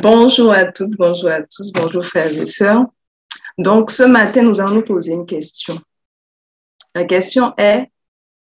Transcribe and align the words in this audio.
Bonjour 0.00 0.52
à 0.52 0.64
toutes, 0.66 0.96
bonjour 0.96 1.28
à 1.28 1.42
tous, 1.42 1.72
bonjour 1.72 2.06
frères 2.06 2.32
et 2.32 2.46
sœurs. 2.46 2.84
Donc, 3.56 3.90
ce 3.90 4.04
matin, 4.04 4.42
nous 4.42 4.60
allons 4.60 4.76
nous 4.76 4.84
poser 4.84 5.12
une 5.12 5.26
question. 5.26 5.80
La 6.94 7.02
question 7.02 7.52
est, 7.56 7.90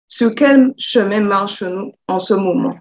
sur 0.06 0.34
quel 0.34 0.74
chemin 0.76 1.20
marchons-nous 1.20 1.94
en 2.08 2.18
ce 2.18 2.34
moment? 2.34 2.76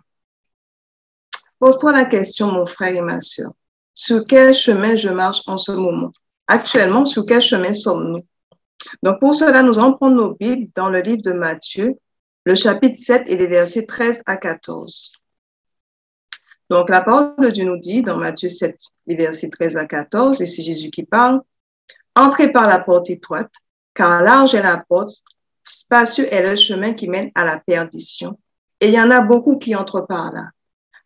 Pose-toi 1.57 1.93
la 1.93 2.03
question, 2.03 2.51
mon 2.51 2.65
frère 2.65 2.93
et 2.93 3.01
ma 3.01 3.21
sœur. 3.21 3.51
Sur 3.93 4.25
quel 4.27 4.53
chemin 4.53 4.97
je 4.97 5.09
marche 5.09 5.41
en 5.47 5.57
ce 5.57 5.71
moment? 5.71 6.11
Actuellement, 6.47 7.05
sur 7.05 7.25
quel 7.25 7.41
chemin 7.41 7.71
sommes-nous? 7.71 8.25
Donc, 9.03 9.21
pour 9.21 9.35
cela, 9.35 9.63
nous 9.63 9.79
allons 9.79 9.93
prendre 9.93 10.17
nos 10.17 10.33
Bibles 10.33 10.69
dans 10.75 10.89
le 10.89 10.99
livre 10.99 11.21
de 11.23 11.31
Matthieu, 11.31 11.93
le 12.43 12.55
chapitre 12.55 12.99
7 12.99 13.29
et 13.29 13.37
les 13.37 13.47
versets 13.47 13.85
13 13.85 14.23
à 14.25 14.35
14. 14.35 15.13
Donc, 16.69 16.89
la 16.89 17.01
parole 17.01 17.35
de 17.39 17.49
Dieu 17.49 17.65
nous 17.65 17.77
dit 17.77 18.01
dans 18.01 18.17
Matthieu 18.17 18.49
7, 18.49 18.75
les 19.07 19.15
versets 19.15 19.49
13 19.49 19.77
à 19.77 19.85
14, 19.85 20.41
et 20.41 20.47
c'est 20.47 20.63
Jésus 20.63 20.89
qui 20.89 21.03
parle, 21.03 21.41
Entrez 22.15 22.51
par 22.51 22.67
la 22.67 22.79
porte 22.79 23.09
étroite, 23.09 23.51
car 23.93 24.23
large 24.23 24.55
est 24.55 24.63
la 24.63 24.77
porte, 24.77 25.21
spacieux 25.65 26.33
est 26.33 26.49
le 26.49 26.55
chemin 26.55 26.93
qui 26.93 27.09
mène 27.09 27.29
à 27.35 27.43
la 27.43 27.59
perdition, 27.59 28.39
et 28.79 28.87
il 28.87 28.93
y 28.93 28.99
en 28.99 29.11
a 29.11 29.21
beaucoup 29.21 29.57
qui 29.57 29.75
entrent 29.75 30.07
par 30.07 30.31
là. 30.31 30.45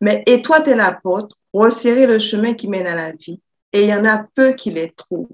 Mais 0.02 0.24
étroite 0.28 0.68
est 0.68 0.76
la 0.76 0.92
porte, 0.92 1.32
resserrez 1.52 2.06
le 2.06 2.20
chemin 2.20 2.54
qui 2.54 2.68
mène 2.68 2.86
à 2.86 2.96
la 2.96 3.12
vie, 3.12 3.42
et 3.74 3.84
il 3.84 3.90
y 3.90 3.94
en 3.94 4.06
a 4.06 4.24
peu 4.36 4.54
qui 4.54 4.70
les 4.70 4.92
trouvent. 4.92 5.30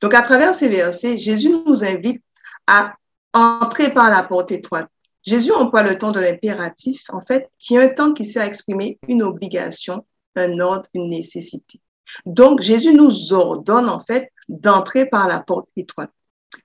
Donc, 0.00 0.14
à 0.14 0.22
travers 0.22 0.54
ces 0.54 0.68
versets, 0.68 1.18
Jésus 1.18 1.50
nous 1.66 1.84
invite 1.84 2.22
à 2.68 2.94
entrer 3.34 3.92
par 3.92 4.10
la 4.10 4.22
porte 4.22 4.52
étroite. 4.52 4.88
Jésus 5.22 5.52
emploie 5.52 5.82
le 5.82 5.98
temps 5.98 6.12
de 6.12 6.20
l'impératif, 6.20 7.04
en 7.10 7.20
fait, 7.20 7.50
qui 7.58 7.74
est 7.74 7.82
un 7.82 7.88
temps 7.88 8.12
qui 8.12 8.24
sert 8.24 8.42
à 8.42 8.46
exprimer 8.46 8.98
une 9.08 9.22
obligation, 9.22 10.06
un 10.36 10.58
ordre, 10.60 10.86
une 10.94 11.10
nécessité. 11.10 11.80
Donc, 12.26 12.62
Jésus 12.62 12.94
nous 12.94 13.32
ordonne, 13.32 13.88
en 13.88 14.00
fait, 14.00 14.32
d'entrer 14.48 15.06
par 15.06 15.28
la 15.28 15.40
porte 15.40 15.68
étroite. 15.76 16.10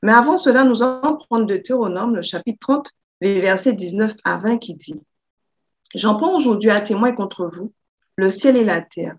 Mais 0.02 0.14
avant 0.14 0.38
cela, 0.38 0.64
nous 0.64 0.82
allons 0.82 1.18
prendre 1.18 1.46
de 1.46 1.58
Théronome, 1.58 2.16
le 2.16 2.22
chapitre 2.22 2.60
30, 2.62 2.92
les 3.22 3.40
versets 3.40 3.74
19 3.74 4.16
à 4.24 4.38
20 4.38 4.58
qui 4.58 4.76
dit, 4.76 5.02
J'en 5.94 6.16
prends 6.16 6.36
aujourd'hui 6.36 6.72
à 6.72 6.82
témoin 6.82 7.14
contre 7.14 7.50
vous, 7.54 7.74
le 8.16 8.32
ciel 8.32 8.58
et 8.58 8.64
la 8.64 8.82
terre. 8.82 9.16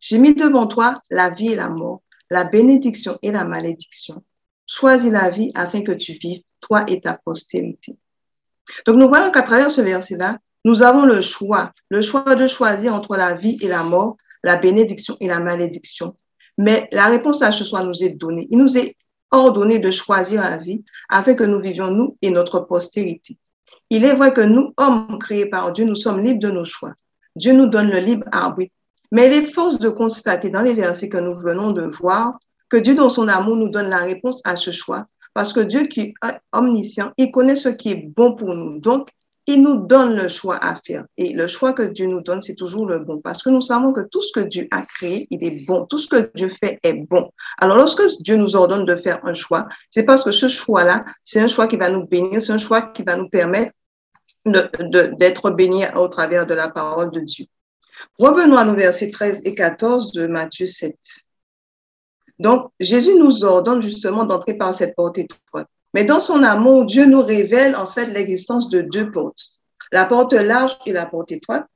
J'ai 0.00 0.18
mis 0.18 0.34
devant 0.34 0.66
toi 0.66 0.94
la 1.10 1.30
vie 1.30 1.52
et 1.52 1.56
la 1.56 1.68
mort, 1.68 2.02
la 2.30 2.44
bénédiction 2.44 3.18
et 3.22 3.32
la 3.32 3.44
malédiction. 3.44 4.24
Choisis 4.66 5.10
la 5.10 5.30
vie 5.30 5.50
afin 5.54 5.82
que 5.82 5.92
tu 5.92 6.12
vives, 6.12 6.42
toi 6.60 6.84
et 6.88 7.00
ta 7.00 7.14
postérité. 7.14 7.96
Donc 8.86 8.96
nous 8.96 9.08
voyons 9.08 9.30
qu'à 9.30 9.42
travers 9.42 9.70
ce 9.70 9.80
verset-là, 9.80 10.38
nous 10.64 10.82
avons 10.82 11.04
le 11.04 11.20
choix, 11.20 11.72
le 11.88 12.02
choix 12.02 12.34
de 12.34 12.46
choisir 12.46 12.94
entre 12.94 13.16
la 13.16 13.34
vie 13.34 13.58
et 13.60 13.68
la 13.68 13.82
mort, 13.82 14.16
la 14.42 14.56
bénédiction 14.56 15.16
et 15.20 15.28
la 15.28 15.40
malédiction. 15.40 16.14
Mais 16.56 16.88
la 16.92 17.06
réponse 17.06 17.42
à 17.42 17.52
ce 17.52 17.64
choix 17.64 17.84
nous 17.84 18.02
est 18.02 18.10
donnée. 18.10 18.48
Il 18.50 18.58
nous 18.58 18.76
est 18.76 18.96
ordonné 19.30 19.78
de 19.78 19.90
choisir 19.90 20.42
la 20.42 20.56
vie 20.56 20.84
afin 21.08 21.34
que 21.34 21.44
nous 21.44 21.60
vivions 21.60 21.90
nous 21.90 22.16
et 22.22 22.30
notre 22.30 22.60
postérité. 22.60 23.38
Il 23.90 24.04
est 24.04 24.14
vrai 24.14 24.32
que 24.32 24.40
nous, 24.40 24.74
hommes 24.76 25.18
créés 25.18 25.46
par 25.46 25.72
Dieu, 25.72 25.84
nous 25.84 25.94
sommes 25.94 26.22
libres 26.22 26.40
de 26.40 26.50
nos 26.50 26.64
choix. 26.64 26.92
Dieu 27.36 27.52
nous 27.52 27.66
donne 27.66 27.90
le 27.90 28.00
libre 28.00 28.26
arbitre. 28.32 28.74
Mais 29.12 29.28
il 29.28 29.32
est 29.32 29.52
force 29.52 29.78
de 29.78 29.88
constater 29.88 30.50
dans 30.50 30.60
les 30.60 30.74
versets 30.74 31.08
que 31.08 31.16
nous 31.16 31.34
venons 31.34 31.72
de 31.72 31.84
voir 31.84 32.38
que 32.68 32.76
Dieu, 32.76 32.94
dans 32.94 33.08
son 33.08 33.28
amour, 33.28 33.56
nous 33.56 33.70
donne 33.70 33.88
la 33.88 33.98
réponse 33.98 34.42
à 34.44 34.56
ce 34.56 34.70
choix 34.70 35.06
parce 35.34 35.52
que 35.52 35.60
Dieu 35.60 35.86
qui 35.86 36.00
est 36.00 36.14
omniscient, 36.52 37.12
il 37.16 37.30
connaît 37.30 37.56
ce 37.56 37.68
qui 37.68 37.90
est 37.90 38.08
bon 38.14 38.34
pour 38.34 38.54
nous. 38.54 38.78
Donc, 38.78 39.08
il 39.48 39.62
nous 39.62 39.76
donne 39.76 40.14
le 40.14 40.28
choix 40.28 40.62
à 40.62 40.76
faire. 40.76 41.06
Et 41.16 41.32
le 41.32 41.46
choix 41.46 41.72
que 41.72 41.82
Dieu 41.82 42.06
nous 42.06 42.20
donne, 42.20 42.42
c'est 42.42 42.54
toujours 42.54 42.86
le 42.86 42.98
bon. 42.98 43.18
Parce 43.18 43.42
que 43.42 43.48
nous 43.48 43.62
savons 43.62 43.94
que 43.94 44.02
tout 44.10 44.20
ce 44.20 44.30
que 44.30 44.40
Dieu 44.46 44.68
a 44.70 44.82
créé, 44.82 45.26
il 45.30 45.42
est 45.42 45.64
bon. 45.66 45.86
Tout 45.86 45.96
ce 45.96 46.06
que 46.06 46.30
Dieu 46.34 46.48
fait 46.48 46.78
est 46.82 46.92
bon. 46.92 47.30
Alors, 47.58 47.78
lorsque 47.78 48.02
Dieu 48.20 48.36
nous 48.36 48.56
ordonne 48.56 48.84
de 48.84 48.94
faire 48.94 49.20
un 49.24 49.32
choix, 49.32 49.66
c'est 49.90 50.02
parce 50.02 50.22
que 50.22 50.32
ce 50.32 50.48
choix-là, 50.48 51.02
c'est 51.24 51.40
un 51.40 51.48
choix 51.48 51.66
qui 51.66 51.78
va 51.78 51.88
nous 51.88 52.06
bénir, 52.06 52.42
c'est 52.42 52.52
un 52.52 52.58
choix 52.58 52.82
qui 52.82 53.02
va 53.02 53.16
nous 53.16 53.30
permettre 53.30 53.72
d'être 54.44 55.50
bénis 55.50 55.84
au 55.96 56.08
travers 56.08 56.44
de 56.44 56.52
la 56.52 56.68
parole 56.68 57.10
de 57.10 57.20
Dieu. 57.20 57.46
Revenons 58.18 58.58
à 58.58 58.64
nos 58.64 58.74
versets 58.74 59.10
13 59.10 59.42
et 59.44 59.54
14 59.54 60.12
de 60.12 60.26
Matthieu 60.26 60.66
7. 60.66 60.94
Donc, 62.38 62.70
Jésus 62.78 63.14
nous 63.18 63.44
ordonne 63.44 63.82
justement 63.82 64.24
d'entrer 64.24 64.54
par 64.54 64.72
cette 64.72 64.94
porte 64.94 65.18
étroite. 65.18 65.66
Mais 65.94 66.04
dans 66.04 66.20
son 66.20 66.42
amour, 66.42 66.84
Dieu 66.84 67.06
nous 67.06 67.22
révèle 67.22 67.74
en 67.74 67.86
fait 67.86 68.06
l'existence 68.06 68.68
de 68.68 68.82
deux 68.82 69.10
portes, 69.10 69.40
la 69.92 70.04
porte 70.04 70.34
large 70.34 70.78
et 70.86 70.92
la 70.92 71.06
porte 71.06 71.32
étroite. 71.32 71.66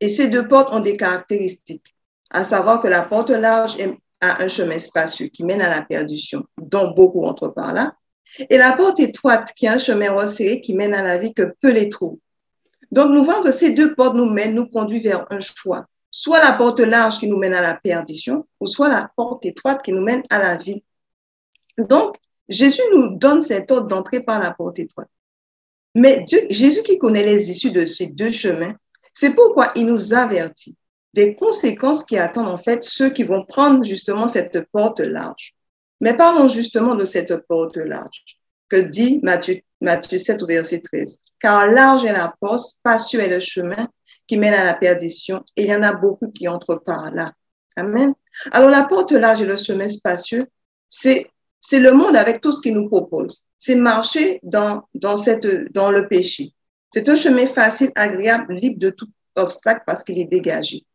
Et 0.00 0.08
ces 0.08 0.28
deux 0.28 0.46
portes 0.46 0.72
ont 0.72 0.80
des 0.80 0.96
caractéristiques, 0.96 1.94
à 2.30 2.44
savoir 2.44 2.80
que 2.80 2.88
la 2.88 3.02
porte 3.02 3.30
large 3.30 3.76
a 4.20 4.42
un 4.42 4.48
chemin 4.48 4.78
spacieux 4.78 5.26
qui 5.26 5.42
mène 5.44 5.60
à 5.60 5.70
la 5.70 5.82
perdition, 5.82 6.44
dont 6.60 6.92
beaucoup 6.92 7.24
entrent 7.24 7.48
par 7.48 7.72
là, 7.72 7.94
et 8.50 8.58
la 8.58 8.72
porte 8.72 9.00
étroite 9.00 9.52
qui 9.54 9.66
a 9.66 9.74
un 9.74 9.78
chemin 9.78 10.12
resserré 10.12 10.60
qui 10.60 10.74
mène 10.74 10.94
à 10.94 11.02
la 11.02 11.16
vie 11.16 11.32
que 11.32 11.54
peu 11.60 11.70
les 11.70 11.88
trouvent. 11.88 12.18
Donc, 12.90 13.10
nous 13.10 13.24
voyons 13.24 13.42
que 13.42 13.50
ces 13.50 13.70
deux 13.70 13.94
portes 13.94 14.16
nous 14.16 14.30
mènent, 14.30 14.54
nous 14.54 14.68
conduisent 14.68 15.02
vers 15.02 15.26
un 15.30 15.40
choix 15.40 15.86
soit 16.16 16.40
la 16.42 16.52
porte 16.52 16.80
large 16.80 17.18
qui 17.18 17.28
nous 17.28 17.36
mène 17.36 17.52
à 17.52 17.60
la 17.60 17.74
perdition, 17.74 18.46
ou 18.58 18.66
soit 18.66 18.88
la 18.88 19.10
porte 19.16 19.44
étroite 19.44 19.82
qui 19.82 19.92
nous 19.92 20.00
mène 20.00 20.22
à 20.30 20.38
la 20.38 20.56
vie. 20.56 20.82
Donc, 21.76 22.16
Jésus 22.48 22.80
nous 22.90 23.18
donne 23.18 23.42
cet 23.42 23.70
ordre 23.70 23.86
d'entrer 23.86 24.20
par 24.20 24.40
la 24.40 24.54
porte 24.54 24.78
étroite. 24.78 25.10
Mais 25.94 26.24
Jésus 26.48 26.82
qui 26.82 26.98
connaît 26.98 27.22
les 27.22 27.50
issues 27.50 27.70
de 27.70 27.84
ces 27.84 28.06
deux 28.06 28.32
chemins, 28.32 28.74
c'est 29.12 29.34
pourquoi 29.34 29.72
il 29.76 29.84
nous 29.84 30.14
avertit 30.14 30.74
des 31.12 31.34
conséquences 31.34 32.02
qui 32.02 32.16
attendent 32.16 32.48
en 32.48 32.58
fait 32.58 32.82
ceux 32.82 33.10
qui 33.10 33.24
vont 33.24 33.44
prendre 33.44 33.84
justement 33.84 34.26
cette 34.26 34.70
porte 34.72 35.00
large. 35.00 35.54
Mais 36.00 36.16
parlons 36.16 36.48
justement 36.48 36.94
de 36.94 37.04
cette 37.04 37.46
porte 37.46 37.76
large 37.76 38.38
que 38.70 38.76
dit 38.76 39.20
Matthieu, 39.22 39.60
Matthieu 39.82 40.18
7 40.18 40.42
au 40.42 40.46
verset 40.46 40.80
13. 40.80 41.20
Car 41.40 41.66
large 41.66 42.06
est 42.06 42.12
la 42.14 42.34
porte, 42.40 42.66
spacieux 42.66 43.20
est 43.20 43.28
le 43.28 43.40
chemin 43.40 43.86
qui 44.26 44.36
mène 44.36 44.54
à 44.54 44.64
la 44.64 44.74
perdition 44.74 45.44
et 45.56 45.62
il 45.64 45.68
y 45.68 45.74
en 45.74 45.82
a 45.82 45.92
beaucoup 45.92 46.30
qui 46.30 46.48
entrent 46.48 46.76
par 46.76 47.12
là. 47.12 47.32
Amen. 47.76 48.14
Alors 48.52 48.70
la 48.70 48.84
porte 48.84 49.12
large 49.12 49.42
et 49.42 49.46
le 49.46 49.56
chemin 49.56 49.88
spacieux, 49.88 50.46
c'est 50.88 51.30
c'est 51.60 51.80
le 51.80 51.92
monde 51.92 52.16
avec 52.16 52.40
tout 52.40 52.52
ce 52.52 52.62
qu'il 52.62 52.74
nous 52.74 52.88
propose. 52.88 53.44
C'est 53.58 53.74
marcher 53.74 54.40
dans 54.42 54.82
dans 54.94 55.16
cette 55.16 55.72
dans 55.72 55.90
le 55.90 56.08
péché. 56.08 56.54
C'est 56.92 57.08
un 57.08 57.16
chemin 57.16 57.46
facile, 57.46 57.90
agréable, 57.94 58.54
libre 58.54 58.78
de 58.78 58.90
tout 58.90 59.08
obstacle 59.34 59.82
parce 59.86 60.02
qu'il 60.02 60.18
est 60.18 60.26
dégagé. 60.26 60.86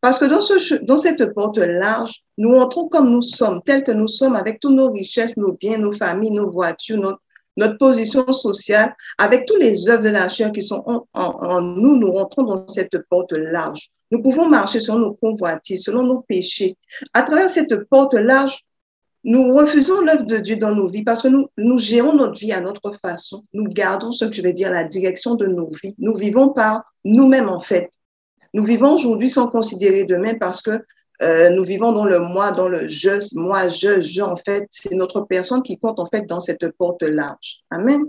Parce 0.00 0.18
que 0.18 0.26
dans, 0.26 0.40
ce, 0.40 0.74
dans 0.84 0.98
cette 0.98 1.34
porte 1.34 1.58
large, 1.58 2.22
nous 2.36 2.54
entrons 2.54 2.88
comme 2.88 3.10
nous 3.10 3.22
sommes, 3.22 3.60
tels 3.64 3.82
que 3.82 3.90
nous 3.90 4.06
sommes, 4.06 4.36
avec 4.36 4.60
toutes 4.60 4.74
nos 4.74 4.92
richesses, 4.92 5.36
nos 5.36 5.54
biens, 5.54 5.78
nos 5.78 5.92
familles, 5.92 6.30
nos 6.30 6.50
voitures, 6.50 6.98
notre, 6.98 7.20
notre 7.58 7.76
position 7.76 8.32
sociale, 8.32 8.94
avec 9.18 9.44
tous 9.44 9.56
les 9.56 9.88
œuvres 9.88 10.04
de 10.04 10.08
la 10.08 10.28
chair 10.28 10.52
qui 10.52 10.62
sont 10.62 10.82
en, 11.12 11.60
nous, 11.60 11.98
nous 11.98 12.12
rentrons 12.12 12.44
dans 12.44 12.68
cette 12.68 12.96
porte 13.10 13.32
large. 13.32 13.90
Nous 14.10 14.22
pouvons 14.22 14.48
marcher 14.48 14.80
selon 14.80 15.00
nos 15.00 15.14
convoitises, 15.14 15.82
selon 15.82 16.04
nos 16.04 16.22
péchés. 16.22 16.78
À 17.12 17.22
travers 17.22 17.50
cette 17.50 17.84
porte 17.90 18.14
large, 18.14 18.64
nous 19.24 19.52
refusons 19.52 20.00
l'œuvre 20.02 20.22
de 20.22 20.38
Dieu 20.38 20.56
dans 20.56 20.74
nos 20.74 20.86
vies 20.86 21.02
parce 21.02 21.22
que 21.22 21.28
nous, 21.28 21.48
nous 21.58 21.78
gérons 21.78 22.14
notre 22.14 22.38
vie 22.38 22.52
à 22.52 22.60
notre 22.60 22.92
façon. 23.02 23.42
Nous 23.52 23.64
gardons 23.64 24.12
ce 24.12 24.24
que 24.24 24.32
je 24.32 24.40
vais 24.40 24.52
dire, 24.52 24.70
la 24.70 24.84
direction 24.84 25.34
de 25.34 25.46
nos 25.46 25.68
vies. 25.82 25.96
Nous 25.98 26.14
vivons 26.14 26.50
par 26.50 26.84
nous-mêmes, 27.04 27.48
en 27.48 27.60
fait. 27.60 27.90
Nous 28.54 28.64
vivons 28.64 28.94
aujourd'hui 28.94 29.28
sans 29.28 29.48
considérer 29.48 30.04
demain 30.04 30.34
parce 30.38 30.62
que 30.62 30.80
euh, 31.22 31.50
nous 31.50 31.64
vivons 31.64 31.92
dans 31.92 32.04
le 32.04 32.20
moi, 32.20 32.52
dans 32.52 32.68
le 32.68 32.88
je, 32.88 33.34
moi, 33.34 33.68
je, 33.68 34.02
je, 34.02 34.22
en 34.22 34.36
fait, 34.36 34.66
c'est 34.70 34.94
notre 34.94 35.22
personne 35.22 35.62
qui 35.62 35.78
compte 35.78 35.98
en 35.98 36.06
fait 36.06 36.26
dans 36.26 36.40
cette 36.40 36.70
porte 36.76 37.02
large. 37.02 37.60
Amen. 37.70 38.04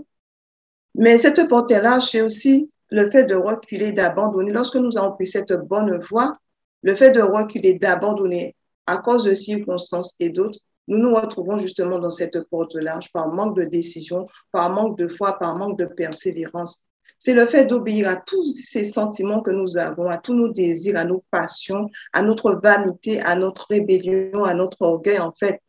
Mais 0.94 1.18
cette 1.18 1.48
porte 1.48 1.70
large, 1.72 2.08
c'est 2.10 2.20
aussi 2.20 2.68
le 2.90 3.10
fait 3.10 3.24
de 3.24 3.34
reculer, 3.34 3.92
d'abandonner. 3.92 4.52
Lorsque 4.52 4.76
nous 4.76 4.96
avons 4.96 5.12
pris 5.12 5.26
cette 5.26 5.52
bonne 5.52 5.98
voie, 5.98 6.36
le 6.82 6.94
fait 6.94 7.10
de 7.10 7.20
reculer, 7.20 7.74
d'abandonner 7.74 8.56
à 8.86 8.98
cause 8.98 9.24
de 9.24 9.34
circonstances 9.34 10.14
et 10.18 10.30
d'autres, 10.30 10.58
nous 10.88 10.98
nous 10.98 11.14
retrouvons 11.14 11.58
justement 11.58 11.98
dans 12.00 12.10
cette 12.10 12.42
porte 12.48 12.74
large 12.74 13.12
par 13.12 13.28
manque 13.28 13.56
de 13.56 13.64
décision, 13.64 14.26
par 14.50 14.70
manque 14.70 14.98
de 14.98 15.06
foi, 15.06 15.38
par 15.38 15.56
manque 15.56 15.78
de 15.78 15.86
persévérance 15.86 16.84
c'est 17.20 17.34
le 17.34 17.44
fait 17.44 17.66
d'obéir 17.66 18.08
à 18.08 18.16
tous 18.16 18.50
ces 18.54 18.82
sentiments 18.82 19.42
que 19.42 19.50
nous 19.50 19.76
avons, 19.76 20.08
à 20.08 20.16
tous 20.16 20.32
nos 20.32 20.48
désirs, 20.48 20.96
à 20.96 21.04
nos 21.04 21.22
passions, 21.30 21.90
à 22.14 22.22
notre 22.22 22.58
vanité, 22.62 23.20
à 23.20 23.36
notre 23.36 23.66
rébellion, 23.68 24.42
à 24.42 24.54
notre 24.54 24.80
orgueil, 24.80 25.18
en 25.18 25.30
fait. 25.30 25.60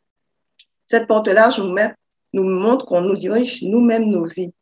Cette 0.88 1.08
porte-là 1.08 1.52
nous, 1.58 1.76
nous 2.32 2.50
montre 2.50 2.86
qu'on 2.86 3.02
nous 3.02 3.18
dirige 3.18 3.64
nous-mêmes 3.64 4.06
nos 4.06 4.26
vies. 4.26 4.54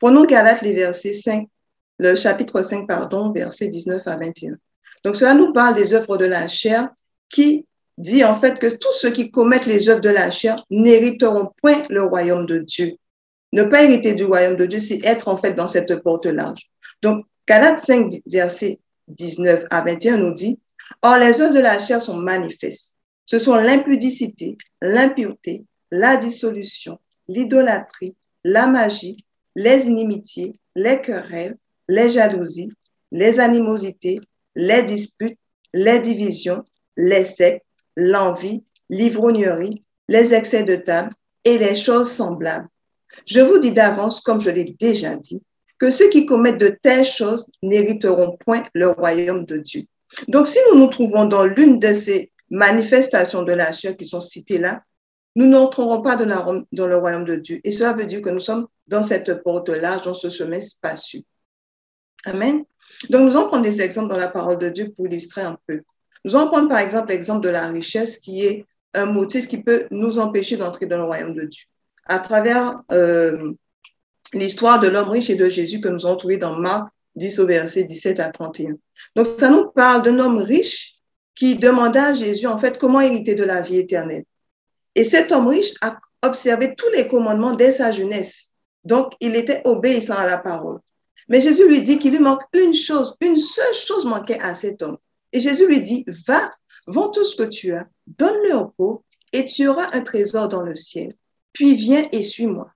Prenons 0.00 0.24
Galates 0.24 0.62
les 0.62 0.72
versets 0.72 1.12
5, 1.12 1.48
le 2.00 2.16
chapitre 2.16 2.60
5, 2.60 2.88
pardon, 2.88 3.30
versets 3.30 3.68
19 3.68 4.02
à 4.06 4.16
21. 4.16 4.56
Donc, 5.04 5.14
cela 5.14 5.32
nous 5.32 5.52
parle 5.52 5.74
des 5.74 5.94
œuvres 5.94 6.16
de 6.16 6.26
la 6.26 6.48
chair 6.48 6.90
qui 7.28 7.66
dit 7.98 8.24
en 8.24 8.34
fait 8.40 8.58
que 8.58 8.66
tous 8.66 8.92
ceux 8.94 9.10
qui 9.10 9.30
commettent 9.30 9.66
les 9.66 9.88
œuvres 9.88 10.00
de 10.00 10.10
la 10.10 10.32
chair 10.32 10.64
n'hériteront 10.70 11.52
point 11.62 11.82
le 11.88 12.02
royaume 12.02 12.46
de 12.46 12.58
Dieu. 12.58 12.96
Ne 13.52 13.64
pas 13.64 13.84
hériter 13.84 14.14
du 14.14 14.24
royaume 14.24 14.56
de 14.56 14.66
Dieu, 14.66 14.80
c'est 14.80 15.04
être 15.04 15.28
en 15.28 15.36
fait 15.36 15.54
dans 15.54 15.68
cette 15.68 16.02
porte 16.02 16.26
large. 16.26 16.62
Donc, 17.02 17.24
Galates 17.46 17.84
5, 17.84 18.12
verset 18.26 18.80
19 19.08 19.66
à 19.70 19.82
21 19.82 20.18
nous 20.18 20.34
dit, 20.34 20.58
Or, 21.02 21.16
les 21.16 21.40
œuvres 21.40 21.54
de 21.54 21.60
la 21.60 21.78
chair 21.78 22.00
sont 22.00 22.16
manifestes. 22.16 22.96
Ce 23.24 23.38
sont 23.38 23.56
l'impudicité, 23.56 24.56
l'impureté, 24.80 25.66
la 25.90 26.16
dissolution, 26.16 26.98
l'idolâtrie, 27.28 28.16
la 28.44 28.66
magie, 28.66 29.16
les 29.54 29.86
inimitiés, 29.86 30.58
les 30.74 31.00
querelles, 31.00 31.56
les 31.88 32.10
jalousies, 32.10 32.72
les 33.10 33.40
animosités, 33.40 34.20
les 34.54 34.82
disputes, 34.82 35.38
les 35.72 35.98
divisions, 35.98 36.64
les 36.96 37.24
sectes, 37.24 37.64
l'envie, 37.96 38.64
l'ivrognerie, 38.90 39.82
les 40.08 40.34
excès 40.34 40.62
de 40.62 40.76
table 40.76 41.12
et 41.44 41.58
les 41.58 41.74
choses 41.74 42.10
semblables. 42.10 42.68
Je 43.26 43.40
vous 43.40 43.58
dis 43.58 43.72
d'avance, 43.72 44.20
comme 44.20 44.40
je 44.40 44.50
l'ai 44.50 44.64
déjà 44.78 45.16
dit, 45.16 45.42
que 45.78 45.90
ceux 45.90 46.08
qui 46.08 46.26
commettent 46.26 46.60
de 46.60 46.76
telles 46.82 47.04
choses 47.04 47.46
n'hériteront 47.62 48.36
point 48.44 48.62
le 48.74 48.88
royaume 48.88 49.44
de 49.44 49.58
Dieu. 49.58 49.84
Donc, 50.28 50.46
si 50.46 50.58
nous 50.70 50.78
nous 50.78 50.88
trouvons 50.88 51.26
dans 51.26 51.44
l'une 51.44 51.78
de 51.78 51.92
ces 51.92 52.32
manifestations 52.50 53.42
de 53.42 53.52
la 53.52 53.72
chair 53.72 53.96
qui 53.96 54.06
sont 54.06 54.20
citées 54.20 54.58
là, 54.58 54.82
nous 55.34 55.46
n'entrerons 55.46 56.00
pas 56.00 56.16
dans, 56.16 56.86
le 56.86 56.96
royaume 56.96 57.24
de 57.24 57.36
Dieu. 57.36 57.60
Et 57.62 57.70
cela 57.70 57.92
veut 57.92 58.06
dire 58.06 58.22
que 58.22 58.30
nous 58.30 58.40
sommes 58.40 58.66
dans 58.86 59.02
cette 59.02 59.42
porte 59.42 59.68
large, 59.68 60.04
dans 60.04 60.14
ce 60.14 60.30
chemin 60.30 60.60
spacieux. 60.60 61.22
Amen. 62.24 62.64
Donc, 63.10 63.22
nous 63.22 63.36
allons 63.36 63.48
prendre 63.48 63.64
des 63.64 63.82
exemples 63.82 64.08
dans 64.08 64.18
la 64.18 64.28
parole 64.28 64.58
de 64.58 64.70
Dieu 64.70 64.92
pour 64.96 65.06
illustrer 65.06 65.42
un 65.42 65.58
peu. 65.66 65.82
Nous 66.24 66.34
allons 66.34 66.48
prendre 66.48 66.68
par 66.68 66.78
exemple 66.78 67.10
l'exemple 67.10 67.44
de 67.44 67.50
la 67.50 67.68
richesse 67.68 68.16
qui 68.16 68.44
est 68.44 68.64
un 68.94 69.06
motif 69.06 69.46
qui 69.46 69.58
peut 69.58 69.86
nous 69.90 70.18
empêcher 70.18 70.56
d'entrer 70.56 70.86
dans 70.86 70.96
le 70.96 71.04
royaume 71.04 71.34
de 71.34 71.44
Dieu. 71.44 71.64
À 72.06 72.18
travers 72.18 72.80
euh, 72.92 73.52
l'histoire 74.32 74.80
de 74.80 74.88
l'homme 74.88 75.10
riche 75.10 75.30
et 75.30 75.34
de 75.34 75.48
Jésus 75.48 75.80
que 75.80 75.88
nous 75.88 76.06
avons 76.06 76.16
trouvé 76.16 76.36
dans 76.36 76.56
Marc 76.56 76.88
10 77.16 77.38
au 77.40 77.46
verset 77.46 77.84
17 77.84 78.20
à 78.20 78.30
31. 78.30 78.76
Donc, 79.14 79.26
ça 79.26 79.50
nous 79.50 79.70
parle 79.70 80.02
d'un 80.02 80.18
homme 80.18 80.38
riche 80.38 80.94
qui 81.34 81.56
demanda 81.56 82.06
à 82.06 82.14
Jésus, 82.14 82.46
en 82.46 82.58
fait, 82.58 82.78
comment 82.78 83.00
hériter 83.00 83.34
de 83.34 83.44
la 83.44 83.60
vie 83.60 83.78
éternelle. 83.78 84.24
Et 84.94 85.04
cet 85.04 85.32
homme 85.32 85.48
riche 85.48 85.74
a 85.80 85.98
observé 86.22 86.74
tous 86.74 86.90
les 86.90 87.08
commandements 87.08 87.52
dès 87.52 87.72
sa 87.72 87.92
jeunesse. 87.92 88.52
Donc, 88.84 89.12
il 89.20 89.36
était 89.36 89.62
obéissant 89.64 90.16
à 90.16 90.26
la 90.26 90.38
parole. 90.38 90.78
Mais 91.28 91.40
Jésus 91.40 91.68
lui 91.68 91.82
dit 91.82 91.98
qu'il 91.98 92.12
lui 92.12 92.20
manque 92.20 92.42
une 92.54 92.74
chose, 92.74 93.16
une 93.20 93.36
seule 93.36 93.74
chose 93.74 94.04
manquait 94.04 94.40
à 94.40 94.54
cet 94.54 94.82
homme. 94.82 94.96
Et 95.32 95.40
Jésus 95.40 95.66
lui 95.66 95.82
dit, 95.82 96.04
va, 96.26 96.50
vends 96.86 97.08
tout 97.08 97.24
ce 97.24 97.36
que 97.36 97.42
tu 97.42 97.72
as, 97.74 97.86
donne-le 98.06 98.54
aux 98.54 98.68
pauvres, 98.68 99.02
et 99.32 99.44
tu 99.44 99.66
auras 99.66 99.88
un 99.92 100.02
trésor 100.02 100.48
dans 100.48 100.62
le 100.62 100.74
ciel. 100.74 101.14
Puis 101.56 101.74
viens 101.74 102.06
et 102.12 102.22
suis-moi. 102.22 102.70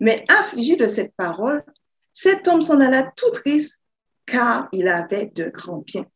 Mais 0.00 0.24
affligé 0.26 0.74
de 0.74 0.88
cette 0.88 1.14
parole, 1.14 1.64
cet 2.12 2.48
homme 2.48 2.62
s'en 2.62 2.80
alla 2.80 3.04
tout 3.14 3.30
triste, 3.30 3.80
car 4.26 4.68
il 4.72 4.88
avait 4.88 5.30
de 5.36 5.50
grands 5.50 5.84
biens. 5.86 6.06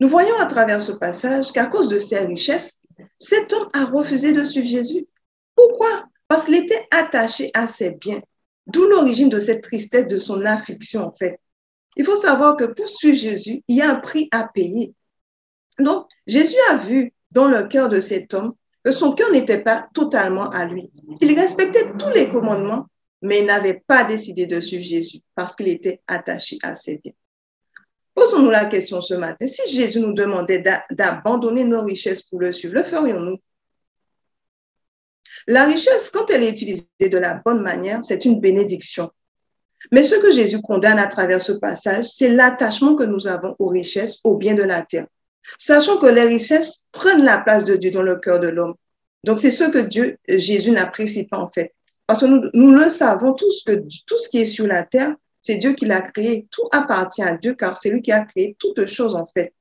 Nous 0.00 0.08
voyons 0.08 0.38
à 0.38 0.46
travers 0.46 0.80
ce 0.80 0.92
passage 0.92 1.52
qu'à 1.52 1.66
cause 1.66 1.90
de 1.90 1.98
ses 1.98 2.20
richesses, 2.20 2.80
cet 3.18 3.52
homme 3.52 3.68
a 3.74 3.84
refusé 3.84 4.32
de 4.32 4.42
suivre 4.42 4.68
Jésus. 4.68 5.06
Pourquoi? 5.54 6.06
Parce 6.28 6.46
qu'il 6.46 6.54
était 6.54 6.86
attaché 6.90 7.50
à 7.52 7.66
ses 7.66 7.90
biens. 7.90 8.22
D'où 8.66 8.86
l'origine 8.86 9.28
de 9.28 9.38
cette 9.38 9.62
tristesse, 9.62 10.06
de 10.06 10.16
son 10.16 10.46
affliction, 10.46 11.04
en 11.08 11.14
fait. 11.14 11.38
Il 11.94 12.06
faut 12.06 12.16
savoir 12.16 12.56
que 12.56 12.64
pour 12.64 12.88
suivre 12.88 13.18
Jésus, 13.18 13.62
il 13.68 13.76
y 13.76 13.82
a 13.82 13.90
un 13.90 13.96
prix 13.96 14.30
à 14.32 14.48
payer. 14.48 14.94
Donc, 15.78 16.06
Jésus 16.26 16.56
a 16.70 16.76
vu 16.76 17.12
dans 17.32 17.48
le 17.48 17.64
cœur 17.64 17.90
de 17.90 18.00
cet 18.00 18.32
homme 18.32 18.54
que 18.84 18.92
son 18.92 19.12
cœur 19.12 19.30
n'était 19.30 19.62
pas 19.62 19.88
totalement 19.92 20.50
à 20.50 20.64
lui. 20.64 20.90
Il 21.20 21.38
respectait 21.38 21.92
tous 21.98 22.10
les 22.10 22.28
commandements, 22.28 22.86
mais 23.22 23.40
il 23.40 23.46
n'avait 23.46 23.82
pas 23.86 24.04
décidé 24.04 24.46
de 24.46 24.60
suivre 24.60 24.84
Jésus 24.84 25.20
parce 25.34 25.54
qu'il 25.54 25.68
était 25.68 26.00
attaché 26.06 26.58
à 26.62 26.74
ses 26.74 26.98
biens. 26.98 27.12
Posons-nous 28.14 28.50
la 28.50 28.66
question 28.66 29.00
ce 29.00 29.14
matin. 29.14 29.46
Si 29.46 29.72
Jésus 29.72 30.00
nous 30.00 30.14
demandait 30.14 30.62
d'abandonner 30.90 31.64
nos 31.64 31.84
richesses 31.84 32.22
pour 32.22 32.40
le 32.40 32.52
suivre, 32.52 32.74
le 32.74 32.82
ferions-nous? 32.82 33.38
La 35.46 35.64
richesse, 35.64 36.10
quand 36.10 36.30
elle 36.30 36.42
est 36.42 36.50
utilisée 36.50 36.86
de 37.00 37.18
la 37.18 37.40
bonne 37.44 37.62
manière, 37.62 38.04
c'est 38.04 38.24
une 38.24 38.40
bénédiction. 38.40 39.10
Mais 39.92 40.02
ce 40.02 40.16
que 40.16 40.32
Jésus 40.32 40.60
condamne 40.60 40.98
à 40.98 41.06
travers 41.06 41.40
ce 41.40 41.52
passage, 41.52 42.06
c'est 42.06 42.28
l'attachement 42.28 42.94
que 42.94 43.04
nous 43.04 43.26
avons 43.26 43.56
aux 43.58 43.68
richesses, 43.68 44.20
aux 44.24 44.36
biens 44.36 44.54
de 44.54 44.62
la 44.62 44.82
terre. 44.82 45.06
Sachant 45.58 45.98
que 45.98 46.06
les 46.06 46.22
richesses 46.22 46.84
prennent 46.92 47.24
la 47.24 47.38
place 47.38 47.64
de 47.64 47.76
Dieu 47.76 47.90
dans 47.90 48.02
le 48.02 48.16
cœur 48.16 48.40
de 48.40 48.48
l'homme. 48.48 48.74
Donc, 49.24 49.38
c'est 49.38 49.50
ce 49.50 49.64
que 49.64 49.78
Dieu, 49.78 50.16
Jésus 50.28 50.70
n'apprécie 50.70 51.26
pas 51.26 51.38
en 51.38 51.50
fait. 51.50 51.74
Parce 52.06 52.20
que 52.20 52.26
nous, 52.26 52.42
nous 52.54 52.72
le 52.72 52.90
savons 52.90 53.34
tous 53.34 53.62
que 53.64 53.72
tout 54.06 54.18
ce 54.18 54.28
qui 54.28 54.38
est 54.38 54.46
sur 54.46 54.66
la 54.66 54.82
terre, 54.84 55.14
c'est 55.42 55.56
Dieu 55.56 55.74
qui 55.74 55.86
l'a 55.86 56.02
créé. 56.02 56.46
Tout 56.50 56.68
appartient 56.72 57.22
à 57.22 57.36
Dieu 57.36 57.54
car 57.54 57.76
c'est 57.76 57.90
lui 57.90 58.02
qui 58.02 58.12
a 58.12 58.24
créé 58.24 58.56
toutes 58.58 58.86
choses 58.86 59.14
en 59.14 59.26
fait. 59.34 59.54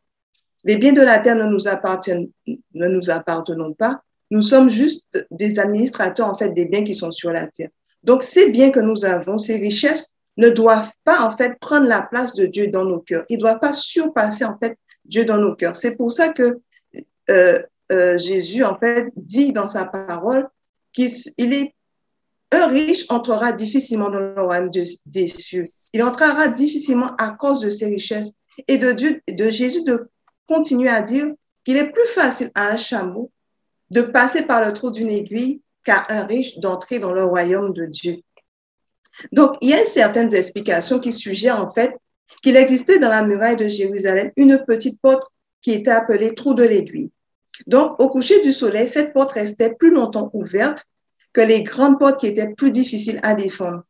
Les 0.64 0.78
biens 0.78 0.94
de 0.94 1.02
la 1.02 1.20
terre 1.20 1.36
ne 1.36 1.46
nous 1.46 1.68
appartiennent, 1.68 2.30
ne 2.48 2.88
nous 2.88 3.10
appartenons 3.10 3.74
pas. 3.74 4.02
Nous 4.32 4.42
sommes 4.42 4.70
juste 4.70 5.26
des 5.32 5.60
administrateurs 5.60 6.28
en 6.28 6.38
fait 6.38 6.50
des 6.50 6.66
biens 6.66 6.84
qui 6.84 6.96
sont 6.96 7.12
sur 7.12 7.32
la 7.32 7.48
terre. 7.48 7.70
Donc 8.04 8.24
ces 8.24 8.52
biens 8.52 8.72
que 8.72 8.80
nous 8.80 9.06
avons, 9.06 9.38
ces 9.38 9.58
richesses 9.58 10.14
ne 10.38 10.50
doivent 10.50 10.92
pas 11.04 11.22
en 11.22 11.36
fait 11.36 11.58
prendre 11.60 11.88
la 11.88 12.02
place 12.02 12.36
de 12.36 12.46
Dieu 12.46 12.68
dans 12.68 12.86
nos 12.86 13.00
cœurs. 13.00 13.26
Ils 13.30 13.38
ne 13.38 13.42
doivent 13.42 13.60
pas 13.60 13.74
surpasser 13.74 14.46
en 14.46 14.58
fait 14.58 14.78
Dieu 15.10 15.26
dans 15.26 15.38
nos 15.38 15.56
cœurs. 15.56 15.76
C'est 15.76 15.96
pour 15.96 16.12
ça 16.12 16.32
que 16.32 16.60
euh, 17.30 17.62
euh, 17.92 18.18
Jésus 18.18 18.64
en 18.64 18.78
fait 18.78 19.12
dit 19.16 19.52
dans 19.52 19.68
sa 19.68 19.86
parole 19.86 20.48
qu'il 20.94 21.54
est 21.54 21.76
un 22.52 22.68
riche 22.68 23.06
entrera 23.10 23.52
difficilement 23.52 24.10
dans 24.10 24.20
le 24.20 24.42
royaume 24.42 24.72
des 25.06 25.28
cieux. 25.28 25.64
Il 25.94 26.04
entrera 26.04 26.48
difficilement 26.48 27.16
à 27.18 27.30
cause 27.30 27.62
de 27.62 27.70
ses 27.70 27.86
richesses. 27.86 28.32
Et 28.68 28.78
de, 28.78 28.92
de 28.92 29.50
Jésus 29.50 29.84
de 29.84 30.10
continuer 30.48 30.90
à 30.90 31.02
dire 31.02 31.28
qu'il 31.64 31.78
est 31.78 31.92
plus 31.92 32.08
facile 32.08 32.52
à 32.56 32.68
un 32.70 32.78
chameau 32.78 33.32
de 33.90 34.02
passer 34.02 34.42
par 34.42 34.66
le 34.66 34.74
trou 34.74 34.92
d'une 34.92 35.10
aiguille 35.10 35.62
qu'à 35.84 36.06
un 36.10 36.26
riche 36.26 36.60
d'entrer 36.60 37.00
dans 37.00 37.14
le 37.14 37.24
royaume 37.24 37.72
de 37.74 37.86
Dieu. 37.86 38.18
Donc, 39.32 39.56
il 39.62 39.70
y 39.70 39.74
a 39.74 39.86
certaines 39.86 40.34
explications 40.34 41.00
qui 41.00 41.14
suggèrent 41.14 41.64
en 41.64 41.70
fait 41.70 41.96
qu'il 42.42 42.56
existait 42.56 43.00
dans 43.00 43.10
la 43.10 43.24
muraille 43.24 43.56
de 43.56 43.68
Jérusalem 43.68 44.32
une 44.38 44.64
petite 44.68 45.00
porte 45.02 45.28
qui 45.62 45.72
était 45.72 45.92
appelée 45.92 46.36
trou 46.36 46.54
de 46.54 46.64
l'aiguille. 46.64 47.12
Donc, 47.68 48.00
au 48.02 48.10
coucher 48.10 48.42
du 48.42 48.54
soleil, 48.54 48.88
cette 48.88 49.14
porte 49.14 49.34
restait 49.34 49.76
plus 49.76 49.92
longtemps 49.92 50.30
ouverte 50.34 50.86
que 51.34 51.42
les 51.42 51.64
grandes 51.64 52.00
portes 52.00 52.20
qui 52.20 52.28
étaient 52.28 52.54
plus 52.54 52.72
difficiles 52.72 53.20
à 53.24 53.36
défendre. 53.36 53.84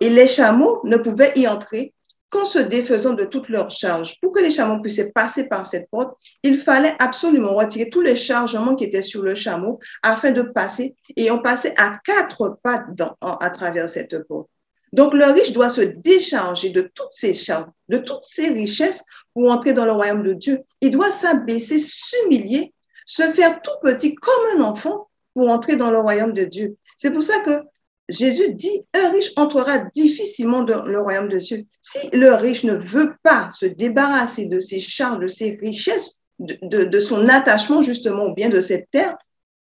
Et 0.00 0.10
les 0.10 0.26
chameaux 0.26 0.80
ne 0.84 0.96
pouvaient 0.96 1.32
y 1.36 1.46
entrer 1.46 1.94
qu'en 2.30 2.44
se 2.44 2.58
défaisant 2.58 3.12
de 3.12 3.24
toutes 3.24 3.48
leurs 3.48 3.70
charges. 3.70 4.16
Pour 4.20 4.32
que 4.32 4.40
les 4.40 4.50
chameaux 4.50 4.80
puissent 4.80 5.10
passer 5.14 5.48
par 5.48 5.66
cette 5.66 5.90
porte, 5.90 6.14
il 6.42 6.58
fallait 6.58 6.94
absolument 6.98 7.54
retirer 7.54 7.90
tous 7.90 8.00
les 8.00 8.16
chargements 8.16 8.76
qui 8.76 8.84
étaient 8.84 9.02
sur 9.02 9.22
le 9.22 9.34
chameau 9.34 9.80
afin 10.02 10.30
de 10.30 10.42
passer. 10.42 10.94
Et 11.16 11.30
on 11.30 11.40
passait 11.40 11.74
à 11.76 11.98
quatre 12.04 12.58
pattes 12.62 12.86
à 13.20 13.50
travers 13.50 13.88
cette 13.90 14.26
porte. 14.28 14.48
Donc 14.92 15.14
le 15.14 15.24
riche 15.26 15.52
doit 15.52 15.70
se 15.70 15.82
décharger 15.82 16.70
de 16.70 16.90
toutes 16.94 17.12
ses 17.12 17.34
charges, 17.34 17.70
de 17.88 17.98
toutes 17.98 18.24
ses 18.24 18.48
richesses 18.48 19.02
pour 19.34 19.50
entrer 19.50 19.72
dans 19.72 19.84
le 19.84 19.92
royaume 19.92 20.22
de 20.22 20.32
Dieu. 20.32 20.60
Il 20.80 20.90
doit 20.90 21.12
s'abaisser, 21.12 21.78
s'humilier, 21.78 22.72
se 23.06 23.22
faire 23.22 23.60
tout 23.62 23.70
petit 23.82 24.14
comme 24.14 24.58
un 24.58 24.62
enfant 24.62 25.08
pour 25.34 25.48
entrer 25.48 25.76
dans 25.76 25.90
le 25.90 25.98
royaume 25.98 26.32
de 26.32 26.44
Dieu. 26.44 26.76
C'est 26.96 27.12
pour 27.12 27.22
ça 27.22 27.38
que 27.40 27.62
Jésus 28.10 28.52
dit, 28.52 28.84
un 28.92 29.10
riche 29.10 29.32
entrera 29.36 29.78
difficilement 29.78 30.62
dans 30.62 30.84
le 30.84 31.00
royaume 31.00 31.28
de 31.28 31.38
Dieu. 31.38 31.66
Si 31.80 32.10
le 32.12 32.34
riche 32.34 32.64
ne 32.64 32.74
veut 32.74 33.14
pas 33.22 33.50
se 33.52 33.66
débarrasser 33.66 34.46
de 34.46 34.58
ses 34.58 34.80
charges, 34.80 35.20
de 35.20 35.28
ses 35.28 35.56
richesses, 35.60 36.20
de, 36.40 37.00
son 37.00 37.28
attachement 37.28 37.82
justement 37.82 38.24
au 38.24 38.34
bien 38.34 38.48
de 38.48 38.60
cette 38.60 38.90
terre, 38.90 39.16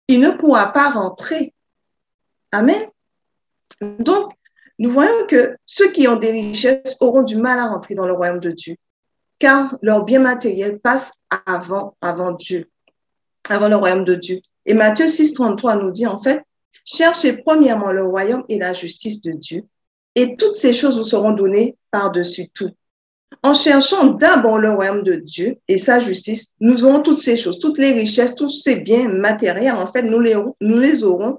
il 0.09 0.21
ne 0.21 0.31
pourra 0.31 0.73
pas 0.73 0.91
rentrer. 0.91 1.55
Amen. 2.53 2.87
Donc, 3.81 4.33
nous 4.79 4.91
voyons 4.91 5.27
que 5.27 5.57
ceux 5.65 5.91
qui 5.91 6.07
ont 6.07 6.17
des 6.17 6.31
richesses 6.31 6.97
auront 7.01 7.23
du 7.23 7.37
mal 7.37 7.59
à 7.59 7.69
rentrer 7.69 7.95
dans 7.95 8.07
le 8.07 8.13
royaume 8.13 8.41
de 8.41 8.51
Dieu, 8.51 8.77
car 9.39 9.77
leur 9.83 10.05
bien 10.05 10.21
matériel 10.21 10.79
passe 10.79 11.13
avant, 11.47 11.97
avant 12.01 12.33
Dieu, 12.33 12.69
avant 13.49 13.69
le 13.69 13.77
royaume 13.77 14.05
de 14.05 14.15
Dieu. 14.15 14.41
Et 14.67 14.75
Matthieu 14.75 15.09
6, 15.09 15.35
33 15.35 15.77
nous 15.77 15.91
dit 15.91 16.07
en 16.07 16.21
fait, 16.21 16.43
cherchez 16.85 17.39
premièrement 17.39 17.93
le 17.93 18.05
royaume 18.05 18.45
et 18.49 18.59
la 18.59 18.75
justice 18.75 19.23
de 19.23 19.33
Dieu, 19.33 19.65
et 20.15 20.37
toutes 20.37 20.55
ces 20.55 20.73
choses 20.73 20.99
vous 20.99 21.05
seront 21.05 21.33
données 21.33 21.77
par-dessus 21.91 22.49
tout. 22.49 22.71
En 23.43 23.55
cherchant 23.55 24.07
d'abord 24.07 24.59
le 24.59 24.71
royaume 24.71 25.03
de 25.03 25.15
Dieu 25.15 25.57
et 25.69 25.79
sa 25.79 26.01
justice, 26.01 26.49
nous 26.61 26.85
aurons 26.85 27.01
toutes 27.01 27.19
ces 27.19 27.37
choses, 27.37 27.59
toutes 27.59 27.79
les 27.79 27.93
richesses, 27.93 28.35
tous 28.35 28.49
ces 28.49 28.77
biens 28.77 29.09
matériels, 29.09 29.75
en 29.75 29.91
fait, 29.93 30.03
nous 30.03 30.21
les, 30.21 30.35
nous 30.35 30.79
les 30.79 31.03
aurons 31.03 31.39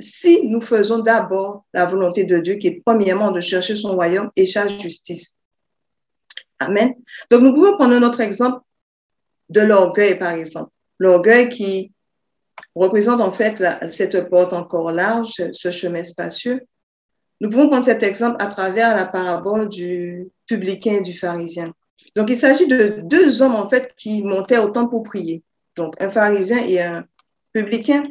si 0.00 0.46
nous 0.48 0.60
faisons 0.60 0.98
d'abord 0.98 1.64
la 1.72 1.86
volonté 1.86 2.24
de 2.24 2.38
Dieu, 2.38 2.54
qui 2.54 2.66
est 2.68 2.82
premièrement 2.84 3.30
de 3.30 3.40
chercher 3.40 3.76
son 3.76 3.94
royaume 3.94 4.30
et 4.36 4.46
sa 4.46 4.68
justice. 4.68 5.36
Amen. 6.58 6.94
Donc, 7.30 7.42
nous 7.42 7.54
pouvons 7.54 7.76
prendre 7.76 7.98
notre 7.98 8.20
exemple 8.20 8.60
de 9.48 9.60
l'orgueil, 9.60 10.18
par 10.18 10.32
exemple. 10.32 10.70
L'orgueil 10.98 11.48
qui 11.48 11.92
représente 12.74 13.20
en 13.20 13.32
fait 13.32 13.62
cette 13.90 14.28
porte 14.28 14.52
encore 14.52 14.92
large, 14.92 15.32
ce 15.52 15.70
chemin 15.70 16.04
spacieux. 16.04 16.60
Nous 17.40 17.48
pouvons 17.48 17.68
prendre 17.68 17.86
cet 17.86 18.02
exemple 18.02 18.36
à 18.38 18.48
travers 18.48 18.94
la 18.94 19.06
parabole 19.06 19.68
du 19.68 20.28
publicain 20.46 20.96
et 20.96 21.00
du 21.00 21.16
pharisien. 21.16 21.72
Donc, 22.14 22.28
il 22.30 22.36
s'agit 22.36 22.66
de 22.66 23.00
deux 23.02 23.40
hommes, 23.40 23.54
en 23.54 23.68
fait, 23.68 23.94
qui 23.96 24.22
montaient 24.22 24.58
au 24.58 24.68
temple 24.68 24.90
pour 24.90 25.02
prier. 25.02 25.42
Donc, 25.76 25.94
un 26.02 26.10
pharisien 26.10 26.58
et 26.58 26.82
un 26.82 27.04
publicain. 27.52 28.04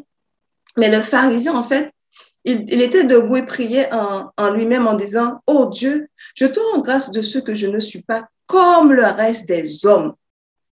Mais 0.78 0.90
le 0.90 1.02
pharisien, 1.02 1.56
en 1.56 1.64
fait, 1.64 1.92
il, 2.46 2.82
était 2.82 3.04
debout 3.04 3.38
et 3.38 3.46
priait 3.46 3.90
en, 3.92 4.50
lui-même 4.52 4.88
en 4.88 4.94
disant, 4.94 5.42
Oh 5.48 5.70
Dieu, 5.72 6.08
je 6.36 6.46
te 6.46 6.60
rends 6.60 6.82
grâce 6.82 7.12
de 7.12 7.22
ce 7.22 7.40
que 7.40 7.56
je 7.56 7.68
ne 7.68 7.80
suis 7.80 8.02
pas 8.02 8.28
comme 8.48 8.94
le 8.94 9.06
reste 9.06 9.46
des 9.46 9.86
hommes 9.86 10.16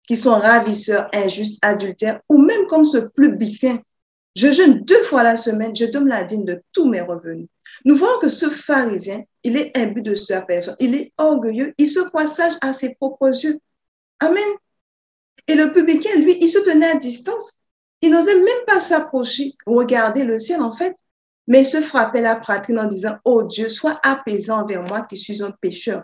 qui 0.08 0.16
sont 0.16 0.36
ravisseurs, 0.36 1.10
injustes, 1.14 1.60
adultères, 1.62 2.22
ou 2.30 2.40
même 2.40 2.66
comme 2.68 2.86
ce 2.86 2.98
publicain. 2.98 3.80
Je 4.36 4.52
jeûne 4.52 4.84
deux 4.86 5.04
fois 5.04 5.24
la 5.24 5.36
semaine, 5.36 5.76
je 5.76 5.86
donne 5.86 6.08
la 6.08 6.24
dîme 6.24 6.46
de 6.46 6.62
tous 6.72 6.88
mes 6.88 7.02
revenus. 7.02 7.48
Nous 7.86 7.98
voyons 7.98 8.18
que 8.20 8.30
ce 8.30 8.50
pharisien, 8.50 9.24
il 9.44 9.58
est 9.58 9.78
imbu 9.78 10.02
de 10.02 10.16
sa 10.16 10.42
personne, 10.42 10.76
il 10.80 10.96
est 10.96 11.12
orgueilleux, 11.18 11.74
il 11.78 11.88
se 11.88 12.00
croit 12.00 12.28
sage 12.28 12.54
à 12.62 12.74
ses 12.74 12.96
propres 12.96 13.30
yeux. 13.44 13.60
Amen. 14.20 14.48
Et 15.48 15.56
le 15.56 15.74
publicain, 15.74 16.16
lui, 16.20 16.38
il 16.40 16.50
se 16.50 16.60
tenait 16.60 16.92
à 16.92 16.96
distance. 16.96 17.62
Il 18.02 18.12
n'osait 18.12 18.36
même 18.36 18.66
pas 18.66 18.80
s'approcher, 18.80 19.56
regarder 19.66 20.24
le 20.24 20.40
ciel 20.40 20.62
en 20.62 20.74
fait, 20.74 20.96
mais 21.48 21.64
se 21.64 21.82
frappait 21.82 22.22
la 22.22 22.36
poitrine 22.36 22.80
en 22.80 22.86
disant, 22.86 23.18
Oh 23.26 23.44
Dieu, 23.44 23.70
sois 23.70 24.00
apaisant 24.04 24.62
envers 24.62 24.84
moi 24.84 25.02
qui 25.04 25.18
suis 25.18 25.42
un 25.42 25.52
pécheur. 25.52 26.04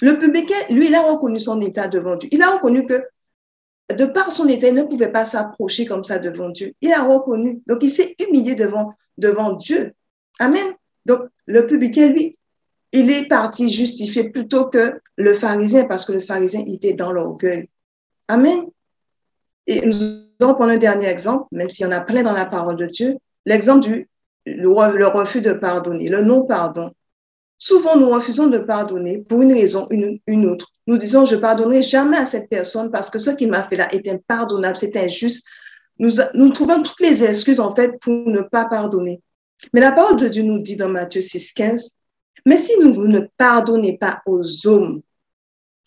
Le 0.00 0.18
publicain, 0.18 0.54
lui, 0.70 0.88
il 0.88 0.94
a 0.94 1.02
reconnu 1.02 1.38
son 1.38 1.60
état 1.60 1.88
devant 1.88 2.16
Dieu. 2.16 2.28
Il 2.32 2.42
a 2.42 2.50
reconnu 2.50 2.86
que 2.86 3.00
de 3.94 4.06
par 4.06 4.32
son 4.32 4.48
état, 4.48 4.68
il 4.68 4.74
ne 4.74 4.82
pouvait 4.82 5.12
pas 5.12 5.24
s'approcher 5.24 5.84
comme 5.86 6.04
ça 6.04 6.18
devant 6.18 6.48
Dieu. 6.48 6.74
Il 6.80 6.92
a 6.92 7.04
reconnu. 7.04 7.62
Donc, 7.66 7.82
il 7.82 7.90
s'est 7.90 8.16
humilié 8.18 8.54
devant, 8.54 8.90
devant 9.18 9.52
Dieu. 9.52 9.92
Amen. 10.40 10.74
Donc, 11.06 11.20
le 11.46 11.66
publicain, 11.66 12.08
lui, 12.08 12.36
il 12.92 13.10
est 13.10 13.28
parti 13.28 13.70
justifier 13.70 14.30
plutôt 14.30 14.68
que 14.68 15.00
le 15.16 15.34
pharisien, 15.34 15.84
parce 15.84 16.04
que 16.04 16.12
le 16.12 16.20
pharisien 16.20 16.64
était 16.66 16.94
dans 16.94 17.12
l'orgueil. 17.12 17.68
Amen. 18.28 18.64
Allons 20.40 20.54
prendre 20.54 20.72
un 20.72 20.78
dernier 20.78 21.06
exemple, 21.06 21.46
même 21.52 21.70
s'il 21.70 21.84
y 21.84 21.88
en 21.88 21.92
a 21.92 22.00
plein 22.00 22.22
dans 22.22 22.32
la 22.32 22.46
parole 22.46 22.76
de 22.76 22.86
Dieu, 22.86 23.16
l'exemple 23.46 23.86
du 23.86 24.08
refus 24.66 25.40
de 25.40 25.52
pardonner, 25.52 26.08
le 26.08 26.22
non-pardon. 26.22 26.90
Souvent, 27.58 27.96
nous 27.96 28.10
refusons 28.10 28.48
de 28.48 28.58
pardonner 28.58 29.18
pour 29.18 29.42
une 29.42 29.52
raison, 29.52 29.86
une, 29.90 30.18
une 30.26 30.46
autre. 30.46 30.68
Nous 30.86 30.98
disons, 30.98 31.24
je 31.24 31.36
pardonnerai 31.36 31.82
jamais 31.82 32.18
à 32.18 32.26
cette 32.26 32.50
personne 32.50 32.90
parce 32.90 33.08
que 33.08 33.18
ce 33.18 33.30
qu'il 33.30 33.50
m'a 33.50 33.66
fait 33.68 33.76
là 33.76 33.92
est 33.94 34.06
impardonnable, 34.08 34.76
c'est 34.76 34.96
injuste. 34.96 35.46
Nous, 35.98 36.10
nous 36.34 36.50
trouvons 36.50 36.82
toutes 36.82 37.00
les 37.00 37.24
excuses, 37.24 37.60
en 37.60 37.74
fait, 37.74 37.98
pour 38.00 38.28
ne 38.28 38.42
pas 38.42 38.66
pardonner. 38.66 39.22
Mais 39.72 39.80
la 39.80 39.92
parole 39.92 40.18
de 40.18 40.28
Dieu 40.28 40.42
nous 40.42 40.58
dit 40.58 40.76
dans 40.76 40.88
Matthieu 40.88 41.20
6, 41.20 41.52
15, 41.52 41.90
mais 42.44 42.58
si 42.58 42.72
vous 42.82 43.06
ne 43.06 43.20
pardonnez 43.36 43.96
pas 43.96 44.20
aux 44.26 44.66
hommes, 44.66 45.00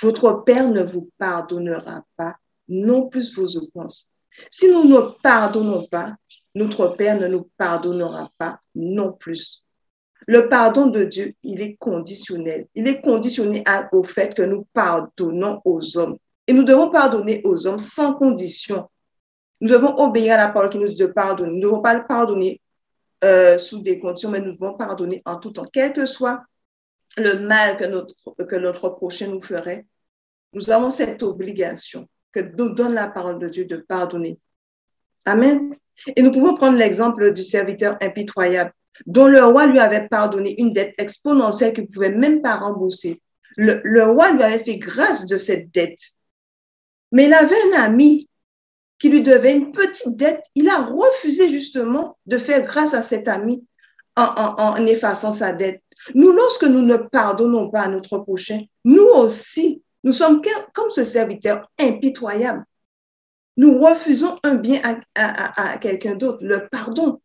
votre 0.02 0.44
Père 0.46 0.70
ne 0.70 0.82
vous 0.82 1.10
pardonnera 1.18 2.04
pas, 2.16 2.36
non 2.68 3.08
plus 3.08 3.36
vos 3.36 3.58
offenses. 3.58 4.10
Si 4.52 4.70
nous 4.70 4.86
ne 4.86 5.00
pardonnons 5.22 5.88
pas, 5.88 6.16
notre 6.56 6.88
Père 6.90 7.20
ne 7.20 7.28
nous 7.28 7.50
pardonnera 7.58 8.30
pas 8.38 8.60
non 8.76 9.14
plus. 9.14 9.66
Le 10.28 10.50
pardon 10.50 10.88
de 10.88 11.04
Dieu, 11.04 11.36
il 11.44 11.62
est 11.62 11.76
conditionnel. 11.76 12.68
Il 12.76 12.88
est 12.88 13.02
conditionné 13.02 13.64
au 13.92 14.04
fait 14.04 14.34
que 14.34 14.42
nous 14.42 14.68
pardonnons 14.74 15.62
aux 15.64 15.98
hommes. 15.98 16.18
Et 16.48 16.54
nous 16.54 16.64
devons 16.64 16.90
pardonner 16.90 17.42
aux 17.44 17.68
hommes 17.68 17.80
sans 17.80 18.14
condition. 18.14 18.90
Nous 19.62 19.70
devons 19.70 19.96
obéir 19.98 20.34
à 20.36 20.38
la 20.38 20.50
parole 20.50 20.70
qui 20.70 20.80
nous 20.80 20.88
dit 20.88 20.96
de 20.96 21.06
pardonner. 21.08 21.52
Nous 21.52 21.58
ne 21.58 21.64
devons 21.64 21.82
pas 21.82 21.94
le 21.94 22.06
pardonner 22.08 22.62
euh, 23.24 23.58
sous 23.58 23.82
des 23.82 24.00
conditions, 24.00 24.30
mais 24.30 24.40
nous 24.40 24.52
devons 24.52 24.74
pardonner 24.74 25.22
en 25.26 25.38
tout 25.38 25.52
temps. 25.52 25.66
Quel 25.72 25.94
que 25.94 26.06
soit 26.06 26.44
le 27.16 27.40
mal 27.48 27.78
que 27.78 27.86
notre, 27.86 28.16
que 28.46 28.56
notre 28.56 28.90
prochain 28.90 29.28
nous 29.28 29.42
ferait, 29.42 29.86
nous 30.54 30.70
avons 30.70 30.90
cette 30.90 31.24
obligation 31.24 32.08
que 32.44 32.56
nous 32.58 32.70
donne 32.70 32.94
la 32.94 33.08
parole 33.08 33.40
de 33.40 33.48
Dieu 33.48 33.66
de 33.66 33.78
pardonner. 33.78 34.40
Amen. 35.26 35.74
Et 36.16 36.22
nous 36.22 36.32
pouvons 36.32 36.56
prendre 36.56 36.78
l'exemple 36.78 37.34
du 37.34 37.44
serviteur 37.44 37.98
impitoyable 38.02 38.72
dont 39.06 39.28
le 39.28 39.44
roi 39.44 39.68
lui 39.68 39.80
avait 39.80 40.08
pardonné 40.08 40.60
une 40.60 40.74
dette 40.74 40.96
exponentielle 40.98 41.74
qu'il 41.74 41.84
ne 41.84 41.90
pouvait 41.90 42.10
même 42.10 42.42
pas 42.42 42.56
rembourser. 42.56 43.22
Le, 43.58 44.04
roi 44.04 44.32
lui 44.32 44.44
avait 44.44 44.64
fait 44.64 44.78
grâce 44.78 45.26
de 45.26 45.38
cette 45.38 45.72
dette. 45.72 46.00
Mais 47.12 47.26
il 47.26 47.34
avait 47.34 47.56
un 47.74 47.82
ami 47.82 48.30
qui 49.00 49.10
lui 49.10 49.22
devait 49.22 49.56
une 49.56 49.72
petite 49.72 50.16
dette. 50.18 50.44
Il 50.56 50.70
a 50.70 50.84
refusé 50.84 51.50
justement 51.50 52.18
de 52.26 52.38
faire 52.38 52.66
grâce 52.66 52.94
à 52.94 53.04
cet 53.04 53.28
ami 53.28 53.64
en, 54.16 54.24
en, 54.24 54.56
en 54.58 54.86
effaçant 54.86 55.32
sa 55.32 55.54
dette. 55.54 55.82
Nous, 56.14 56.32
lorsque 56.32 56.64
nous 56.64 56.82
ne 56.82 56.98
pardonnons 56.98 57.70
pas 57.70 57.82
à 57.82 57.88
notre 57.88 58.20
prochain, 58.20 58.62
nous 58.84 59.08
aussi, 59.08 59.82
nous 60.04 60.14
sommes 60.14 60.42
comme 60.74 60.90
ce 60.90 61.04
serviteur 61.04 61.70
impitoyable. 61.80 62.64
Nous 63.58 63.80
refusons 63.80 64.38
un 64.44 64.56
bien 64.56 64.82
à, 65.16 65.78
quelqu'un 65.80 66.16
d'autre, 66.16 66.40
le 66.42 66.68
pardon. 66.70 67.20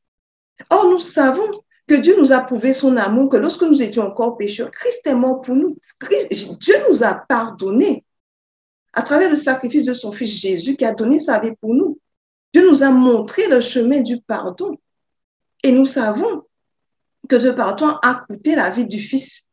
Or, 0.71 0.91
nous 0.91 0.99
savons 0.99 1.62
que 1.87 1.95
Dieu 1.95 2.17
nous 2.19 2.33
a 2.33 2.41
prouvé 2.41 2.73
son 2.73 2.97
amour, 2.97 3.29
que 3.29 3.37
lorsque 3.37 3.62
nous 3.62 3.83
étions 3.83 4.05
encore 4.05 4.38
pécheurs, 4.38 4.71
Christ 4.71 5.07
est 5.07 5.14
mort 5.14 5.43
pour 5.43 5.55
nous. 5.55 5.76
Dieu 6.31 6.75
nous 6.88 7.05
a 7.05 7.14
pardonné 7.14 8.05
à 8.95 9.02
travers 9.02 9.29
le 9.29 9.37
sacrifice 9.37 9.85
de 9.85 9.95
son 9.95 10.12
Fils 10.12 10.41
Jésus 10.41 10.76
qui 10.76 10.85
a 10.85 10.95
donné 10.95 11.19
sa 11.19 11.38
vie 11.38 11.55
pour 11.61 11.75
nous. 11.75 11.99
Dieu 12.55 12.69
nous 12.69 12.83
a 12.83 12.91
montré 12.91 13.47
le 13.49 13.61
chemin 13.61 14.00
du 14.00 14.21
pardon. 14.21 14.79
Et 15.62 15.73
nous 15.73 15.87
savons 15.87 16.43
que 17.29 17.38
ce 17.38 17.49
pardon 17.49 17.88
a 18.02 18.14
coûté 18.26 18.55
la 18.55 18.71
vie 18.71 18.87
du 18.87 18.99
Fils 18.99 19.49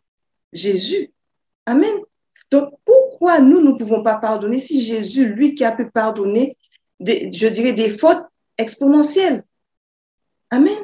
Jésus. 0.54 1.12
Amen. 1.66 1.94
Donc, 2.52 2.74
pourquoi 3.20 3.40
nous 3.42 3.60
ne 3.60 3.74
pouvons 3.74 4.02
pas 4.02 4.16
pardonner 4.16 4.60
si 4.60 4.82
Jésus, 4.82 5.28
lui 5.28 5.54
qui 5.54 5.66
a 5.66 5.74
pu 5.74 5.90
pardonner, 5.92 6.58
des, 7.02 7.30
je 7.30 7.48
dirais, 7.48 7.74
des 7.74 7.98
fautes 7.98 8.24
exponentielles? 8.58 9.44
Amen. 10.52 10.78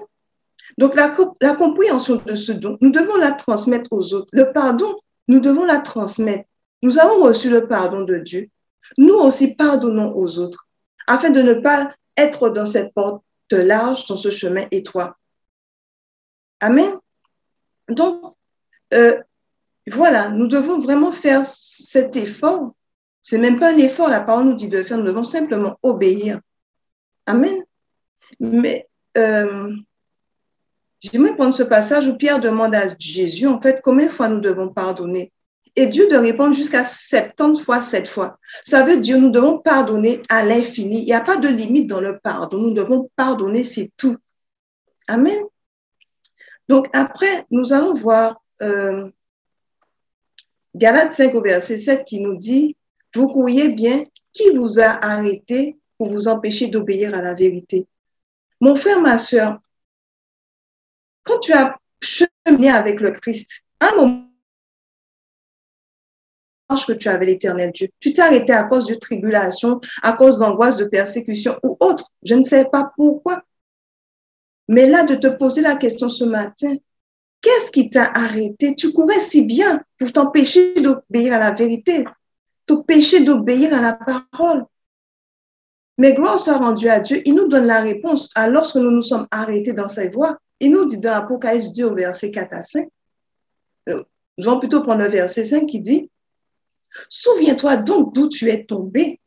Donc, 0.78 0.96
la, 0.96 1.56
compréhension 1.56 2.18
de 2.18 2.36
ce 2.36 2.52
don, 2.52 2.78
nous 2.82 2.92
devons 2.92 3.16
la 3.16 3.32
transmettre 3.32 3.88
aux 3.94 4.14
autres. 4.14 4.28
Le 4.34 4.52
pardon, 4.52 5.00
nous 5.30 5.40
devons 5.40 5.64
la 5.64 5.80
transmettre. 5.80 6.44
Nous 6.82 7.00
avons 7.00 7.24
reçu 7.24 7.50
le 7.50 7.70
pardon 7.70 8.02
de 8.02 8.18
Dieu. 8.18 8.50
Nous 8.98 9.16
aussi 9.16 9.56
pardonnons 9.56 10.14
aux 10.14 10.38
autres 10.38 10.68
afin 11.08 11.30
de 11.30 11.42
ne 11.42 11.54
pas 11.54 11.96
être 12.18 12.50
dans 12.50 12.66
cette 12.66 12.94
porte 12.94 13.24
large, 13.52 14.08
dans 14.08 14.18
ce 14.18 14.30
chemin 14.30 14.66
étroit. 14.72 15.18
Amen. 16.60 16.92
Donc, 17.88 18.36
euh, 18.94 19.22
voilà, 19.92 20.30
nous 20.30 20.48
devons 20.48 20.82
vraiment 20.82 21.12
faire 21.12 21.46
cet 21.46 22.16
effort. 22.16 22.74
C'est 23.22 23.38
même 23.38 23.60
pas 23.60 23.74
un 23.74 23.78
effort, 23.78 24.10
la 24.10 24.22
parole 24.22 24.46
nous 24.46 24.54
dit 24.54 24.68
de 24.68 24.84
faire, 24.84 24.98
nous 24.98 25.06
devons 25.06 25.24
simplement 25.24 25.78
obéir. 25.82 26.40
Amen. 27.26 27.64
Mais 28.40 28.88
euh, 29.18 29.76
J'aimerais 31.12 31.36
prendre 31.36 31.54
ce 31.54 31.64
passage 31.64 32.08
où 32.08 32.18
Pierre 32.18 32.40
demande 32.40 32.74
à 32.74 32.88
Jésus, 32.98 33.48
en 33.48 33.62
fait, 33.62 33.82
combien 33.84 34.08
de 34.08 34.12
fois 34.12 34.28
nous 34.28 34.40
devons 34.40 34.70
pardonner? 34.70 35.32
Et 35.76 35.88
Dieu 35.88 36.08
de 36.08 36.16
répondre 36.16 36.56
jusqu'à 36.56 36.86
70 36.86 37.62
fois, 37.62 37.82
7 37.82 38.08
fois. 38.08 38.40
Ça 38.64 38.84
veut 38.84 38.98
dire 38.98 39.20
nous 39.20 39.30
devons 39.30 39.60
pardonner 39.60 40.24
à 40.30 40.44
l'infini. 40.44 41.02
Il 41.02 41.06
n'y 41.06 41.14
a 41.14 41.20
pas 41.20 41.36
de 41.36 41.50
limite 41.50 41.88
dans 41.88 42.00
le 42.00 42.18
pardon. 42.18 42.58
Nous 42.58 42.74
devons 42.74 43.10
pardonner, 43.16 43.64
c'est 43.64 43.92
tout. 43.98 44.16
Amen. 45.08 45.38
Donc 46.70 46.88
après, 46.94 47.46
nous 47.52 47.74
allons 47.74 47.94
voir 47.94 48.42
euh, 48.62 49.10
Galates 50.76 51.14
5 51.14 51.34
au 51.34 51.42
verset 51.42 51.80
7 51.80 52.06
qui 52.06 52.20
nous 52.20 52.36
dit, 52.36 52.76
vous 53.14 53.28
croyez 53.28 53.70
bien 53.70 54.04
qui 54.34 54.52
vous 54.52 54.80
a 54.80 55.04
arrêté 55.04 55.78
pour 55.98 56.12
vous 56.12 56.28
empêcher 56.28 56.68
d'obéir 56.68 57.16
à 57.16 57.22
la 57.22 57.34
vérité? 57.34 57.88
Mon 58.60 58.76
frère, 58.76 59.00
ma 59.00 59.18
soeur, 59.18 59.60
quand 61.24 61.40
tu 61.40 61.54
as 61.54 61.80
cheminé 62.02 62.70
avec 62.70 63.00
le 63.00 63.12
Christ, 63.12 63.64
un 63.80 63.96
moment 63.96 64.26
que 66.86 66.94
tu 66.94 67.08
avais 67.08 67.28
l'éternel 67.28 67.72
Dieu. 67.72 67.88
Tu 68.00 68.12
t'es 68.12 68.22
arrêté 68.22 68.52
à 68.52 68.64
cause 68.64 68.88
de 68.88 68.96
tribulation, 68.96 69.80
à 70.02 70.14
cause 70.14 70.40
d'angoisse, 70.40 70.78
de 70.78 70.86
persécution 70.86 71.58
ou 71.64 71.78
autre. 71.80 72.10
Je 72.24 72.36
ne 72.36 72.44
sais 72.44 72.66
pas 72.72 72.92
pourquoi. 72.96 73.44
Mais 74.68 74.88
là, 74.88 75.04
de 75.04 75.16
te 75.16 75.28
poser 75.28 75.62
la 75.62 75.76
question 75.76 76.10
ce 76.10 76.24
matin, 76.24 76.76
qu'est-ce 77.46 77.70
qui 77.70 77.92
t'a 77.92 78.06
arrêté? 78.06 78.76
Tu 78.76 78.92
courais 78.92 79.20
si 79.20 79.44
bien 79.44 79.84
pour 80.00 80.12
t'empêcher 80.12 80.74
d'obéir 80.82 81.36
à 81.36 81.38
la 81.38 81.52
vérité, 81.52 82.04
t'empêcher 82.66 83.20
d'obéir 83.20 83.72
à 83.72 83.82
la 83.82 83.94
parole. 83.94 84.66
Mais 86.00 86.14
gloire 86.14 86.40
soit 86.40 86.58
rendue 86.58 86.90
à 86.90 87.00
Dieu, 87.00 87.22
il 87.24 87.36
nous 87.36 87.48
donne 87.48 87.68
la 87.68 87.82
réponse 87.82 88.32
à 88.34 88.50
lorsque 88.50 88.78
nous 88.78 88.90
nous 88.90 89.04
sommes 89.04 89.28
arrêtés 89.30 89.74
dans 89.74 89.88
sa 89.88 90.10
voie. 90.10 90.40
Il 90.60 90.72
nous 90.72 90.86
dit 90.86 90.98
dans 90.98 91.14
Apocalypse 91.14 91.72
2 91.74 91.86
au 91.86 91.94
verset 91.94 92.32
4 92.32 92.54
à 92.54 92.64
5, 92.64 92.88
euh, 93.90 94.04
nous 94.38 94.50
allons 94.50 94.60
plutôt 94.60 94.82
prendre 94.82 95.04
le 95.04 95.10
verset 95.10 95.46
5 95.46 95.68
qui 95.68 95.80
dit, 95.80 96.10
Souviens-toi 97.10 97.78
donc 97.78 98.16
d'où 98.16 98.28
tu 98.28 98.50
es 98.50 98.66
tombé, 98.66 99.20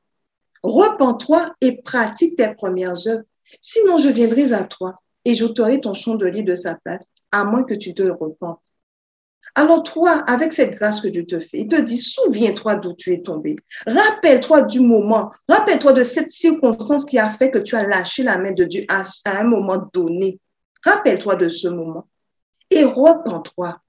repens-toi 0.63 1.55
et 1.61 1.81
pratique 1.83 2.37
tes 2.37 2.53
premières 2.55 3.07
œuvres, 3.07 3.25
sinon 3.61 3.99
je 3.99 4.09
viendrai 4.09 4.53
à 4.53 4.65
toi 4.65 4.97
et 5.25 5.35
j'ôterai 5.35 5.81
ton 5.81 5.95
chandelier 5.95 6.43
de 6.43 6.55
sa 6.55 6.77
place, 6.77 7.07
à 7.32 7.44
moins 7.44 7.64
que 7.64 7.75
tu 7.75 7.94
te 7.94 8.02
repentes. 8.02 8.61
Alors 9.54 9.82
toi, 9.82 10.25
avec 10.26 10.52
cette 10.52 10.75
grâce 10.75 11.00
que 11.00 11.08
Dieu 11.08 11.25
te 11.25 11.40
fait, 11.40 11.61
il 11.61 11.68
te 11.68 11.80
dit, 11.80 11.97
souviens-toi 11.97 12.76
d'où 12.76 12.94
tu 12.94 13.12
es 13.12 13.23
tombé. 13.23 13.56
Rappelle-toi 13.87 14.62
du 14.62 14.80
moment. 14.80 15.32
Rappelle-toi 15.49 15.94
de 15.94 16.02
cette 16.02 16.30
circonstance 16.30 17.04
qui 17.04 17.18
a 17.18 17.30
fait 17.30 17.50
que 17.50 17.58
tu 17.58 17.75
as 17.75 17.87
lâché 17.87 18.23
la 18.23 18.38
main 18.38 18.52
de 18.52 18.64
Dieu 18.64 18.85
à, 18.88 19.02
un 19.25 19.44
moment 19.44 19.88
donné. 19.92 20.38
Rappelle-toi 20.85 21.37
de 21.37 21.49
ce 21.49 21.68
moment 21.68 22.08
et 22.70 22.85
repens-toi. 22.85 23.80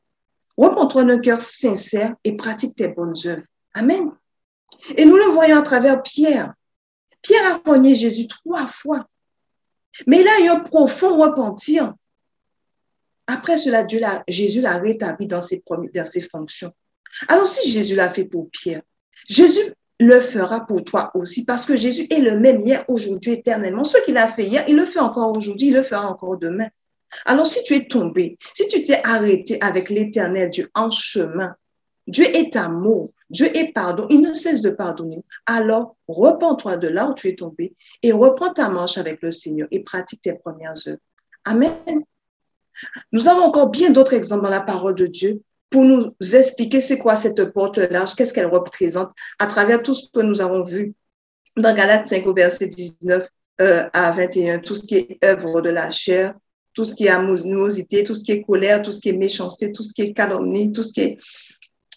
Repens-toi 0.58 1.03
d'un 1.05 1.19
cœur 1.19 1.41
sincère 1.41 2.15
et 2.24 2.36
pratique 2.36 2.75
tes 2.75 2.89
bonnes 2.89 3.15
œuvres. 3.25 3.43
Amen. 3.74 4.12
Et 4.98 5.05
nous 5.05 5.17
le 5.17 5.31
voyons 5.34 5.58
à 5.58 5.62
travers 5.62 6.01
Pierre. 6.01 6.53
Pierre 7.22 7.46
a 7.53 7.69
renié 7.69 7.96
Jésus 7.96 8.27
trois 8.27 8.67
fois. 8.67 9.05
Mais 10.08 10.22
il 10.22 10.27
a 10.27 10.39
eu 10.39 10.48
un 10.48 10.60
profond 10.60 11.17
repentir. 11.17 11.93
Après 13.32 13.60
cela, 13.60 13.86
Jésus 14.28 14.60
l'a 14.60 14.80
rétabli 14.80 15.28
dans 15.28 15.40
ses, 15.40 15.62
fonctions. 16.32 16.72
Alors 17.28 17.46
si 17.46 17.70
Jésus 17.70 17.94
l'a 17.94 18.10
fait 18.10 18.24
pour 18.24 18.50
Pierre, 18.50 18.82
Jésus 19.30 19.62
le 20.00 20.20
fera 20.20 20.66
pour 20.66 20.84
toi 20.84 21.12
aussi 21.14 21.46
parce 21.46 21.64
que 21.64 21.76
Jésus 21.76 22.08
est 22.10 22.22
le 22.22 22.40
même 22.40 22.60
hier, 22.62 22.84
aujourd'hui, 22.88 23.34
éternellement. 23.34 23.84
Ce 23.84 24.04
qu'il 24.04 24.18
a 24.18 24.30
fait 24.30 24.46
hier, 24.46 24.66
il 24.68 24.76
le 24.76 24.86
fait 24.86 25.00
encore 25.00 25.38
aujourd'hui, 25.38 25.68
il 25.68 25.76
le 25.76 25.84
fera 25.84 26.08
encore 26.08 26.40
demain. 26.40 26.70
Alors 27.26 27.46
si 27.46 27.64
tu 27.66 27.76
es 27.76 27.88
tombé, 27.88 28.36
si 28.56 28.68
tu 28.68 28.82
t'es 28.84 29.00
arrêté 29.04 29.62
avec 29.62 29.92
l'éternel 29.92 30.50
Dieu 30.50 30.68
en 30.74 30.90
chemin, 30.90 31.54
Dieu 32.08 32.26
est 32.36 32.56
amour, 32.56 33.12
Dieu 33.30 33.56
est 33.56 33.72
pardon, 33.74 34.08
il 34.10 34.22
ne 34.22 34.34
cesse 34.34 34.62
de 34.62 34.72
pardonner. 34.72 35.24
Alors, 35.46 35.96
repens-toi 36.08 36.78
de 36.78 36.88
là 36.88 37.08
où 37.08 37.14
tu 37.14 37.28
es 37.28 37.36
tombé 37.36 37.76
et 38.02 38.12
reprends 38.12 38.54
ta 38.54 38.70
marche 38.70 38.98
avec 38.98 39.22
le 39.22 39.30
Seigneur 39.30 39.68
et 39.70 39.84
pratique 39.84 40.24
tes 40.24 40.34
premières 40.34 40.74
œuvres. 40.88 40.98
Amen. 41.46 41.76
Nous 43.12 43.28
avons 43.28 43.44
encore 43.44 43.70
bien 43.70 43.90
d'autres 43.90 44.14
exemples 44.14 44.44
dans 44.44 44.50
la 44.50 44.62
parole 44.62 44.96
de 44.96 45.08
Dieu 45.08 45.42
pour 45.70 45.84
nous 45.84 46.14
expliquer 46.34 46.82
c'est 46.82 46.98
quoi 46.98 47.16
cette 47.16 47.54
porte 47.54 47.78
large, 47.78 48.16
qu'est-ce 48.16 48.34
qu'elle 48.34 48.48
représente 48.48 49.12
à 49.38 49.48
travers 49.48 49.84
tout 49.84 49.94
ce 49.94 50.10
que 50.12 50.22
nous 50.22 50.42
avons 50.42 50.64
vu 50.64 50.94
dans 51.58 51.76
Galates 51.76 52.08
5 52.08 52.26
au 52.26 52.34
verset 52.34 52.68
19 52.68 53.28
euh, 53.62 53.88
à 53.94 54.12
21, 54.12 54.60
tout 54.60 54.76
ce 54.76 54.84
qui 54.84 54.96
est 54.96 55.24
œuvre 55.24 55.62
de 55.62 55.70
la 55.70 55.92
chair, 55.92 56.34
tout 56.74 56.86
ce 56.86 56.96
qui 56.96 57.06
est 57.06 57.10
animosité, 57.10 58.04
tout 58.04 58.16
ce 58.16 58.24
qui 58.24 58.32
est 58.32 58.42
colère, 58.42 58.82
tout 58.82 58.92
ce 58.92 59.00
qui 59.00 59.10
est 59.10 59.18
méchanceté, 59.18 59.72
tout 59.72 59.84
ce 59.84 59.94
qui 59.94 60.02
est 60.02 60.14
calomnie, 60.14 60.72
tout 60.72 60.84
ce 60.84 60.94
qui 60.94 61.02
est 61.02 61.18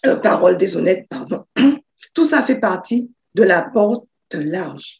euh, 0.05 0.17
parole 0.17 0.57
déshonnête, 0.57 1.07
pardon. 1.07 1.45
Tout 2.13 2.25
ça 2.25 2.43
fait 2.43 2.59
partie 2.59 3.09
de 3.33 3.43
la 3.43 3.61
porte 3.61 4.05
large. 4.33 4.99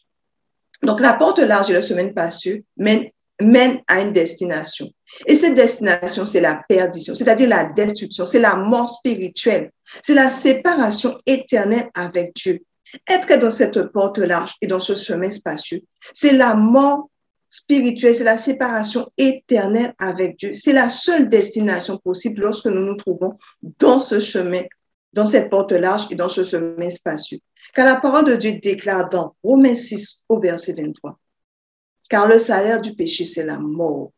Donc, 0.82 1.00
la 1.00 1.12
porte 1.12 1.38
large 1.38 1.70
et 1.70 1.74
le 1.74 1.82
semaine 1.82 2.14
passée 2.14 2.64
mène, 2.76 3.08
mène 3.40 3.80
à 3.86 4.00
une 4.00 4.12
destination. 4.12 4.88
Et 5.26 5.36
cette 5.36 5.54
destination, 5.54 6.26
c'est 6.26 6.40
la 6.40 6.62
perdition, 6.68 7.14
c'est-à-dire 7.14 7.48
la 7.48 7.64
destruction, 7.64 8.24
c'est 8.24 8.40
la 8.40 8.56
mort 8.56 8.88
spirituelle, 8.88 9.70
c'est 10.02 10.14
la 10.14 10.30
séparation 10.30 11.18
éternelle 11.26 11.88
avec 11.94 12.34
Dieu. 12.34 12.60
Être 13.08 13.38
dans 13.40 13.50
cette 13.50 13.82
porte 13.92 14.18
large 14.18 14.54
et 14.60 14.66
dans 14.66 14.78
ce 14.78 14.94
chemin 14.94 15.30
spacieux, 15.30 15.80
c'est 16.12 16.32
la 16.32 16.54
mort 16.54 17.08
spirituelle, 17.48 18.14
c'est 18.14 18.24
la 18.24 18.38
séparation 18.38 19.08
éternelle 19.18 19.94
avec 19.98 20.38
Dieu. 20.38 20.54
C'est 20.54 20.72
la 20.72 20.88
seule 20.88 21.28
destination 21.28 21.98
possible 21.98 22.42
lorsque 22.42 22.66
nous 22.66 22.84
nous 22.84 22.96
trouvons 22.96 23.36
dans 23.78 24.00
ce 24.00 24.20
chemin 24.20 24.62
dans 25.14 25.26
cette 25.26 25.48
porte 25.48 25.72
large 25.72 26.08
et 26.10 26.16
dans 26.16 26.28
ce 26.28 26.44
chemin 26.44 26.90
spacieux. 26.90 27.38
Car 27.72 27.86
la 27.86 27.96
parole 27.96 28.24
de 28.24 28.36
Dieu 28.36 28.58
déclare 28.60 29.08
dans 29.08 29.34
Romains 29.42 29.74
6 29.74 30.24
au 30.28 30.40
verset 30.40 30.74
23, 30.74 31.18
car 32.14 32.28
le 32.28 32.38
salaire 32.38 32.80
du 32.80 32.94
péché, 32.94 33.24
c'est 33.24 33.44
la 33.44 33.58
mort. 33.58 34.12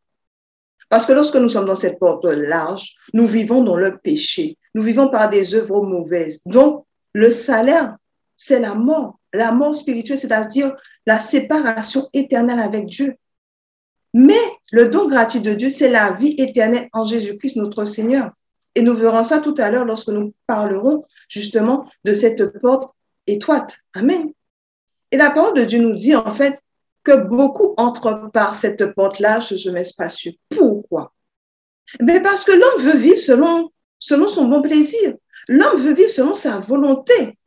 Parce 0.90 1.06
que 1.06 1.14
lorsque 1.14 1.36
nous 1.36 1.48
sommes 1.48 1.64
dans 1.64 1.76
cette 1.76 1.98
porte 1.98 2.26
large, 2.26 2.94
nous 3.14 3.26
vivons 3.26 3.64
dans 3.64 3.78
le 3.78 3.96
péché. 3.96 4.58
Nous 4.74 4.82
vivons 4.82 5.08
par 5.08 5.30
des 5.30 5.54
œuvres 5.54 5.80
mauvaises. 5.80 6.42
Donc, 6.44 6.84
le 7.14 7.32
salaire, 7.32 7.96
c'est 8.36 8.60
la 8.60 8.74
mort. 8.74 9.18
La 9.32 9.50
mort 9.50 9.74
spirituelle, 9.74 10.18
c'est-à-dire 10.18 10.76
la 11.06 11.18
séparation 11.18 12.06
éternelle 12.12 12.60
avec 12.60 12.84
Dieu. 12.84 13.14
Mais 14.12 14.42
le 14.72 14.90
don 14.90 15.08
gratuit 15.08 15.40
de 15.40 15.54
Dieu, 15.54 15.70
c'est 15.70 15.88
la 15.88 16.12
vie 16.12 16.34
éternelle 16.36 16.90
en 16.92 17.06
Jésus-Christ, 17.06 17.56
notre 17.56 17.86
Seigneur. 17.86 18.30
Et 18.74 18.82
nous 18.82 18.94
verrons 18.94 19.24
ça 19.24 19.38
tout 19.38 19.54
à 19.56 19.70
l'heure 19.70 19.86
lorsque 19.86 20.10
nous 20.10 20.34
parlerons 20.46 21.06
justement 21.30 21.88
de 22.04 22.12
cette 22.12 22.60
porte 22.60 22.92
étroite. 23.26 23.78
Amen. 23.94 24.32
Et 25.12 25.16
la 25.16 25.30
parole 25.30 25.54
de 25.54 25.64
Dieu 25.64 25.78
nous 25.78 25.94
dit 25.94 26.14
en 26.14 26.34
fait 26.34 26.60
que 27.06 27.16
beaucoup 27.16 27.74
entrent 27.76 28.30
par 28.32 28.56
cette 28.56 28.92
porte-là, 28.94 29.40
ce 29.40 29.56
chemin 29.56 29.84
spacieux. 29.84 30.32
Pourquoi? 30.50 31.12
Mais 32.00 32.20
parce 32.20 32.42
que 32.42 32.50
l'homme 32.50 32.82
veut 32.82 32.98
vivre 32.98 33.20
selon, 33.20 33.70
selon 34.00 34.26
son 34.26 34.48
bon 34.48 34.60
plaisir. 34.60 35.14
L'homme 35.48 35.80
veut 35.80 35.94
vivre 35.94 36.10
selon 36.10 36.34
sa 36.34 36.58
volonté. 36.58 37.38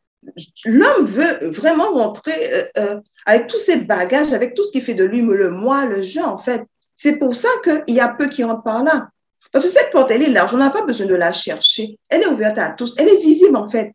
L'homme 0.63 1.05
veut 1.05 1.49
vraiment 1.49 1.91
rentrer 1.91 2.53
euh, 2.53 2.63
euh, 2.77 3.01
avec 3.25 3.47
tous 3.47 3.59
ses 3.59 3.77
bagages, 3.77 4.31
avec 4.31 4.53
tout 4.53 4.63
ce 4.63 4.71
qui 4.71 4.79
fait 4.79 4.93
de 4.93 5.03
lui 5.03 5.21
le 5.21 5.49
moi, 5.49 5.85
le 5.85 6.03
je, 6.03 6.21
en 6.21 6.37
fait. 6.37 6.63
C'est 6.95 7.17
pour 7.17 7.35
ça 7.35 7.49
qu'il 7.65 7.95
y 7.95 7.99
a 7.99 8.07
peu 8.07 8.27
qui 8.27 8.45
rentrent 8.45 8.63
par 8.63 8.83
là. 8.85 9.09
Parce 9.51 9.65
que 9.65 9.71
cette 9.71 9.91
porte, 9.91 10.11
elle 10.11 10.23
est 10.23 10.29
large, 10.29 10.53
on 10.53 10.57
n'a 10.57 10.69
pas 10.69 10.85
besoin 10.85 11.07
de 11.07 11.15
la 11.15 11.33
chercher. 11.33 11.97
Elle 12.09 12.21
est 12.21 12.27
ouverte 12.27 12.57
à 12.57 12.71
tous, 12.71 12.95
elle 12.97 13.09
est 13.09 13.17
visible 13.17 13.57
en 13.57 13.67
fait. 13.67 13.93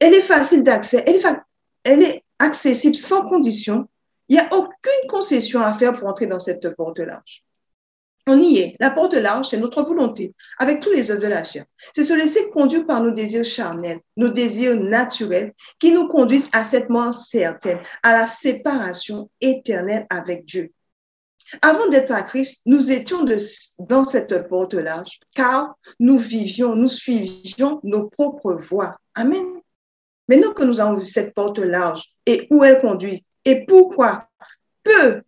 Elle 0.00 0.14
est 0.14 0.22
facile 0.22 0.62
d'accès, 0.62 1.04
elle, 1.84 2.02
est 2.02 2.22
accessible 2.38 2.96
sans 2.96 3.28
condition. 3.28 3.88
Il 4.28 4.36
n'y 4.36 4.40
a 4.40 4.54
aucune 4.54 5.08
concession 5.08 5.60
à 5.62 5.72
faire 5.72 5.98
pour 5.98 6.08
entrer 6.08 6.26
dans 6.26 6.38
cette 6.38 6.74
porte 6.76 6.98
large. 6.98 7.42
On 8.30 8.38
y 8.38 8.58
est. 8.58 8.76
La 8.78 8.90
porte 8.90 9.14
large, 9.14 9.48
c'est 9.48 9.56
notre 9.56 9.82
volonté, 9.82 10.34
avec 10.58 10.80
tous 10.80 10.90
les 10.90 11.10
œuvres 11.10 11.22
de 11.22 11.28
la 11.28 11.44
chair. 11.44 11.64
C'est 11.94 12.04
se 12.04 12.12
laisser 12.12 12.50
conduire 12.50 12.86
par 12.86 13.02
nos 13.02 13.10
désirs 13.10 13.46
charnels, 13.46 14.00
nos 14.18 14.28
désirs 14.28 14.78
naturels, 14.78 15.54
qui 15.78 15.92
nous 15.92 16.08
conduisent 16.08 16.50
à 16.52 16.62
cette 16.62 16.90
mort 16.90 17.14
certaine, 17.14 17.80
à 18.02 18.12
la 18.12 18.26
séparation 18.26 19.30
éternelle 19.40 20.06
avec 20.10 20.44
Dieu. 20.44 20.72
Avant 21.62 21.88
d'être 21.88 22.12
à 22.12 22.22
Christ, 22.22 22.60
nous 22.66 22.92
étions 22.92 23.26
dans 23.78 24.04
cette 24.04 24.46
porte 24.48 24.74
large, 24.74 25.20
car 25.34 25.74
nous 25.98 26.18
vivions, 26.18 26.76
nous 26.76 26.90
suivions 26.90 27.80
nos 27.82 28.08
propres 28.10 28.52
voies. 28.52 28.94
Amen. 29.14 29.46
Maintenant 30.28 30.52
que 30.52 30.64
nous 30.64 30.80
avons 30.80 30.98
vu 30.98 31.06
cette 31.06 31.34
porte 31.34 31.58
large 31.58 32.12
et 32.26 32.46
où 32.50 32.62
elle 32.62 32.82
conduit, 32.82 33.24
et 33.44 33.64
pourquoi 33.66 34.28
peu, 34.82 35.22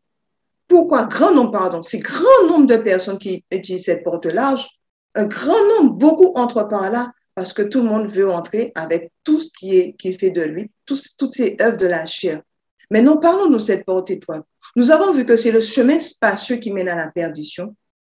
pourquoi 0.68 1.05
grand 1.05 1.33
nombre, 1.33 1.53
pardon, 1.53 1.83
c'est 1.83 1.99
grand 1.99 2.46
nombre 2.49 2.66
de 2.66 2.77
personnes 2.77 3.18
qui 3.18 3.44
utilisent 3.51 3.85
cette 3.85 4.05
porte 4.05 4.27
large, 4.27 4.68
un 5.14 5.27
grand 5.27 5.66
nombre, 5.68 5.94
beaucoup 5.94 6.33
entrent 6.37 6.68
par 6.68 6.90
là 6.90 7.12
parce 7.35 7.53
que 7.53 7.62
tout 7.62 7.83
le 7.83 7.88
monde 7.88 8.07
veut 8.07 8.31
entrer 8.31 8.73
avec 8.75 9.12
tout 9.25 9.40
ce 9.40 9.51
qui 9.59 9.79
est 9.79 10.18
fait 10.18 10.31
de 10.31 10.42
lui, 10.42 10.70
toutes 10.87 11.35
ces 11.35 11.57
œuvres 11.61 11.77
de 11.77 11.87
la 11.87 12.07
chair. 12.07 12.42
Mais 12.90 13.03
non, 13.03 13.18
parlons 13.18 13.46
de 13.46 13.59
cette 13.59 13.87
porte 13.87 14.11
étoile. 14.11 14.42
Nous 14.77 14.90
avons 14.90 15.12
vu 15.12 15.25
que 15.25 15.37
c'est 15.37 15.53
le 15.53 15.61
chemin 15.61 16.01
spacieux 16.01 16.57
qui 16.57 16.73
mène 16.73 16.88
à 16.88 16.96
la 16.96 17.09
perdition. 17.09 17.75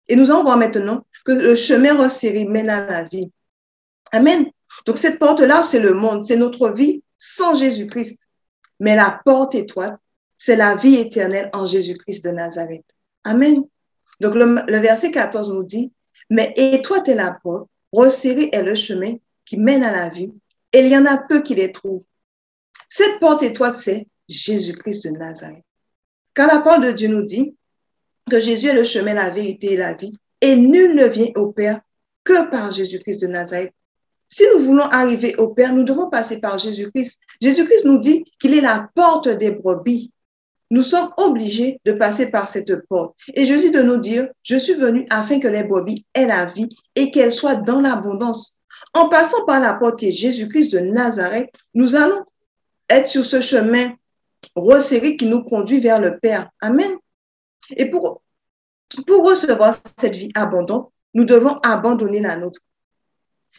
Et 0.09 0.17
nous 0.17 0.31
allons 0.31 0.43
voir 0.43 0.57
maintenant 0.57 1.05
que 1.25 1.33
le 1.33 1.55
chemin 1.55 1.97
resserré 1.97 2.45
mène 2.45 2.71
à 2.71 2.87
la 2.87 3.05
vie. 3.05 3.31
Amen. 4.13 4.47
Donc 4.87 4.99
cette 4.99 5.19
porte-là, 5.19 5.63
c'est 5.63 5.81
le 5.81 5.93
monde, 5.93 6.25
c'est 6.25 6.37
notre 6.37 6.71
vie 6.71 7.03
sans 7.19 7.55
Jésus-Christ. 7.55 8.21
Mais 8.81 8.97
la 8.97 9.21
porte 9.25 9.55
étoile, 9.55 9.99
c'est 10.37 10.57
la 10.57 10.75
vie 10.75 10.97
éternelle 10.97 11.51
en 11.53 11.67
Jésus-Christ 11.67 12.25
de 12.25 12.31
Nazareth. 12.31 12.87
Amen. 13.25 13.63
Donc 14.21 14.35
le, 14.35 14.79
verset 14.79 15.11
14 15.11 15.53
nous 15.53 15.63
dit, 15.63 15.93
mais 16.31 16.53
étoile 16.57 17.09
est 17.09 17.15
la 17.15 17.39
porte, 17.43 17.69
resserré 17.93 18.49
est 18.53 18.63
le 18.63 18.75
chemin 18.75 19.15
qui 19.45 19.59
mène 19.59 19.83
à 19.83 19.93
la 19.93 20.09
vie, 20.09 20.35
et 20.73 20.81
il 20.81 20.89
y 20.89 20.97
en 20.97 21.07
a 21.07 21.19
peu 21.19 21.43
qui 21.43 21.55
les 21.55 21.73
trouvent. 21.73 22.05
Cette 22.89 23.21
porte 23.21 23.43
étoile, 23.43 23.77
c'est 23.77 24.09
Jésus-Christ 24.29 25.05
de 25.05 25.11
Nazareth. 25.11 25.65
Car 26.35 26.47
la 26.47 26.61
parole 26.61 26.87
de 26.87 26.93
Dieu 26.93 27.09
nous 27.09 27.25
dit 27.25 27.57
que 28.31 28.41
Jésus 28.41 28.69
est 28.69 28.75
le 28.75 28.85
chemin, 28.85 29.15
la 29.15 29.31
vérité 29.31 29.73
et 29.73 29.77
la 29.77 29.95
vie, 29.95 30.17
et 30.41 30.57
nul 30.57 30.95
ne 30.95 31.07
vient 31.07 31.31
au 31.37 31.53
Père 31.53 31.81
que 32.25 32.49
par 32.51 32.73
Jésus-Christ 32.73 33.21
de 33.23 33.27
Nazareth. 33.27 33.75
Si 34.33 34.45
nous 34.55 34.65
voulons 34.65 34.85
arriver 34.85 35.35
au 35.37 35.49
Père, 35.49 35.75
nous 35.75 35.83
devons 35.83 36.09
passer 36.09 36.41
par 36.41 36.57
Jésus-Christ. 36.59 37.19
Jésus-Christ 37.43 37.85
nous 37.85 37.99
dit 37.99 38.25
qu'il 38.39 38.55
est 38.55 38.61
la 38.61 38.89
porte 38.95 39.29
des 39.29 39.51
brebis. 39.51 40.13
Nous 40.71 40.83
sommes 40.83 41.11
obligés 41.17 41.81
de 41.85 41.93
passer 41.93 42.31
par 42.31 42.49
cette 42.49 42.87
porte. 42.87 43.17
Et 43.35 43.45
Jésus 43.45 43.73
de 43.73 43.83
nous 43.83 43.97
dire, 43.97 44.29
je 44.45 44.57
suis 44.57 44.75
venu 44.75 45.05
afin 45.11 45.41
que 45.41 45.49
les 45.49 45.65
brebis 45.65 46.07
aient 46.15 46.27
la 46.27 46.45
vie 46.47 46.69
et 46.95 47.11
qu'elles 47.11 47.33
soient 47.33 47.57
dans 47.57 47.81
l'abondance. 47.81 48.59
En 48.95 49.09
passant 49.09 49.45
par 49.47 49.59
la 49.59 49.75
porte 49.75 49.99
qui 49.99 50.09
est 50.09 50.13
Jésus-Christ 50.13 50.73
de 50.73 50.79
Nazareth, 50.79 51.51
nous 51.75 51.97
allons 51.97 52.25
être 52.89 53.09
sur 53.09 53.27
ce 53.27 53.41
chemin 53.41 53.93
resserré 54.55 55.17
qui 55.17 55.27
nous 55.27 55.43
conduit 55.43 55.81
vers 55.81 56.01
le 56.01 56.19
Père. 56.19 56.51
Amen. 56.61 56.93
Et 57.71 57.87
pour, 57.87 58.23
pour 59.09 59.25
recevoir 59.25 59.75
cette 59.99 60.15
vie 60.15 60.31
abondante, 60.37 60.93
nous 61.15 61.25
devons 61.25 61.59
abandonner 61.65 62.21
la 62.21 62.37
nôtre. 62.37 62.61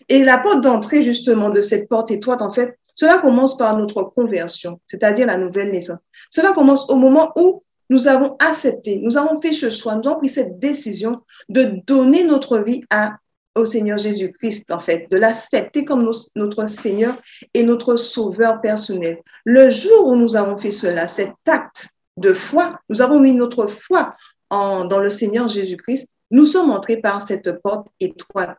Et 0.10 0.24
la 0.24 0.38
porte 0.38 0.62
d'entrée, 0.62 1.04
justement, 1.04 1.50
de 1.50 1.62
cette 1.62 1.90
porte 1.90 2.12
étroite, 2.12 2.42
en 2.42 2.52
fait, 2.52 2.78
cela 2.96 3.20
commence 3.20 3.58
par 3.58 3.78
notre 3.78 4.04
conversion, 4.04 4.80
c'est-à-dire 4.88 5.28
la 5.28 5.38
nouvelle 5.38 5.72
naissance. 5.72 6.00
Cela 6.30 6.52
commence 6.54 6.90
au 6.90 6.96
moment 6.96 7.32
où 7.36 7.64
nous 7.90 8.08
avons 8.08 8.36
accepté, 8.40 9.00
nous 9.02 9.18
avons 9.18 9.42
fait 9.42 9.54
ce 9.54 9.70
choix, 9.70 9.96
nous 9.96 10.08
avons 10.08 10.20
pris 10.20 10.30
cette 10.30 10.60
décision 10.60 11.22
de 11.50 11.82
donner 11.86 12.24
notre 12.24 12.60
vie 12.60 12.84
à 12.90 13.18
au 13.56 13.66
Seigneur 13.66 13.98
Jésus-Christ, 13.98 14.72
en 14.72 14.80
fait, 14.80 15.08
de 15.12 15.18
l'accepter 15.18 15.84
comme 15.84 16.10
notre 16.38 16.68
Seigneur 16.70 17.22
et 17.54 17.64
notre 17.64 17.98
Sauveur 17.98 18.62
personnel. 18.62 19.20
Le 19.44 19.70
jour 19.70 20.08
où 20.08 20.16
nous 20.16 20.38
avons 20.38 20.58
fait 20.58 20.72
cela, 20.72 21.06
cet 21.10 21.34
acte 21.46 21.90
de 22.16 22.34
foi, 22.34 22.80
nous 22.88 23.02
avons 23.02 23.20
mis 23.20 23.34
notre 23.34 23.68
foi 23.68 24.14
dans 24.50 25.00
le 25.02 25.10
Seigneur 25.10 25.50
Jésus-Christ, 25.50 26.08
nous 26.32 26.46
sommes 26.46 26.72
entrés 26.72 27.02
par 27.02 27.22
cette 27.22 27.62
porte 27.62 27.88
étroite. 28.00 28.58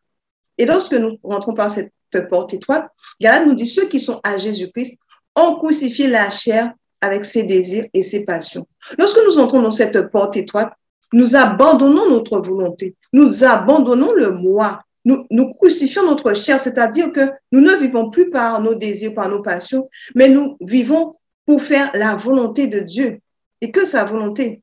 Et 0.59 0.67
lorsque 0.67 0.95
nous 0.95 1.19
rentrons 1.23 1.55
par 1.55 1.71
cette 1.71 1.93
porte 2.31 2.55
étroite, 2.55 2.89
Galate 3.21 3.47
nous 3.47 3.55
dit, 3.55 3.67
ceux 3.67 3.87
qui 3.89 4.01
sont 4.01 4.21
à 4.23 4.37
Jésus-Christ 4.37 4.99
ont 5.37 5.57
crucifié 5.57 6.09
la 6.09 6.31
chair 6.31 6.73
avec 7.01 7.25
ses 7.25 7.43
désirs 7.43 7.87
et 7.95 8.03
ses 8.03 8.25
passions. 8.25 8.67
Lorsque 8.99 9.19
nous 9.27 9.39
entrons 9.39 9.63
dans 9.63 9.71
cette 9.71 10.11
porte 10.11 10.37
étroite, 10.37 10.73
nous 11.13 11.37
abandonnons 11.37 12.09
notre 12.09 12.41
volonté, 12.41 12.97
nous 13.13 13.45
abandonnons 13.45 14.13
le 14.13 14.33
moi, 14.33 14.83
nous, 15.05 15.55
crucifions 15.55 16.07
notre 16.07 16.33
chair, 16.35 16.61
c'est-à-dire 16.61 17.13
que 17.13 17.33
nous 17.51 17.61
ne 17.61 17.75
vivons 17.75 18.11
plus 18.11 18.31
par 18.31 18.61
nos 18.61 18.75
désirs, 18.75 19.15
par 19.15 19.29
nos 19.29 19.43
passions, 19.43 19.89
mais 20.15 20.29
nous 20.29 20.57
vivons 20.61 21.15
pour 21.45 21.61
faire 21.61 21.91
la 21.95 22.15
volonté 22.15 22.69
de 22.69 22.79
Dieu. 22.79 23.19
Et 23.61 23.71
que 23.71 23.85
sa 23.85 24.05
volonté. 24.05 24.63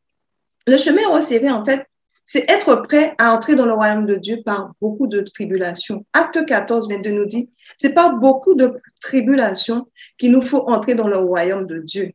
Le 0.67 0.77
chemin 0.77 1.07
resserré, 1.09 1.49
en 1.49 1.63
fait, 1.63 1.85
c'est 2.31 2.45
être 2.51 2.75
prêt 2.83 3.15
à 3.17 3.33
entrer 3.33 3.55
dans 3.55 3.65
le 3.65 3.73
royaume 3.73 4.05
de 4.05 4.13
Dieu 4.13 4.43
par 4.45 4.73
beaucoup 4.79 5.07
de 5.07 5.21
tribulations. 5.21 6.05
Acte 6.13 6.45
14 6.45 6.87
vient 6.87 6.99
de 6.99 7.09
nous 7.09 7.25
dire, 7.25 7.47
c'est 7.75 7.95
par 7.95 8.17
beaucoup 8.17 8.53
de 8.53 8.79
tribulations 9.01 9.83
qu'il 10.19 10.33
nous 10.33 10.43
faut 10.43 10.69
entrer 10.69 10.93
dans 10.93 11.07
le 11.07 11.17
royaume 11.17 11.65
de 11.65 11.79
Dieu. 11.79 12.11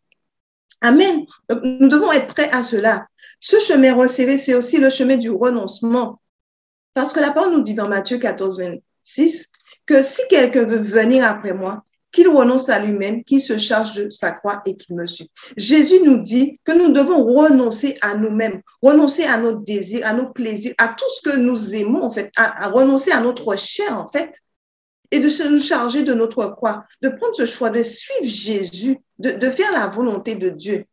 Amen. 0.82 1.26
nous 1.50 1.88
devons 1.88 2.12
être 2.12 2.28
prêts 2.28 2.48
à 2.52 2.62
cela. 2.62 3.08
Ce 3.40 3.58
chemin 3.58 3.92
resserré, 3.92 4.38
c'est 4.38 4.54
aussi 4.54 4.78
le 4.78 4.88
chemin 4.88 5.16
du 5.16 5.30
renoncement. 5.30 6.20
Parce 6.94 7.12
que 7.12 7.18
la 7.18 7.32
parole 7.32 7.50
nous 7.50 7.62
dit 7.62 7.74
dans 7.74 7.88
Matthieu 7.88 8.18
14, 8.18 8.60
26 8.60 9.50
que 9.84 10.04
si 10.04 10.22
quelqu'un 10.30 10.62
veut 10.62 10.78
venir 10.78 11.24
après 11.24 11.54
moi, 11.54 11.84
qu'il 12.14 12.28
renonce 12.28 12.68
à 12.68 12.78
lui-même, 12.78 13.24
qu'il 13.24 13.42
se 13.42 13.58
charge 13.58 13.92
de 13.94 14.08
sa 14.10 14.30
croix 14.30 14.62
et 14.64 14.76
qu'il 14.76 14.94
me 14.94 15.06
suive. 15.06 15.26
Jésus 15.56 16.00
nous 16.04 16.18
dit 16.18 16.60
que 16.64 16.72
nous 16.72 16.92
devons 16.92 17.24
renoncer 17.24 17.98
à 18.00 18.14
nous-mêmes, 18.14 18.62
renoncer 18.80 19.24
à 19.24 19.36
nos 19.36 19.56
désirs, 19.56 20.06
à 20.06 20.14
nos 20.14 20.30
plaisirs, 20.30 20.74
à 20.78 20.88
tout 20.88 21.08
ce 21.08 21.28
que 21.28 21.36
nous 21.36 21.74
aimons, 21.74 22.02
en 22.04 22.12
fait, 22.12 22.30
à, 22.36 22.68
renoncer 22.68 23.10
à 23.10 23.20
notre 23.20 23.56
chair, 23.58 23.98
en 23.98 24.06
fait, 24.06 24.32
et 25.10 25.18
de 25.18 25.28
se 25.28 25.42
nous 25.42 25.60
charger 25.60 26.02
de 26.02 26.14
notre 26.14 26.46
croix, 26.46 26.84
de 27.02 27.08
prendre 27.08 27.34
ce 27.34 27.46
choix 27.46 27.70
de 27.70 27.82
suivre 27.82 28.24
Jésus, 28.24 28.98
de, 29.18 29.50
faire 29.50 29.72
la 29.72 29.88
volonté 29.88 30.36
de 30.36 30.50
Dieu. 30.50 30.84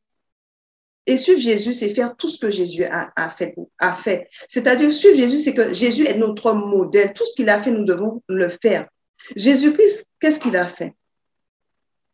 Et 1.06 1.18
suivre 1.18 1.40
Jésus, 1.40 1.74
c'est 1.74 1.94
faire 1.94 2.16
tout 2.16 2.28
ce 2.28 2.40
que 2.40 2.52
Jésus 2.52 2.84
a. 2.84 3.12
A 3.16 3.30
fait. 3.30 4.30
C'est-à-dire, 4.48 4.92
suivre 4.92 5.18
Jésus, 5.18 5.40
c'est 5.40 5.54
que 5.54 5.74
Jésus 5.74 6.08
est 6.08 6.18
notre 6.18 6.54
modèle. 6.54 7.14
Tout 7.14 7.26
ce 7.26 7.36
qu'il 7.36 7.50
a 7.50 7.62
fait, 7.62 7.72
nous 7.72 7.86
devons 7.86 8.22
le 8.28 8.50
faire. 8.50 8.88
Jésus-Christ, 9.36 10.08
qu'est-ce 10.20 10.40
qu'il 10.40 10.56
a 10.56 10.68
fait? 10.68 10.94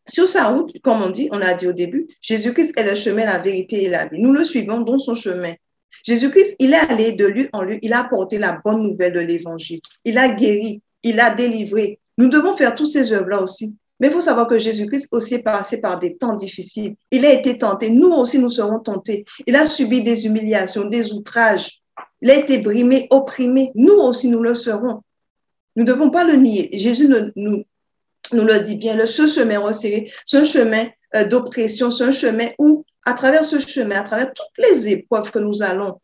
Sur 0.08 0.28
sa 0.28 0.48
route, 0.48 0.80
comme 0.82 1.02
on 1.02 1.10
dit, 1.10 1.30
on 1.32 1.41
a 1.41 1.54
dit 1.54 1.67
au 1.67 1.74
début, 1.74 2.08
Jésus-Christ 2.22 2.74
est 2.78 2.84
le 2.84 2.96
chemin, 2.96 3.26
la 3.26 3.39
vérité 3.39 3.84
et 3.84 3.89
la 3.89 4.08
vie. 4.08 4.22
Nous 4.22 4.34
le 4.34 4.43
suivons 4.43 4.82
dans 4.82 5.00
son 5.00 5.15
chemin. 5.15 5.54
Jésus-Christ, 6.04 6.56
il 6.60 6.74
est 6.74 6.89
allé 6.89 7.13
de 7.13 7.26
lui 7.26 7.50
en 7.54 7.63
lui, 7.63 7.80
il 7.82 7.93
a 7.93 8.02
apporté 8.02 8.38
la 8.38 8.60
bonne 8.63 8.84
nouvelle 8.84 9.13
de 9.13 9.20
l'évangile. 9.20 9.82
Il 10.06 10.17
a 10.17 10.30
guéri, 10.30 10.82
il 11.04 11.20
a 11.20 11.34
délivré. 11.34 12.00
Nous 12.17 12.30
devons 12.30 12.56
faire 12.56 12.76
tous 12.76 12.86
ces 12.86 13.12
œuvres-là 13.12 13.41
aussi. 13.41 13.76
Mais 14.00 14.08
il 14.08 14.13
faut 14.13 14.22
savoir 14.22 14.48
que 14.48 14.60
Jésus-Christ 14.60 15.08
aussi 15.12 15.36
est 15.36 15.43
passé 15.43 15.82
par 15.82 16.00
des 16.00 16.15
temps 16.17 16.36
difficiles. 16.36 16.96
Il 17.12 17.26
a 17.26 17.34
été 17.34 17.58
tenté. 17.58 17.89
Nous 17.89 18.10
aussi, 18.10 18.38
nous 18.38 18.50
serons 18.50 18.80
tentés. 18.80 19.26
Il 19.48 19.56
a 19.56 19.65
subi 19.65 20.04
des 20.04 20.26
humiliations, 20.26 20.86
des 20.86 21.13
outrages. 21.13 21.82
Il 22.22 22.30
a 22.30 22.36
été 22.36 22.60
brimé, 22.60 23.08
opprimé. 23.10 23.72
Nous 23.76 23.96
aussi, 23.96 24.30
nous 24.30 24.41
le 24.41 24.54
serons. 24.54 25.02
Nous 25.76 25.84
ne 25.84 25.91
devons 25.91 26.10
pas 26.10 26.24
le 26.24 26.36
nier. 26.36 26.70
Jésus 26.74 27.08
ne, 27.08 27.32
nous, 27.36 27.63
nous 28.32 28.44
le 28.44 28.60
dit 28.60 28.76
bien, 28.76 29.06
ce 29.06 29.28
chemin 29.28 29.60
resserré, 29.60 30.12
ce 30.26 30.44
chemin 30.44 30.88
euh, 31.16 31.24
d'oppression, 31.26 31.92
ce 31.92 32.12
chemin 32.12 32.48
où, 32.60 32.84
à 33.06 33.13
travers 33.13 33.46
ce 33.46 33.60
chemin, 33.60 34.02
à 34.02 34.04
travers 34.04 34.34
toutes 34.34 34.66
les 34.70 34.90
épreuves 34.90 35.32
que 35.32 35.40
nous 35.40 35.62
allons 35.62 36.00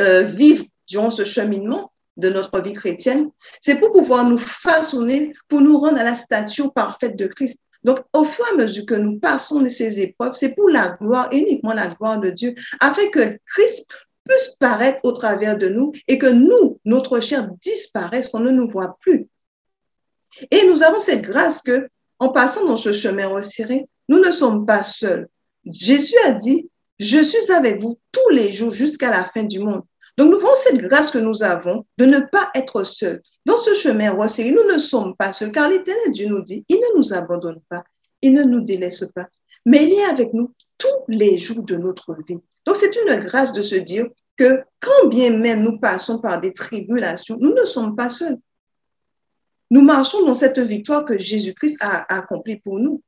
euh, 0.00 0.22
vivre 0.22 0.64
durant 0.88 1.10
ce 1.10 1.24
cheminement 1.24 1.92
de 2.16 2.28
notre 2.28 2.60
vie 2.60 2.74
chrétienne, 2.74 3.30
c'est 3.60 3.76
pour 3.76 3.92
pouvoir 3.92 4.28
nous 4.28 4.38
façonner, 4.38 5.34
pour 5.48 5.60
nous 5.60 5.78
rendre 5.78 5.98
à 5.98 6.04
la 6.04 6.14
statue 6.14 6.70
parfaite 6.74 7.16
de 7.16 7.26
Christ. 7.26 7.58
Donc, 7.84 8.00
au 8.12 8.24
fur 8.24 8.44
et 8.46 8.52
à 8.52 8.56
mesure 8.64 8.86
que 8.86 8.94
nous 8.94 9.18
passons 9.18 9.60
de 9.60 9.68
ces 9.68 10.00
épreuves, 10.00 10.34
c'est 10.34 10.54
pour 10.54 10.68
la 10.68 10.96
gloire, 11.00 11.28
uniquement 11.32 11.72
la 11.72 11.88
gloire 11.88 12.20
de 12.20 12.30
Dieu, 12.30 12.54
afin 12.80 13.08
que 13.10 13.38
Christ 13.46 13.86
puisse 14.28 14.56
paraître 14.60 15.00
au 15.02 15.12
travers 15.12 15.58
de 15.58 15.68
nous 15.68 15.92
et 16.06 16.18
que 16.18 16.26
nous, 16.26 16.78
notre 16.84 17.20
chair 17.20 17.48
disparaisse, 17.60 18.28
qu'on 18.28 18.40
ne 18.40 18.50
nous 18.50 18.68
voit 18.68 18.96
plus. 19.00 19.26
Et 20.50 20.66
nous 20.66 20.82
avons 20.82 21.00
cette 21.00 21.22
grâce 21.22 21.62
que, 21.62 21.88
en 22.18 22.30
passant 22.30 22.64
dans 22.64 22.76
ce 22.76 22.92
chemin 22.92 23.28
resserré, 23.28 23.86
nous 24.08 24.18
ne 24.18 24.30
sommes 24.30 24.66
pas 24.66 24.82
seuls. 24.82 25.28
Jésus 25.64 26.14
a 26.24 26.32
dit, 26.32 26.68
je 26.98 27.22
suis 27.22 27.52
avec 27.52 27.80
vous 27.80 27.98
tous 28.12 28.28
les 28.30 28.52
jours 28.52 28.72
jusqu'à 28.72 29.10
la 29.10 29.24
fin 29.24 29.44
du 29.44 29.60
monde. 29.60 29.82
Donc, 30.18 30.30
nous 30.30 30.38
avons 30.38 30.54
cette 30.54 30.78
grâce 30.78 31.10
que 31.10 31.18
nous 31.18 31.42
avons 31.42 31.86
de 31.98 32.04
ne 32.04 32.20
pas 32.30 32.50
être 32.54 32.84
seuls. 32.84 33.22
Dans 33.46 33.56
ce 33.56 33.74
chemin 33.74 34.12
resserré, 34.12 34.50
nous 34.50 34.72
ne 34.72 34.78
sommes 34.78 35.16
pas 35.16 35.32
seuls, 35.32 35.52
car 35.52 35.68
l'Éternel 35.68 36.12
Dieu 36.12 36.28
nous 36.28 36.42
dit, 36.42 36.64
il 36.68 36.76
ne 36.76 36.98
nous 36.98 37.14
abandonne 37.14 37.60
pas, 37.68 37.82
il 38.20 38.34
ne 38.34 38.42
nous 38.42 38.60
délaisse 38.60 39.04
pas, 39.14 39.26
mais 39.64 39.84
il 39.84 39.94
est 39.94 40.04
avec 40.04 40.34
nous 40.34 40.52
tous 40.76 41.04
les 41.08 41.38
jours 41.38 41.64
de 41.64 41.76
notre 41.76 42.14
vie. 42.28 42.38
Donc, 42.66 42.76
c'est 42.76 42.94
une 42.96 43.20
grâce 43.20 43.52
de 43.52 43.62
se 43.62 43.74
dire 43.74 44.06
que 44.36 44.62
quand 44.80 45.08
bien 45.08 45.36
même 45.36 45.62
nous 45.62 45.78
passons 45.78 46.18
par 46.18 46.40
des 46.40 46.52
tribulations, 46.52 47.38
nous 47.40 47.54
ne 47.54 47.64
sommes 47.64 47.96
pas 47.96 48.10
seuls. 48.10 48.38
Nous 49.72 49.80
marchons 49.80 50.26
dans 50.26 50.34
cette 50.34 50.58
victoire 50.58 51.06
que 51.06 51.16
Jésus-Christ 51.16 51.78
a, 51.80 52.14
accomplie 52.14 52.56
pour 52.56 52.78
nous. 52.78 53.02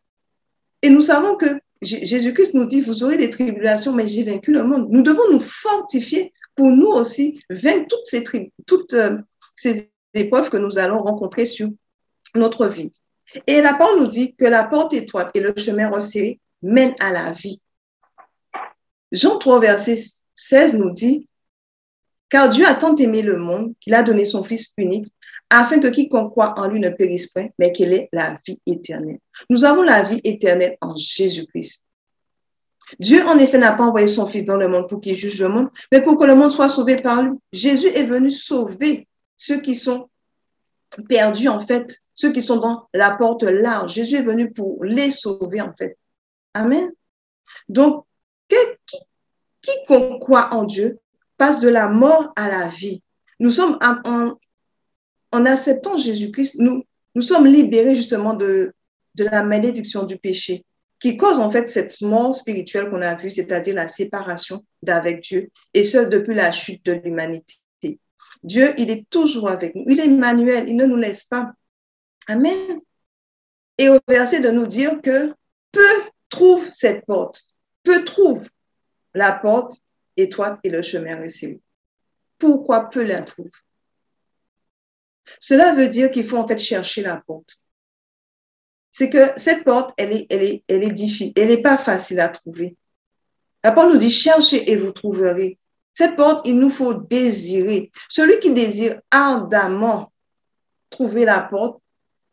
Et 0.81 0.88
nous 0.88 1.03
savons 1.03 1.37
que 1.37 1.61
Jésus-Christ 1.83 2.55
nous 2.55 2.64
dit, 2.64 2.81
vous 2.81 3.05
aurez 3.05 3.18
des 3.18 3.29
tribulations, 3.29 3.92
mais 3.92 4.09
j'ai 4.09 4.22
vaincu 4.22 4.50
le 4.50 4.64
monde. 4.64 4.88
Nous 4.88 5.03
devons 5.03 5.31
nous 5.31 5.40
fortifier 5.40 6.33
pour 6.55 6.70
nous 6.70 6.87
aussi 6.87 7.38
vaincre 7.50 7.88
toutes 7.90 8.07
ces, 8.07 8.24
toutes, 8.66 8.94
euh, 8.94 9.18
ces 9.55 9.90
épreuves 10.14 10.48
que 10.48 10.57
nous 10.57 10.79
allons 10.79 11.03
rencontrer 11.03 11.44
sur 11.44 11.68
notre 12.35 12.66
vie. 12.66 12.94
Et 13.46 13.61
la 13.61 13.74
parole 13.74 14.00
nous 14.00 14.07
dit 14.07 14.35
que 14.35 14.46
la 14.46 14.64
porte 14.64 14.94
étroite 14.94 15.33
et 15.35 15.40
le 15.40 15.53
chemin 15.59 15.90
resserré 15.90 16.40
mènent 16.62 16.96
à 16.98 17.12
la 17.12 17.33
vie. 17.33 17.61
Jean 19.12 19.37
3, 19.37 19.61
verset 19.61 20.03
16 20.35 20.74
nous 20.79 20.92
dit, 20.92 21.29
car 22.35 22.49
Dieu 22.49 22.66
a 22.66 22.75
tant 22.75 22.97
aimé 22.97 23.23
le 23.23 23.37
monde 23.37 23.75
qu'il 23.79 23.94
a 23.94 24.03
donné 24.03 24.25
son 24.25 24.42
Fils 24.42 24.73
unique 24.77 25.07
afin 25.51 25.79
que 25.79 25.87
quiconque 25.87 26.33
croit 26.33 26.59
en 26.59 26.66
lui 26.66 26.81
ne 26.81 26.88
périsse 26.88 27.29
point, 27.29 27.47
mais 27.61 27.70
qu'il 27.70 27.92
ait 27.92 28.09
la 28.12 28.40
vie 28.44 28.61
éternelle. 28.66 29.20
Nous 29.51 29.64
avons 29.64 29.83
la 29.83 30.03
vie 30.03 30.20
éternelle 30.25 30.77
en 30.81 30.97
Jésus-Christ. 30.97 31.85
Dieu, 32.99 33.25
en 33.25 33.38
effet, 33.38 33.59
n'a 33.59 33.70
pas 33.70 33.85
envoyé 33.85 34.09
son 34.09 34.27
Fils 34.27 34.44
dans 34.44 34.57
le 34.57 34.66
monde 34.66 34.88
pour 34.88 35.01
qu'il 35.01 35.14
juge 35.14 35.40
le 35.40 35.47
monde, 35.47 35.68
mais 35.92 36.03
pour 36.03 36.18
que 36.18 36.25
le 36.25 36.35
monde 36.35 36.51
soit 36.51 36.68
sauvé 36.68 37.01
par 37.01 37.23
lui. 37.23 37.38
Jésus 37.53 37.87
est 37.87 38.03
venu 38.03 38.33
sauver 38.33 39.07
ceux 39.37 39.61
qui 39.61 39.77
sont 39.77 40.11
perdus, 41.09 41.47
en 41.47 41.61
fait, 41.61 42.01
ceux 42.14 42.33
qui 42.33 42.42
sont 42.42 42.57
dans 42.57 42.88
la 42.92 43.12
porte 43.12 43.44
large. 43.44 43.92
Jésus 43.92 44.16
est 44.16 44.23
venu 44.23 44.53
pour 44.53 44.83
les 44.83 45.12
sauver, 45.12 45.61
en 45.61 45.73
fait. 45.79 45.97
Amen. 46.53 46.90
Donc, 47.68 48.07
quiconque 49.62 50.18
croit 50.20 50.53
en 50.53 50.64
Dieu 50.64 50.99
passe 51.37 51.61
de 51.61 51.68
la 51.68 51.88
mort 51.88 52.33
à 52.37 52.49
la 52.49 52.68
vie. 52.68 53.03
Nous 53.40 53.51
sommes 53.51 53.79
en, 53.81 55.47
acceptant 55.47 55.97
Jésus-Christ, 55.97 56.57
nous, 56.59 56.85
nous 57.14 57.23
sommes 57.23 57.47
libérés 57.47 57.94
justement 57.94 58.35
de, 58.35 58.73
de 59.14 59.25
la 59.25 59.42
malédiction 59.42 60.05
du 60.05 60.16
péché 60.16 60.64
qui 61.01 61.18
cause 61.18 61.38
en 61.38 61.51
fait 61.51 61.68
cette 61.68 62.01
mort 62.01 62.35
spirituelle 62.35 62.88
qu'on 62.88 63.03
a 63.03 63.14
vue, 63.14 63.31
c'est-à-dire 63.31 63.75
la 63.75 63.88
séparation 63.88 64.64
d'avec 64.83 65.23
Dieu, 65.23 65.51
et 65.75 65.85
ce 65.85 65.99
depuis 65.99 66.35
la 66.35 66.51
chute 66.51 66.83
de 66.87 66.92
l'humanité. 66.92 67.57
Dieu, 68.42 68.75
il 68.79 68.90
est 68.90 69.09
toujours 69.09 69.49
avec 69.49 69.75
nous. 69.75 69.85
Il 69.88 70.01
est 70.01 70.07
Emmanuel, 70.07 70.68
il 70.68 70.77
ne 70.77 70.87
nous 70.87 70.97
laisse 70.97 71.25
pas. 71.25 71.53
Amen. 72.27 72.81
Et 73.79 73.88
au 73.88 73.99
verset 74.09 74.40
de 74.40 74.51
nous 74.51 74.66
dire 74.66 75.01
que 75.03 75.35
peu 75.73 76.03
trouve 76.29 76.66
cette 76.73 77.05
porte, 77.07 77.42
peu 77.83 78.05
trouve 78.05 78.49
la 79.14 79.33
porte 79.33 79.79
étroite 80.16 80.59
et 80.64 80.70
le 80.70 80.83
chemin 80.83 81.16
resserré. 81.16 81.61
Pourquoi 82.38 82.90
peu 82.90 83.05
la 83.05 83.22
trouve 83.22 83.50
cela 85.40 85.72
veut 85.72 85.88
dire 85.88 86.11
qu'il 86.11 86.27
faut 86.27 86.37
en 86.37 86.46
fait 86.46 86.59
chercher 86.59 87.03
la 87.03 87.22
porte. 87.27 87.59
C'est 88.92 89.11
que 89.11 89.33
cette 89.37 89.64
porte, 89.64 89.92
elle 89.96 90.12
est, 90.12 90.27
elle 90.31 90.61
elle 90.68 90.83
est 90.85 90.92
difficile, 90.92 91.33
elle 91.37 91.48
n'est 91.48 91.62
pas 91.62 91.79
facile 91.79 92.20
à 92.20 92.29
trouver. 92.29 92.77
La 93.62 93.72
porte 93.72 93.92
nous 93.92 93.98
dit 93.98 94.11
cherchez 94.11 94.70
et 94.70 94.77
vous 94.77 94.92
trouverez. 94.92 95.59
Cette 95.94 96.16
porte, 96.16 96.46
il 96.46 96.59
nous 96.59 96.70
faut 96.70 96.94
désirer. 96.94 97.90
Celui 98.09 98.38
qui 98.40 98.53
désire 98.53 99.00
ardemment 99.11 100.12
trouver 100.90 101.24
la 101.24 101.40
porte, 101.40 101.81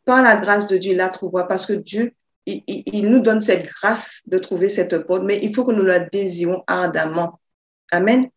par 0.04 0.22
la 0.22 0.36
grâce 0.36 0.66
de 0.68 0.76
Dieu, 0.76 0.92
il 0.92 0.96
la 0.96 1.08
trouvera 1.08 1.46
parce 1.46 1.64
que 1.64 1.74
Dieu, 1.74 2.14
il, 2.46 3.08
nous 3.08 3.20
donne 3.20 3.40
cette 3.40 3.66
grâce 3.66 4.20
de 4.26 4.38
trouver 4.38 4.68
cette 4.68 4.98
porte, 5.06 5.22
mais 5.22 5.38
il 5.42 5.54
faut 5.54 5.64
que 5.64 5.72
nous 5.72 5.84
la 5.84 6.00
désirons 6.00 6.64
ardemment. 6.66 7.38
Amen 7.92 8.28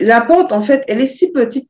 la 0.00 0.22
porte, 0.22 0.52
en 0.52 0.62
fait, 0.62 0.84
elle 0.88 1.00
est 1.00 1.06
si 1.06 1.32
petite. 1.32 1.68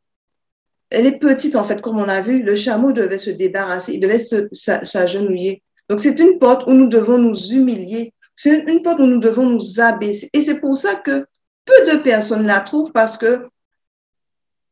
Elle 0.90 1.06
est 1.06 1.18
petite, 1.18 1.56
en 1.56 1.64
fait, 1.64 1.80
comme 1.80 1.98
on 1.98 2.08
a 2.08 2.20
vu. 2.20 2.42
Le 2.42 2.56
chameau 2.56 2.92
devait 2.92 3.18
se 3.18 3.30
débarrasser, 3.30 3.94
il 3.94 4.00
devait 4.00 4.18
s'agenouiller. 4.18 5.62
Donc, 5.88 6.00
c'est 6.00 6.18
une 6.18 6.38
porte 6.38 6.68
où 6.68 6.72
nous 6.72 6.88
devons 6.88 7.18
nous 7.18 7.36
humilier. 7.52 8.14
C'est 8.34 8.64
une 8.68 8.82
porte 8.82 9.00
où 9.00 9.06
nous 9.06 9.20
devons 9.20 9.46
nous 9.46 9.80
abaisser. 9.80 10.30
Et 10.32 10.42
c'est 10.42 10.60
pour 10.60 10.76
ça 10.76 10.94
que 10.96 11.26
peu 11.64 11.92
de 11.92 11.98
personnes 11.98 12.46
la 12.46 12.60
trouvent 12.60 12.92
parce 12.92 13.16
que 13.16 13.46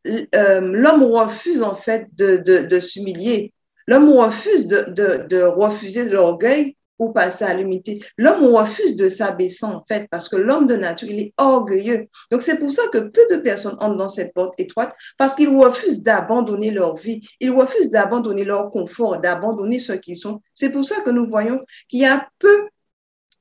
euh, 0.06 0.60
l'homme 0.60 1.04
refuse, 1.04 1.62
en 1.62 1.76
fait, 1.76 2.08
de, 2.14 2.36
de, 2.36 2.80
s'humilier. 2.80 3.52
L'homme 3.86 4.10
refuse 4.10 4.66
de, 4.66 4.86
de, 4.90 5.26
de 5.28 5.42
refuser 5.42 6.08
l'orgueil 6.08 6.76
pour 6.98 7.14
passer 7.14 7.44
à 7.44 7.54
l'humilité. 7.54 8.04
L'homme 8.18 8.44
refuse 8.44 8.96
de 8.96 9.08
s'abaisser 9.08 9.64
en 9.64 9.84
fait 9.88 10.08
parce 10.10 10.28
que 10.28 10.36
l'homme 10.36 10.66
de 10.66 10.76
nature, 10.76 11.08
il 11.08 11.20
est 11.20 11.34
orgueilleux. 11.38 12.08
Donc 12.30 12.42
c'est 12.42 12.58
pour 12.58 12.72
ça 12.72 12.82
que 12.92 12.98
peu 12.98 13.22
de 13.30 13.36
personnes 13.36 13.76
entrent 13.80 13.96
dans 13.96 14.08
cette 14.08 14.34
porte 14.34 14.58
étroite 14.60 14.94
parce 15.16 15.34
qu'ils 15.34 15.48
refusent 15.48 16.02
d'abandonner 16.02 16.70
leur 16.70 16.96
vie. 16.96 17.26
Ils 17.40 17.52
refusent 17.52 17.90
d'abandonner 17.90 18.44
leur 18.44 18.70
confort, 18.70 19.20
d'abandonner 19.20 19.78
ce 19.78 19.92
qu'ils 19.92 20.18
sont. 20.18 20.42
C'est 20.52 20.70
pour 20.70 20.84
ça 20.84 21.00
que 21.00 21.10
nous 21.10 21.26
voyons 21.26 21.60
qu'il 21.88 22.00
y 22.00 22.06
a 22.06 22.28
peu 22.38 22.68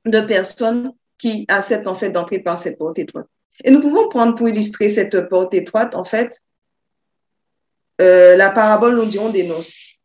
de 0.06 0.20
personnes 0.20 0.92
qui 1.18 1.44
acceptent 1.48 1.88
en 1.88 1.96
fait 1.96 2.10
d'entrer 2.10 2.38
par 2.38 2.58
cette 2.58 2.78
porte 2.78 2.98
étroite. 2.98 3.26
Et 3.64 3.72
nous 3.72 3.80
pouvons 3.80 4.08
prendre 4.08 4.36
pour 4.36 4.48
illustrer 4.48 4.88
cette 4.88 5.28
porte 5.28 5.52
étroite 5.52 5.96
en 5.96 6.04
fait 6.04 6.40
euh, 8.00 8.36
la 8.36 8.50
parabole, 8.50 8.94
nous 8.94 9.06
dirons, 9.06 9.30
des 9.30 9.42
noces. 9.46 9.98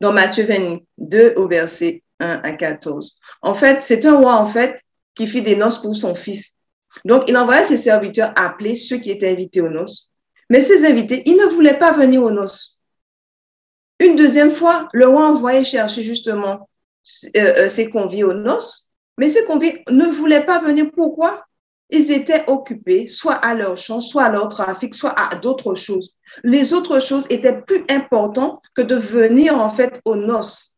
Dans 0.00 0.12
Matthieu 0.12 0.44
22 0.44 1.34
au 1.36 1.48
verset 1.48 2.04
1 2.20 2.40
à 2.42 2.52
14. 2.52 3.18
En 3.42 3.54
fait, 3.54 3.80
c'est 3.82 4.04
un 4.06 4.16
roi, 4.16 4.34
en 4.34 4.46
fait, 4.46 4.80
qui 5.14 5.26
fit 5.26 5.42
des 5.42 5.56
noces 5.56 5.78
pour 5.78 5.96
son 5.96 6.14
fils. 6.14 6.52
Donc, 7.04 7.24
il 7.28 7.36
envoya 7.36 7.64
ses 7.64 7.76
serviteurs 7.76 8.32
appeler 8.36 8.76
ceux 8.76 8.98
qui 8.98 9.10
étaient 9.10 9.30
invités 9.30 9.60
aux 9.60 9.68
noces. 9.68 10.10
Mais 10.50 10.62
ces 10.62 10.84
invités, 10.84 11.22
ils 11.26 11.36
ne 11.36 11.46
voulaient 11.46 11.78
pas 11.78 11.92
venir 11.92 12.22
aux 12.22 12.30
noces. 12.30 12.78
Une 14.00 14.16
deuxième 14.16 14.52
fois, 14.52 14.88
le 14.92 15.08
roi 15.08 15.26
envoyait 15.26 15.64
chercher 15.64 16.02
justement 16.02 16.68
euh, 17.36 17.40
euh, 17.58 17.68
ses 17.68 17.90
conviés 17.90 18.24
aux 18.24 18.34
noces, 18.34 18.92
mais 19.18 19.28
ces 19.28 19.44
conviés 19.44 19.82
ne 19.90 20.06
voulaient 20.06 20.46
pas 20.46 20.60
venir. 20.60 20.90
Pourquoi? 20.94 21.44
Ils 21.90 22.12
étaient 22.12 22.44
occupés 22.48 23.08
soit 23.08 23.34
à 23.34 23.54
leur 23.54 23.76
champ, 23.76 24.00
soit 24.00 24.24
à 24.24 24.30
leur 24.30 24.48
trafic, 24.48 24.94
soit 24.94 25.18
à 25.18 25.34
d'autres 25.36 25.74
choses. 25.74 26.14
Les 26.44 26.72
autres 26.72 27.00
choses 27.00 27.26
étaient 27.30 27.62
plus 27.62 27.84
importantes 27.88 28.62
que 28.74 28.82
de 28.82 28.94
venir 28.94 29.58
en 29.58 29.70
fait 29.70 30.00
aux 30.04 30.16
noces. 30.16 30.76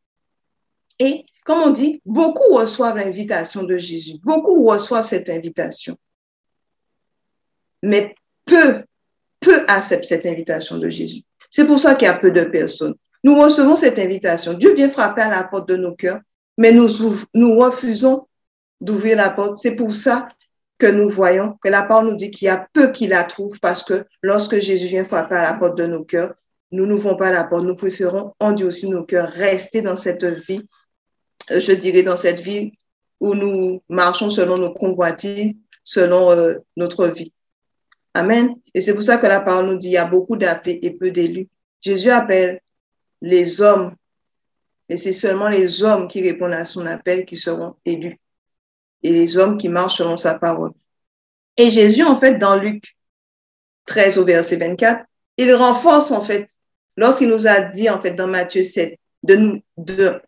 Et 1.00 1.24
comme 1.44 1.60
on 1.60 1.70
dit, 1.70 2.00
beaucoup 2.04 2.54
reçoivent 2.54 2.98
l'invitation 2.98 3.64
de 3.64 3.76
Jésus. 3.78 4.18
Beaucoup 4.22 4.64
reçoivent 4.66 5.06
cette 5.06 5.30
invitation. 5.30 5.96
Mais 7.82 8.14
peu, 8.44 8.84
peu 9.40 9.64
acceptent 9.66 10.04
cette 10.04 10.26
invitation 10.26 10.76
de 10.78 10.88
Jésus. 10.90 11.22
C'est 11.50 11.66
pour 11.66 11.80
ça 11.80 11.94
qu'il 11.94 12.06
y 12.06 12.10
a 12.10 12.18
peu 12.18 12.30
de 12.30 12.44
personnes. 12.44 12.94
Nous 13.24 13.34
recevons 13.40 13.74
cette 13.76 13.98
invitation. 13.98 14.52
Dieu 14.52 14.74
vient 14.74 14.90
frapper 14.90 15.22
à 15.22 15.30
la 15.30 15.44
porte 15.44 15.68
de 15.68 15.76
nos 15.76 15.94
cœurs, 15.94 16.20
mais 16.58 16.72
nous, 16.72 16.88
nous 17.34 17.58
refusons 17.58 18.28
d'ouvrir 18.80 19.16
la 19.16 19.30
porte. 19.30 19.58
C'est 19.58 19.76
pour 19.76 19.94
ça 19.94 20.28
que 20.78 20.86
nous 20.86 21.08
voyons 21.08 21.56
que 21.62 21.68
la 21.68 21.82
parole 21.82 22.06
nous 22.06 22.16
dit 22.16 22.30
qu'il 22.30 22.46
y 22.46 22.48
a 22.48 22.66
peu 22.72 22.92
qui 22.92 23.06
la 23.06 23.24
trouvent 23.24 23.58
parce 23.60 23.82
que 23.82 24.04
lorsque 24.22 24.58
Jésus 24.58 24.86
vient 24.86 25.04
frapper 25.04 25.36
à 25.36 25.42
la 25.42 25.58
porte 25.58 25.76
de 25.76 25.86
nos 25.86 26.04
cœurs, 26.04 26.34
nous 26.72 26.86
n'ouvrons 26.86 27.16
pas 27.16 27.32
la 27.32 27.44
porte. 27.44 27.64
Nous 27.64 27.76
préférons 27.76 28.34
aussi 28.40 28.88
nos 28.88 29.04
cœurs, 29.04 29.28
rester 29.30 29.82
dans 29.82 29.96
cette 29.96 30.24
vie 30.24 30.68
je 31.58 31.72
dirais, 31.72 32.02
dans 32.02 32.16
cette 32.16 32.40
vie 32.40 32.72
où 33.20 33.34
nous 33.34 33.82
marchons 33.88 34.30
selon 34.30 34.56
nos 34.56 34.72
convoitises, 34.72 35.54
selon 35.84 36.30
euh, 36.30 36.54
notre 36.76 37.06
vie. 37.08 37.32
Amen. 38.14 38.54
Et 38.74 38.80
c'est 38.80 38.94
pour 38.94 39.02
ça 39.02 39.18
que 39.18 39.26
la 39.26 39.40
parole 39.40 39.66
nous 39.66 39.76
dit, 39.76 39.88
il 39.88 39.92
y 39.92 39.96
a 39.96 40.06
beaucoup 40.06 40.36
d'appelés 40.36 40.78
et 40.82 40.92
peu 40.92 41.10
d'élus. 41.10 41.48
Jésus 41.80 42.10
appelle 42.10 42.60
les 43.20 43.60
hommes, 43.60 43.94
et 44.88 44.96
c'est 44.96 45.12
seulement 45.12 45.48
les 45.48 45.82
hommes 45.82 46.08
qui 46.08 46.22
répondent 46.22 46.52
à 46.52 46.64
son 46.64 46.86
appel 46.86 47.24
qui 47.24 47.36
seront 47.36 47.76
élus. 47.84 48.18
Et 49.02 49.12
les 49.12 49.36
hommes 49.36 49.56
qui 49.56 49.68
marchent 49.68 49.98
selon 49.98 50.16
sa 50.16 50.38
parole. 50.38 50.72
Et 51.56 51.70
Jésus, 51.70 52.02
en 52.02 52.18
fait, 52.18 52.38
dans 52.38 52.56
Luc 52.56 52.96
13 53.86 54.18
au 54.18 54.24
verset 54.24 54.56
24, 54.56 55.04
il 55.36 55.54
renforce, 55.54 56.10
en 56.10 56.22
fait, 56.22 56.48
lorsqu'il 56.96 57.28
nous 57.28 57.46
a 57.46 57.60
dit, 57.60 57.88
en 57.88 58.00
fait, 58.00 58.12
dans 58.12 58.26
Matthieu 58.26 58.62
7, 58.62 58.98
de 59.22 59.34
nous, 59.36 59.62
de 59.76 60.20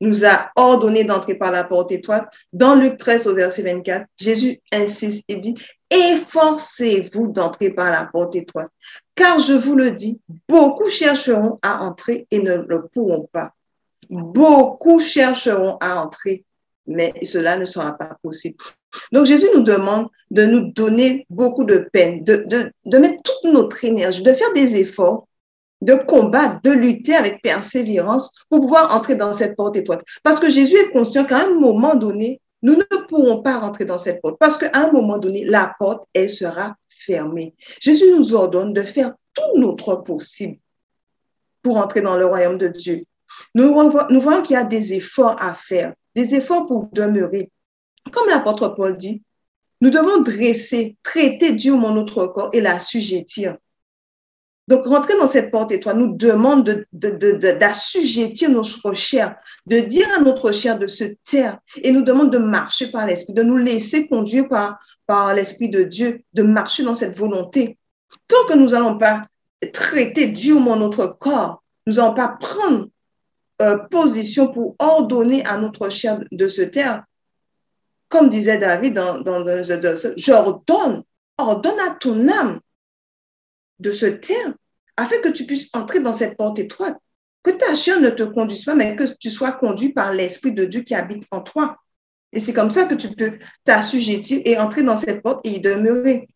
nous 0.00 0.24
a 0.24 0.50
ordonné 0.56 1.04
d'entrer 1.04 1.34
par 1.34 1.50
la 1.50 1.64
porte 1.64 1.92
étroite. 1.92 2.28
Dans 2.52 2.74
Luc 2.74 2.98
13 2.98 3.26
au 3.26 3.34
verset 3.34 3.62
24, 3.62 4.06
Jésus 4.16 4.60
insiste 4.72 5.24
et 5.28 5.36
dit, 5.36 5.54
efforcez-vous 5.90 7.28
d'entrer 7.28 7.70
par 7.70 7.90
la 7.90 8.06
porte 8.06 8.34
étroite, 8.36 8.70
car 9.14 9.38
je 9.38 9.52
vous 9.52 9.74
le 9.74 9.92
dis, 9.92 10.20
beaucoup 10.48 10.88
chercheront 10.88 11.58
à 11.62 11.82
entrer 11.84 12.26
et 12.30 12.40
ne 12.40 12.56
le 12.56 12.88
pourront 12.92 13.28
pas. 13.32 13.52
Beaucoup 14.10 15.00
chercheront 15.00 15.78
à 15.80 16.00
entrer, 16.00 16.44
mais 16.86 17.12
cela 17.22 17.56
ne 17.56 17.64
sera 17.64 17.96
pas 17.96 18.16
possible. 18.22 18.56
Donc 19.12 19.26
Jésus 19.26 19.48
nous 19.54 19.62
demande 19.62 20.08
de 20.30 20.44
nous 20.44 20.72
donner 20.72 21.26
beaucoup 21.30 21.64
de 21.64 21.88
peine, 21.92 22.24
de, 22.24 22.44
de, 22.46 22.72
de 22.84 22.98
mettre 22.98 23.22
toute 23.22 23.52
notre 23.52 23.84
énergie, 23.84 24.22
de 24.22 24.32
faire 24.32 24.52
des 24.52 24.76
efforts 24.76 25.26
de 25.82 25.94
combattre, 25.94 26.60
de 26.62 26.70
lutter 26.70 27.14
avec 27.14 27.42
persévérance 27.42 28.44
pour 28.48 28.60
pouvoir 28.60 28.94
entrer 28.94 29.14
dans 29.14 29.32
cette 29.34 29.56
porte 29.56 29.76
étroite. 29.76 30.02
Parce 30.22 30.40
que 30.40 30.50
Jésus 30.50 30.76
est 30.76 30.90
conscient 30.90 31.24
qu'à 31.24 31.44
un 31.44 31.54
moment 31.54 31.94
donné, 31.94 32.40
nous 32.62 32.74
ne 32.76 33.06
pourrons 33.08 33.42
pas 33.42 33.58
rentrer 33.58 33.84
dans 33.84 33.98
cette 33.98 34.22
porte 34.22 34.38
parce 34.38 34.56
qu'à 34.56 34.70
un 34.74 34.90
moment 34.90 35.18
donné, 35.18 35.44
la 35.44 35.74
porte, 35.78 36.06
elle 36.14 36.30
sera 36.30 36.74
fermée. 36.88 37.54
Jésus 37.80 38.06
nous 38.16 38.34
ordonne 38.34 38.72
de 38.72 38.82
faire 38.82 39.12
tout 39.34 39.60
notre 39.60 39.96
possible 39.96 40.58
pour 41.62 41.76
entrer 41.76 42.00
dans 42.00 42.16
le 42.16 42.26
royaume 42.26 42.58
de 42.58 42.68
Dieu. 42.68 43.04
Nous, 43.54 43.72
voyons 43.72 44.42
qu'il 44.42 44.54
y 44.54 44.58
a 44.58 44.64
des 44.64 44.94
efforts 44.94 45.36
à 45.40 45.54
faire, 45.54 45.92
des 46.14 46.34
efforts 46.34 46.66
pour 46.66 46.88
demeurer. 46.92 47.50
Comme 48.12 48.28
l'apôtre 48.28 48.68
Paul 48.68 48.96
dit, 48.96 49.22
nous 49.80 49.90
devons 49.90 50.22
dresser, 50.22 50.96
traiter 51.02 51.52
Dieu 51.52 51.74
mon 51.74 51.92
notre 51.92 52.26
corps 52.26 52.50
et 52.52 52.60
l'assujettir. 52.60 53.56
Donc, 54.68 54.84
rentrer 54.84 55.14
dans 55.16 55.28
cette 55.28 55.52
porte 55.52 55.70
étroite 55.70 55.96
nous 55.96 56.16
demande 56.16 56.84
d'assujettir 56.92 58.50
notre 58.50 58.94
chair, 58.94 59.36
de 59.66 59.78
dire 59.78 60.08
à 60.16 60.20
notre 60.20 60.50
chair 60.50 60.78
de 60.78 60.88
se 60.88 61.04
taire 61.24 61.58
et 61.76 61.92
nous 61.92 62.02
demande 62.02 62.32
de 62.32 62.38
marcher 62.38 62.90
par 62.90 63.06
l'Esprit, 63.06 63.32
de 63.32 63.44
nous 63.44 63.56
laisser 63.56 64.08
conduire 64.08 64.48
par, 64.48 64.78
par 65.06 65.34
l'Esprit 65.34 65.68
de 65.68 65.84
Dieu, 65.84 66.22
de 66.34 66.42
marcher 66.42 66.82
dans 66.82 66.96
cette 66.96 67.16
volonté. 67.16 67.78
Tant 68.26 68.44
que 68.48 68.54
nous 68.54 68.70
n'allons 68.70 68.98
pas 68.98 69.26
traiter 69.72 70.32
dans 70.32 70.76
notre 70.76 71.06
corps, 71.18 71.62
nous 71.86 71.94
n'allons 71.94 72.14
pas 72.14 72.36
prendre 72.40 72.88
euh, 73.62 73.78
position 73.88 74.52
pour 74.52 74.74
ordonner 74.80 75.44
à 75.46 75.58
notre 75.58 75.90
chair 75.90 76.20
de 76.32 76.48
se 76.48 76.62
taire. 76.62 77.04
Comme 78.08 78.28
disait 78.28 78.58
David 78.58 78.94
dans, 78.94 79.20
dans, 79.20 79.42
dans 79.42 80.12
j'ordonne, 80.16 81.04
ordonne 81.38 81.80
à 81.80 81.94
ton 81.94 82.28
âme 82.28 82.60
de 83.78 83.92
se 83.92 84.06
taire 84.06 84.54
afin 84.96 85.18
que 85.20 85.28
tu 85.28 85.44
puisses 85.44 85.70
entrer 85.74 86.00
dans 86.00 86.12
cette 86.12 86.36
porte 86.36 86.58
étroite. 86.58 86.96
Que 87.42 87.50
ta 87.52 87.74
chair 87.74 88.00
ne 88.00 88.10
te 88.10 88.24
conduise 88.24 88.64
pas, 88.64 88.74
mais 88.74 88.96
que 88.96 89.04
tu 89.20 89.30
sois 89.30 89.52
conduit 89.52 89.92
par 89.92 90.12
l'Esprit 90.12 90.52
de 90.52 90.64
Dieu 90.64 90.80
qui 90.80 90.94
habite 90.94 91.24
en 91.30 91.40
toi. 91.40 91.76
Et 92.32 92.40
c'est 92.40 92.52
comme 92.52 92.70
ça 92.70 92.84
que 92.84 92.94
tu 92.94 93.08
peux 93.08 93.38
t'assujettir 93.64 94.42
et 94.44 94.58
entrer 94.58 94.82
dans 94.82 94.96
cette 94.96 95.22
porte 95.22 95.46
et 95.46 95.56
y 95.56 95.60
demeurer. 95.60 96.28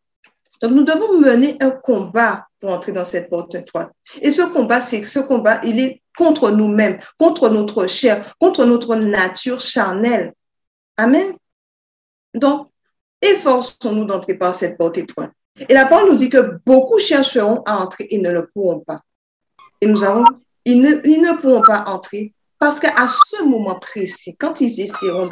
Donc, 0.63 0.73
nous 0.73 0.85
devons 0.85 1.19
mener 1.19 1.57
un 1.61 1.71
combat 1.71 2.47
pour 2.61 2.71
entrer 2.71 2.93
dans 2.93 3.05
cette 3.05 3.29
porte 3.29 3.55
étroite. 3.55 3.91
Et 4.21 4.31
ce 4.31 4.43
combat, 4.43 4.81
c'est 4.81 5.05
ce 5.05 5.19
combat, 5.19 5.61
il 5.65 5.81
est 5.81 6.03
contre 6.17 6.51
nous-mêmes, 6.51 6.99
contre 7.19 7.49
notre 7.49 7.87
chair, 7.87 8.35
contre 8.39 8.65
notre 8.67 8.95
nature 8.95 9.61
charnelle. 9.61 10.35
Amen. 10.97 11.35
Donc, 12.35 12.69
efforçons-nous 13.23 14.05
d'entrer 14.05 14.35
par 14.35 14.55
cette 14.55 14.77
porte 14.77 14.99
étroite. 14.99 15.33
Et 15.69 15.75
la 15.75 15.87
parole 15.87 16.11
nous 16.11 16.17
dit 16.17 16.31
que 16.31 16.59
beaucoup 16.65 16.99
chercheront 16.99 17.63
à 17.67 17.79
entrer 17.79 18.07
et 18.11 18.19
ne 18.19 18.31
le 18.31 18.49
pourront 18.49 18.81
pas. 18.81 19.03
Et 19.81 19.87
nous 19.87 20.03
avons, 20.03 20.25
ils 20.65 20.81
ne, 20.81 21.07
ils 21.07 21.21
ne 21.21 21.37
pourront 21.41 21.63
pas 21.63 21.85
entrer 21.87 22.33
parce 22.59 22.79
qu'à 22.79 23.07
ce 23.09 23.43
moment 23.45 23.79
précis, 23.79 24.37
quand 24.39 24.61
ils 24.61 24.81
essaieront, 24.81 25.29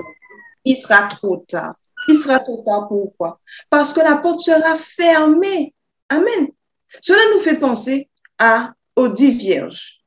il 0.64 0.76
sera 0.76 1.08
trop 1.08 1.44
tard. 1.48 1.74
Il 2.08 2.16
sera 2.16 2.38
trop 2.38 2.62
tard. 2.64 2.88
Pourquoi? 2.88 3.40
Parce 3.68 3.92
que 3.92 4.00
la 4.00 4.16
porte 4.16 4.40
sera 4.40 4.76
fermée. 4.76 5.74
Amen. 6.08 6.48
Cela 7.02 7.20
nous 7.34 7.40
fait 7.40 7.58
penser 7.58 8.08
à, 8.38 8.72
aux 8.96 9.08
dix 9.08 9.32
vierges. 9.32 10.00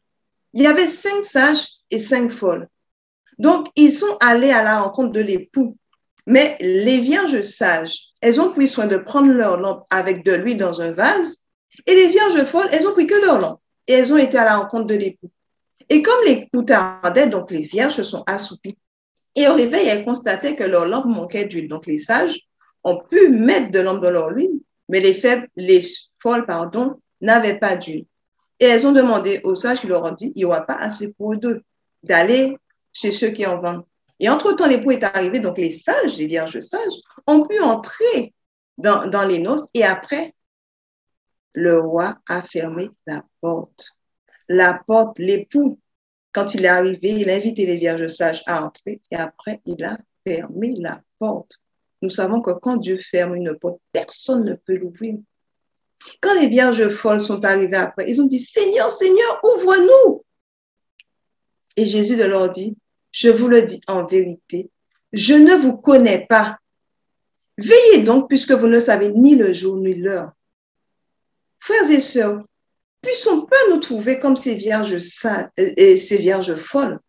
Il 0.53 0.63
y 0.63 0.67
avait 0.67 0.87
cinq 0.87 1.23
sages 1.23 1.67
et 1.89 1.99
cinq 1.99 2.31
folles. 2.31 2.67
Donc, 3.37 3.67
ils 3.75 3.91
sont 3.91 4.17
allés 4.19 4.51
à 4.51 4.63
la 4.63 4.81
rencontre 4.81 5.11
de 5.11 5.21
l'époux. 5.21 5.77
Mais 6.27 6.57
les 6.59 6.99
vierges 6.99 7.41
sages, 7.41 8.09
elles 8.21 8.39
ont 8.39 8.51
pris 8.51 8.67
soin 8.67 8.87
de 8.87 8.97
prendre 8.97 9.31
leur 9.31 9.57
lampe 9.57 9.83
avec 9.89 10.23
de 10.23 10.33
l'huile 10.33 10.57
dans 10.57 10.81
un 10.81 10.91
vase. 10.91 11.37
Et 11.87 11.95
les 11.95 12.09
vierges 12.09 12.43
folles, 12.45 12.69
elles 12.71 12.87
ont 12.87 12.93
pris 12.93 13.07
que 13.07 13.19
leur 13.21 13.39
lampe. 13.39 13.59
Et 13.87 13.93
elles 13.93 14.13
ont 14.13 14.17
été 14.17 14.37
à 14.37 14.45
la 14.45 14.57
rencontre 14.57 14.85
de 14.85 14.95
l'époux. 14.95 15.31
Et 15.89 16.01
comme 16.01 16.23
l'époux 16.25 16.63
tardait, 16.63 17.27
donc 17.27 17.51
les 17.51 17.61
vierges 17.61 17.95
se 17.95 18.03
sont 18.03 18.23
assoupies. 18.27 18.77
Et 19.35 19.47
au 19.47 19.55
réveil, 19.55 19.87
elles 19.87 20.05
constataient 20.05 20.55
que 20.55 20.63
leur 20.63 20.85
lampe 20.85 21.05
manquait 21.05 21.45
d'huile. 21.45 21.67
Donc 21.67 21.85
les 21.85 21.99
sages 21.99 22.39
ont 22.83 22.99
pu 23.09 23.29
mettre 23.29 23.71
de 23.71 23.79
l'ambre 23.79 24.01
dans 24.01 24.11
leur 24.11 24.29
huile, 24.29 24.59
Mais 24.89 24.99
les 24.99 25.13
faibles, 25.13 25.47
les 25.55 25.81
folles, 26.21 26.45
pardon, 26.45 26.99
n'avaient 27.21 27.59
pas 27.59 27.75
d'huile. 27.75 28.05
Et 28.59 28.65
elles 28.65 28.85
ont 28.85 28.91
demandé 28.91 29.41
aux 29.43 29.55
sages, 29.55 29.79
ils 29.83 29.89
leur 29.89 30.03
ont 30.03 30.11
dit, 30.11 30.31
il 30.35 30.39
n'y 30.39 30.45
aura 30.45 30.61
pas 30.61 30.75
assez 30.75 31.13
pour 31.13 31.35
deux, 31.35 31.61
d'aller 32.03 32.57
chez 32.93 33.11
ceux 33.11 33.29
qui 33.29 33.45
en 33.45 33.59
vendent. 33.59 33.85
Et 34.21 34.29
entre-temps, 34.29 34.67
l'époux 34.67 34.91
est 34.91 35.03
arrivé, 35.03 35.39
donc 35.39 35.57
les 35.57 35.71
sages, 35.71 36.15
les 36.17 36.27
vierges 36.27 36.59
sages, 36.59 36.93
ont 37.25 37.41
pu 37.41 37.59
entrer 37.59 38.35
dans, 38.77 39.27
les 39.27 39.39
noces. 39.39 39.67
Et 39.73 39.83
après, 39.83 40.35
le 41.53 41.79
roi 41.79 42.19
a 42.29 42.43
fermé 42.43 42.89
la 43.07 43.23
porte. 43.41 43.97
La 44.47 44.79
porte, 44.85 45.17
l'époux, 45.17 45.79
quand 46.33 46.53
il 46.53 46.65
est 46.65 46.69
arrivé, 46.69 47.09
il 47.09 47.29
a 47.31 47.33
invité 47.33 47.65
les 47.65 47.77
vierges 47.77 48.07
sages 48.07 48.43
à 48.45 48.63
entrer 48.63 49.01
et 49.09 49.15
après, 49.15 49.59
il 49.65 49.83
a 49.83 49.97
fermé 50.25 50.75
la 50.77 51.01
porte. 51.17 51.57
Nous 52.03 52.11
savons 52.11 52.41
que 52.41 52.51
quand 52.51 52.77
Dieu 52.77 52.97
ferme 52.97 53.35
une 53.35 53.57
porte, 53.57 53.79
personne 53.91 54.45
ne 54.45 54.53
peut 54.53 54.77
l'ouvrir. 54.77 55.15
Quand 56.21 56.39
les 56.39 56.47
vierges 56.47 56.89
folles 56.89 57.21
sont 57.21 57.43
arrivées 57.43 57.77
après, 57.77 58.07
ils 58.07 58.21
ont 58.21 58.27
dit, 58.27 58.39
Seigneur, 58.39 58.91
Seigneur, 58.91 59.41
ouvre-nous. 59.43 60.23
Et 61.75 61.85
Jésus 61.85 62.15
leur 62.15 62.51
dit, 62.51 62.77
je 63.11 63.29
vous 63.29 63.47
le 63.47 63.63
dis 63.63 63.81
en 63.87 64.05
vérité, 64.05 64.69
je 65.13 65.33
ne 65.33 65.55
vous 65.55 65.77
connais 65.77 66.25
pas. 66.27 66.57
Veillez 67.57 68.03
donc 68.03 68.29
puisque 68.29 68.51
vous 68.51 68.67
ne 68.67 68.79
savez 68.79 69.09
ni 69.09 69.35
le 69.35 69.53
jour 69.53 69.77
ni 69.77 69.95
l'heure. 69.95 70.31
Frères 71.59 71.89
et 71.91 72.01
sœurs, 72.01 72.43
puissons 73.01 73.45
pas 73.45 73.57
nous 73.69 73.79
trouver 73.79 74.19
comme 74.19 74.35
ces 74.35 74.55
vierges 74.55 74.97
et 75.57 75.97
ces 75.97 76.17
vierges 76.17 76.55
folles. 76.55 76.99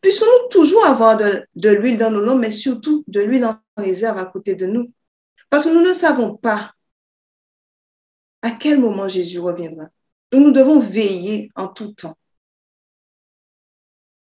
Puissons-nous 0.00 0.48
toujours 0.48 0.86
avoir 0.86 1.18
de, 1.18 1.68
l'huile 1.68 1.98
dans 1.98 2.10
nos 2.10 2.24
noms, 2.24 2.36
mais 2.36 2.50
surtout 2.50 3.04
de 3.06 3.20
l'huile 3.20 3.44
en 3.44 3.56
réserve 3.76 4.18
à 4.18 4.24
côté 4.24 4.54
de 4.54 4.66
nous. 4.66 4.92
Parce 5.50 5.64
que 5.64 5.70
nous 5.70 5.82
ne 5.82 5.92
savons 5.92 6.36
pas 6.36 6.72
à 8.42 8.50
quel 8.50 8.78
moment 8.78 9.08
Jésus 9.08 9.38
reviendra. 9.38 9.88
Nous 10.32 10.50
devons 10.52 10.80
veiller 10.80 11.50
en 11.54 11.68
tout 11.68 11.92
temps. 11.92 12.16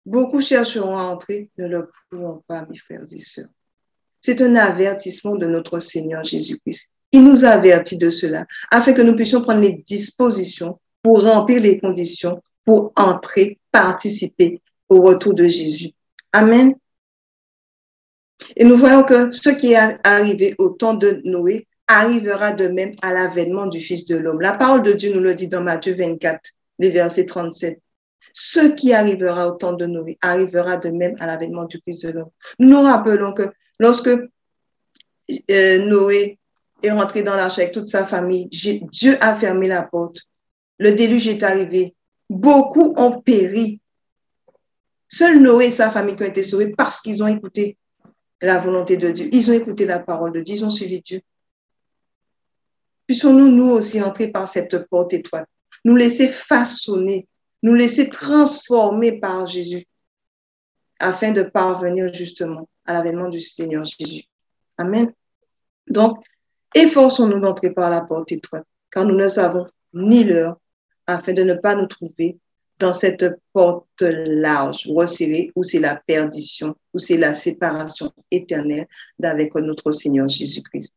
Beaucoup 0.06 0.40
chercheront 0.40 0.96
à 0.96 1.02
entrer, 1.02 1.50
ne 1.58 1.66
le 1.66 1.90
pourront 2.08 2.42
pas, 2.46 2.64
mes 2.70 2.78
frères 2.78 3.04
et 3.10 3.20
sœurs. 3.20 3.48
C'est 4.22 4.40
un 4.40 4.54
avertissement 4.54 5.34
de 5.34 5.46
notre 5.46 5.80
Seigneur 5.80 6.24
Jésus-Christ. 6.24 6.90
Il 7.12 7.24
nous 7.24 7.44
avertit 7.44 7.98
de 7.98 8.10
cela, 8.10 8.46
afin 8.70 8.92
que 8.92 9.02
nous 9.02 9.16
puissions 9.16 9.42
prendre 9.42 9.60
les 9.60 9.84
dispositions 9.86 10.78
pour 11.02 11.22
remplir 11.22 11.60
les 11.60 11.78
conditions 11.78 12.40
pour 12.64 12.92
entrer, 12.96 13.58
participer 13.70 14.60
au 14.88 15.00
retour 15.02 15.34
de 15.34 15.46
Jésus. 15.46 15.90
Amen. 16.32 16.74
Et 18.56 18.64
nous 18.64 18.76
voyons 18.76 19.02
que 19.02 19.30
ce 19.30 19.50
qui 19.50 19.72
est 19.72 19.98
arrivé 20.06 20.54
au 20.58 20.70
temps 20.70 20.94
de 20.94 21.20
Noé 21.24 21.66
arrivera 21.88 22.52
de 22.52 22.68
même 22.68 22.94
à 23.02 23.12
l'avènement 23.12 23.66
du 23.66 23.80
Fils 23.80 24.04
de 24.04 24.16
l'homme. 24.16 24.40
La 24.40 24.56
parole 24.56 24.82
de 24.82 24.92
Dieu 24.92 25.12
nous 25.12 25.20
le 25.20 25.34
dit 25.34 25.48
dans 25.48 25.62
Matthieu 25.62 25.96
24, 25.96 26.40
les 26.78 26.90
versets 26.90 27.26
37. 27.26 27.80
Ce 28.32 28.60
qui 28.74 28.92
arrivera 28.92 29.48
au 29.48 29.52
temps 29.52 29.72
de 29.72 29.86
Noé 29.86 30.18
arrivera 30.20 30.76
de 30.76 30.90
même 30.90 31.14
à 31.20 31.26
l'avènement 31.26 31.64
du 31.64 31.80
Fils 31.84 32.00
de 32.00 32.10
l'homme. 32.10 32.30
Nous 32.58 32.68
nous 32.68 32.82
rappelons 32.82 33.32
que 33.32 33.50
lorsque 33.78 34.08
euh, 34.08 35.78
Noé 35.86 36.38
est 36.82 36.90
rentré 36.90 37.22
dans 37.22 37.36
l'arche 37.36 37.58
avec 37.58 37.72
toute 37.72 37.88
sa 37.88 38.04
famille, 38.04 38.48
Dieu 38.48 39.16
a 39.20 39.36
fermé 39.36 39.68
la 39.68 39.82
porte. 39.82 40.18
Le 40.78 40.92
déluge 40.92 41.26
est 41.28 41.42
arrivé. 41.42 41.94
Beaucoup 42.28 42.94
ont 42.96 43.20
péri 43.20 43.80
Seul 45.08 45.40
Noé 45.40 45.66
et 45.66 45.70
sa 45.70 45.90
famille 45.90 46.16
ont 46.20 46.24
été 46.24 46.42
sauvés 46.42 46.74
parce 46.76 47.00
qu'ils 47.00 47.22
ont 47.22 47.28
écouté 47.28 47.78
la 48.40 48.58
volonté 48.58 48.96
de 48.96 49.10
Dieu. 49.10 49.28
Ils 49.32 49.50
ont 49.50 49.54
écouté 49.54 49.86
la 49.86 50.00
parole 50.00 50.32
de 50.32 50.40
Dieu, 50.40 50.56
ils 50.56 50.64
ont 50.64 50.70
suivi 50.70 51.00
Dieu. 51.00 51.20
Puissions-nous, 53.06 53.48
nous 53.48 53.70
aussi, 53.70 54.02
entrer 54.02 54.32
par 54.32 54.48
cette 54.48 54.88
porte 54.88 55.12
étroite, 55.12 55.48
nous 55.84 55.94
laisser 55.94 56.28
façonner, 56.28 57.28
nous 57.66 57.74
laisser 57.74 58.08
transformer 58.08 59.18
par 59.18 59.48
Jésus, 59.48 59.88
afin 61.00 61.32
de 61.32 61.42
parvenir 61.42 62.14
justement 62.14 62.68
à 62.84 62.92
l'avènement 62.92 63.28
du 63.28 63.40
Seigneur 63.40 63.84
Jésus. 63.84 64.22
Amen. 64.78 65.12
Donc, 65.88 66.24
efforçons-nous 66.76 67.40
d'entrer 67.40 67.72
par 67.72 67.90
la 67.90 68.02
porte 68.02 68.30
étroite, 68.30 68.64
car 68.88 69.04
nous 69.04 69.16
ne 69.16 69.28
savons 69.28 69.66
ni 69.92 70.22
l'heure, 70.22 70.60
afin 71.08 71.32
de 71.32 71.42
ne 71.42 71.54
pas 71.54 71.74
nous 71.74 71.88
trouver 71.88 72.38
dans 72.78 72.92
cette 72.92 73.24
porte 73.52 74.00
large, 74.02 74.86
resserrée, 74.88 75.50
où 75.56 75.64
c'est 75.64 75.80
la 75.80 75.96
perdition, 75.96 76.76
où 76.94 77.00
c'est 77.00 77.16
la 77.16 77.34
séparation 77.34 78.12
éternelle 78.30 78.86
d'avec 79.18 79.52
notre 79.56 79.90
Seigneur 79.90 80.28
Jésus-Christ. 80.28 80.94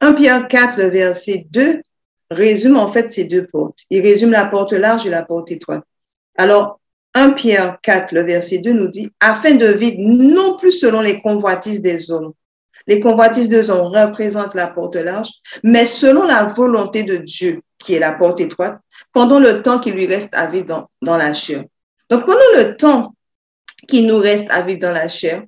1 0.00 0.14
Pierre 0.14 0.48
4, 0.48 0.80
verset 0.86 1.46
2, 1.50 1.82
résume 2.30 2.76
en 2.76 2.92
fait 2.92 3.10
ces 3.10 3.24
deux 3.24 3.46
portes. 3.46 3.78
Il 3.90 4.02
résume 4.02 4.30
la 4.30 4.46
porte 4.46 4.72
large 4.72 5.06
et 5.06 5.10
la 5.10 5.24
porte 5.24 5.50
étroite. 5.50 5.82
Alors, 6.36 6.80
1 7.14 7.30
Pierre 7.30 7.78
4, 7.82 8.12
le 8.12 8.22
verset 8.22 8.58
2 8.58 8.72
nous 8.72 8.88
dit, 8.88 9.10
afin 9.20 9.54
de 9.54 9.66
vivre 9.66 9.96
non 9.98 10.56
plus 10.56 10.72
selon 10.72 11.00
les 11.00 11.20
convoitises 11.20 11.82
des 11.82 12.10
hommes. 12.10 12.32
Les 12.86 13.00
convoitises 13.00 13.48
des 13.48 13.70
hommes 13.70 13.92
représentent 13.92 14.54
la 14.54 14.68
porte 14.68 14.96
large, 14.96 15.30
mais 15.62 15.84
selon 15.84 16.24
la 16.24 16.44
volonté 16.44 17.02
de 17.02 17.16
Dieu, 17.16 17.60
qui 17.78 17.94
est 17.94 17.98
la 17.98 18.12
porte 18.12 18.40
étroite, 18.40 18.78
pendant 19.12 19.40
le 19.40 19.62
temps 19.62 19.78
qui 19.78 19.90
lui 19.90 20.06
reste 20.06 20.30
à 20.32 20.46
vivre 20.46 20.66
dans, 20.66 20.90
dans 21.02 21.16
la 21.16 21.34
chair. 21.34 21.64
Donc, 22.08 22.24
pendant 22.24 22.38
le 22.56 22.76
temps 22.76 23.14
qui 23.86 24.02
nous 24.02 24.18
reste 24.18 24.46
à 24.50 24.62
vivre 24.62 24.80
dans 24.80 24.92
la 24.92 25.08
chair, 25.08 25.42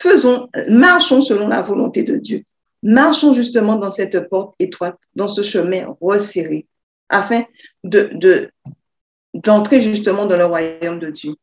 faisons, 0.00 0.48
marchons 0.68 1.20
selon 1.20 1.48
la 1.48 1.62
volonté 1.62 2.04
de 2.04 2.16
Dieu. 2.16 2.42
Marchons 2.82 3.32
justement 3.32 3.76
dans 3.76 3.90
cette 3.90 4.28
porte 4.28 4.54
étroite, 4.58 4.98
dans 5.14 5.28
ce 5.28 5.42
chemin 5.42 5.96
resserré, 6.00 6.66
afin 7.08 7.44
de, 7.84 8.50
d'entrer 9.34 9.80
justement 9.80 10.26
dans 10.26 10.36
le 10.36 10.46
royaume 10.46 10.98
de 10.98 11.10
Dieu. 11.10 11.34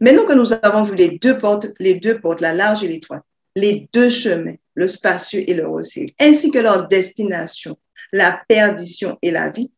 Maintenant 0.00 0.26
que 0.26 0.34
nous 0.34 0.52
avons 0.52 0.82
vu 0.84 0.94
les 0.94 1.18
deux 1.18 1.38
portes, 1.38 1.68
les 1.78 1.94
deux 2.00 2.20
portes, 2.20 2.40
la 2.40 2.54
large 2.54 2.84
et 2.84 2.88
l'étroite, 2.88 3.24
les 3.56 3.88
deux 3.92 4.10
chemins, 4.10 4.56
le 4.74 4.88
spacieux 4.88 5.48
et 5.48 5.54
le 5.54 5.68
resserré, 5.68 6.14
ainsi 6.20 6.50
que 6.50 6.58
leur 6.58 6.88
destination, 6.88 7.76
la 8.12 8.42
perdition 8.48 9.18
et 9.22 9.30
la 9.30 9.50
vie, 9.50 9.70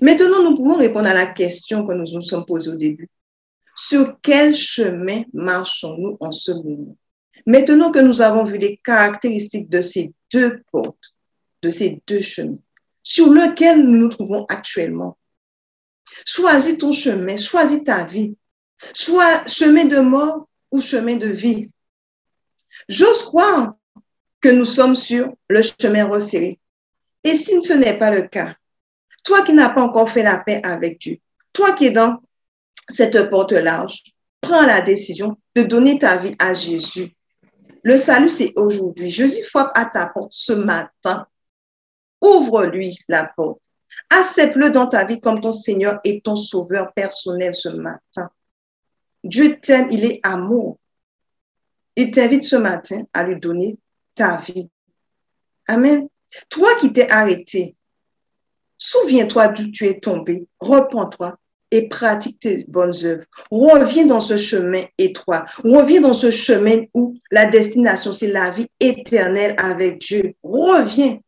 Maintenant, 0.00 0.42
nous 0.42 0.56
pouvons 0.56 0.76
répondre 0.76 1.08
à 1.08 1.14
la 1.14 1.26
question 1.26 1.86
que 1.86 1.92
nous 1.92 2.06
nous 2.12 2.22
sommes 2.22 2.46
posée 2.46 2.70
au 2.70 2.76
début. 2.76 3.08
Sur 3.76 4.20
quel 4.22 4.54
chemin 4.54 5.22
marchons-nous 5.32 6.16
en 6.20 6.32
ce 6.32 6.52
moment? 6.52 6.96
Maintenant 7.46 7.92
que 7.92 7.98
nous 7.98 8.22
avons 8.22 8.44
vu 8.44 8.56
les 8.56 8.80
caractéristiques 8.84 9.68
de 9.68 9.80
ces 9.80 10.12
deux 10.32 10.62
portes, 10.72 11.14
de 11.62 11.70
ces 11.70 12.02
deux 12.06 12.20
chemins, 12.20 12.58
sur 13.02 13.28
lequel 13.28 13.82
nous 13.82 13.98
nous 13.98 14.08
trouvons 14.08 14.46
actuellement, 14.48 15.18
choisis 16.24 16.78
ton 16.78 16.92
chemin, 16.92 17.36
choisis 17.36 17.84
ta 17.84 18.04
vie, 18.04 18.36
soit 18.94 19.46
chemin 19.46 19.84
de 19.84 19.98
mort 19.98 20.48
ou 20.70 20.80
chemin 20.80 21.16
de 21.16 21.26
vie. 21.26 21.68
J'ose 22.88 23.22
croire 23.22 23.74
que 24.40 24.48
nous 24.48 24.64
sommes 24.64 24.96
sur 24.96 25.32
le 25.48 25.62
chemin 25.62 26.06
resserré. 26.06 26.58
Et 27.22 27.36
si 27.36 27.62
ce 27.62 27.72
n'est 27.72 27.98
pas 27.98 28.10
le 28.10 28.26
cas, 28.28 28.54
toi 29.22 29.42
qui 29.42 29.52
n'as 29.52 29.70
pas 29.70 29.82
encore 29.82 30.10
fait 30.10 30.22
la 30.22 30.38
paix 30.38 30.60
avec 30.62 31.00
Dieu, 31.00 31.16
toi 31.52 31.72
qui 31.72 31.86
es 31.86 31.90
dans 31.90 32.22
cette 32.88 33.30
porte 33.30 33.52
large, 33.52 34.02
prends 34.40 34.66
la 34.66 34.82
décision 34.82 35.38
de 35.54 35.62
donner 35.62 35.98
ta 35.98 36.16
vie 36.16 36.34
à 36.38 36.52
Jésus. 36.52 37.14
Le 37.84 37.98
salut, 37.98 38.30
c'est 38.30 38.52
aujourd'hui. 38.56 39.10
Jésus 39.10 39.44
frappe 39.44 39.70
à 39.74 39.84
ta 39.84 40.06
porte 40.06 40.32
ce 40.32 40.52
matin. 40.52 41.26
Ouvre-lui 42.20 42.98
la 43.08 43.30
porte. 43.36 43.60
Accepte-le 44.10 44.70
dans 44.70 44.88
ta 44.88 45.04
vie 45.04 45.20
comme 45.20 45.40
ton 45.40 45.52
Seigneur 45.52 46.00
et 46.02 46.20
ton 46.20 46.34
Sauveur 46.34 46.92
personnel 46.94 47.54
ce 47.54 47.68
matin. 47.68 48.30
Dieu 49.22 49.60
t'aime, 49.60 49.88
il 49.92 50.04
est 50.04 50.20
amour. 50.22 50.78
Il 51.94 52.10
t'invite 52.10 52.42
ce 52.42 52.56
matin 52.56 53.04
à 53.12 53.22
lui 53.22 53.38
donner 53.38 53.78
ta 54.16 54.38
vie. 54.38 54.68
Amen. 55.68 56.08
Toi 56.48 56.74
qui 56.80 56.92
t'es 56.92 57.08
arrêté, 57.08 57.76
Souviens-toi 58.78 59.48
d'où 59.48 59.70
tu 59.70 59.86
es 59.86 60.00
tombé, 60.00 60.46
repens-toi 60.58 61.38
et 61.70 61.88
pratique 61.88 62.40
tes 62.40 62.64
bonnes 62.68 62.94
œuvres. 63.04 63.24
Reviens 63.50 64.06
dans 64.06 64.20
ce 64.20 64.36
chemin 64.36 64.84
étroit. 64.98 65.44
Reviens 65.64 66.00
dans 66.00 66.14
ce 66.14 66.30
chemin 66.30 66.82
où 66.94 67.18
la 67.30 67.46
destination, 67.46 68.12
c'est 68.12 68.28
la 68.28 68.50
vie 68.50 68.68
éternelle 68.80 69.54
avec 69.58 70.00
Dieu. 70.00 70.34
Reviens. 70.42 71.18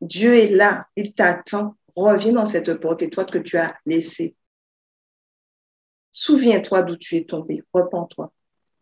Dieu 0.00 0.34
est 0.34 0.50
là, 0.50 0.86
il 0.96 1.12
t'attend. 1.12 1.76
Reviens 1.94 2.32
dans 2.32 2.46
cette 2.46 2.74
porte 2.74 3.02
étroite 3.02 3.30
que 3.30 3.38
tu 3.38 3.56
as 3.56 3.76
laissée. 3.86 4.34
Souviens-toi 6.10 6.82
d'où 6.82 6.96
tu 6.96 7.16
es 7.16 7.24
tombé. 7.24 7.62
Repens-toi. 7.72 8.32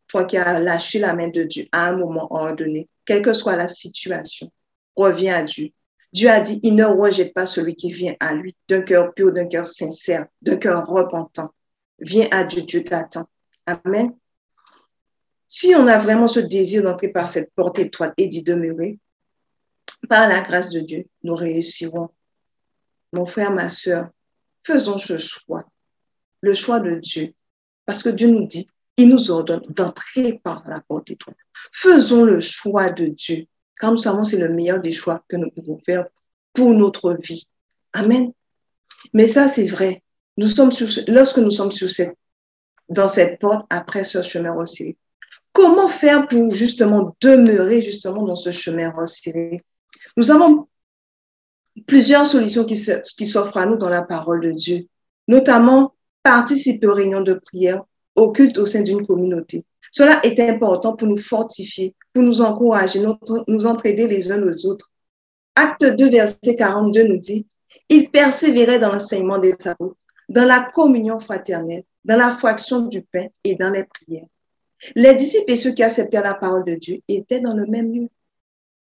Toi 0.08 0.24
qui 0.24 0.36
as 0.36 0.58
lâché 0.58 0.98
la 0.98 1.14
main 1.14 1.28
de 1.28 1.44
Dieu 1.44 1.66
à 1.70 1.88
un 1.88 1.96
moment 1.96 2.32
ordonné, 2.32 2.88
quelle 3.04 3.22
que 3.22 3.32
soit 3.32 3.56
la 3.56 3.68
situation, 3.68 4.50
reviens 4.96 5.36
à 5.36 5.42
Dieu. 5.42 5.70
Dieu 6.12 6.28
a 6.28 6.40
dit, 6.40 6.60
il 6.62 6.74
ne 6.74 6.84
rejette 6.84 7.34
pas 7.34 7.46
celui 7.46 7.74
qui 7.74 7.92
vient 7.92 8.14
à 8.20 8.34
lui 8.34 8.56
d'un 8.68 8.82
cœur 8.82 9.14
pur, 9.14 9.32
d'un 9.32 9.46
cœur 9.46 9.66
sincère, 9.66 10.26
d'un 10.42 10.56
cœur 10.56 10.86
repentant. 10.86 11.54
Viens 12.00 12.28
à 12.30 12.44
Dieu, 12.44 12.62
Dieu 12.62 12.82
t'attend. 12.82 13.28
Amen. 13.66 14.16
Si 15.46 15.74
on 15.74 15.86
a 15.86 15.98
vraiment 15.98 16.26
ce 16.26 16.40
désir 16.40 16.82
d'entrer 16.82 17.08
par 17.08 17.28
cette 17.28 17.52
porte 17.54 17.78
étroite 17.78 18.14
et 18.16 18.28
d'y 18.28 18.42
demeurer, 18.42 18.98
par 20.08 20.28
la 20.28 20.40
grâce 20.40 20.70
de 20.70 20.80
Dieu, 20.80 21.06
nous 21.22 21.34
réussirons. 21.34 22.08
Mon 23.12 23.26
frère, 23.26 23.50
ma 23.50 23.70
soeur, 23.70 24.08
faisons 24.64 24.98
ce 24.98 25.18
choix, 25.18 25.64
le 26.40 26.54
choix 26.54 26.80
de 26.80 26.94
Dieu, 26.94 27.34
parce 27.84 28.02
que 28.02 28.08
Dieu 28.08 28.28
nous 28.28 28.46
dit, 28.46 28.68
il 28.96 29.08
nous 29.08 29.30
ordonne 29.30 29.62
d'entrer 29.68 30.38
par 30.42 30.68
la 30.68 30.80
porte 30.80 31.10
étoile. 31.10 31.36
Faisons 31.72 32.24
le 32.24 32.40
choix 32.40 32.90
de 32.90 33.06
Dieu, 33.06 33.46
car 33.80 33.90
nous 33.90 33.98
savons 33.98 34.24
c'est 34.24 34.36
le 34.38 34.50
meilleur 34.50 34.80
des 34.80 34.92
choix 34.92 35.24
que 35.28 35.36
nous 35.36 35.50
pouvons 35.50 35.78
faire 35.78 36.06
pour 36.52 36.70
notre 36.70 37.14
vie. 37.14 37.48
Amen. 37.92 38.32
Mais 39.12 39.26
ça, 39.26 39.48
c'est 39.48 39.66
vrai. 39.66 40.02
Nous 40.36 40.48
sommes 40.48 40.70
lorsque 41.08 41.38
nous 41.38 41.50
sommes 41.50 41.72
sur 41.72 41.88
cette, 41.88 42.16
dans 42.88 43.08
cette 43.08 43.40
porte 43.40 43.66
après 43.70 44.04
ce 44.04 44.22
chemin 44.22 44.52
resserré, 44.52 44.96
comment 45.52 45.88
faire 45.88 46.28
pour 46.28 46.54
justement 46.54 47.16
demeurer 47.20 47.82
justement 47.82 48.24
dans 48.24 48.36
ce 48.36 48.50
chemin 48.50 48.90
resserré? 48.90 49.62
Nous 50.16 50.30
avons 50.30 50.68
plusieurs 51.86 52.26
solutions 52.26 52.64
qui, 52.64 52.80
qui 53.16 53.26
s'offrent 53.26 53.56
à 53.56 53.66
nous 53.66 53.76
dans 53.76 53.88
la 53.88 54.02
parole 54.02 54.40
de 54.40 54.52
Dieu, 54.52 54.86
notamment 55.28 55.94
participer 56.22 56.86
aux 56.86 56.94
réunions 56.94 57.22
de 57.22 57.34
prière, 57.34 57.82
au 58.14 58.32
culte 58.32 58.58
au 58.58 58.66
sein 58.66 58.82
d'une 58.82 59.06
communauté. 59.06 59.64
Cela 59.90 60.20
est 60.24 60.38
important 60.40 60.94
pour 60.94 61.08
nous 61.08 61.16
fortifier, 61.16 61.94
pour 62.12 62.22
nous 62.22 62.40
encourager, 62.40 63.02
nous 63.48 63.66
entraider 63.66 64.06
les 64.06 64.30
uns 64.30 64.42
aux 64.42 64.66
autres. 64.66 64.90
Acte 65.56 65.84
2, 65.84 66.10
verset 66.10 66.56
42 66.56 67.04
nous 67.04 67.18
dit, 67.18 67.46
il 67.88 68.10
persévérait 68.10 68.78
dans 68.78 68.92
l'enseignement 68.92 69.38
des 69.38 69.54
apôtres, 69.64 69.96
dans 70.28 70.46
la 70.46 70.60
communion 70.72 71.20
fraternelle, 71.20 71.82
dans 72.04 72.16
la 72.16 72.30
fraction 72.30 72.82
du 72.86 73.02
pain 73.02 73.26
et 73.44 73.56
dans 73.56 73.70
les 73.70 73.84
prières. 73.84 74.26
Les 74.94 75.14
disciples 75.14 75.52
et 75.52 75.56
ceux 75.56 75.72
qui 75.72 75.82
acceptaient 75.82 76.22
la 76.22 76.34
parole 76.34 76.64
de 76.64 76.74
Dieu 76.74 77.00
étaient 77.08 77.40
dans 77.40 77.54
le 77.54 77.66
même 77.66 77.92
lieu. 77.92 78.08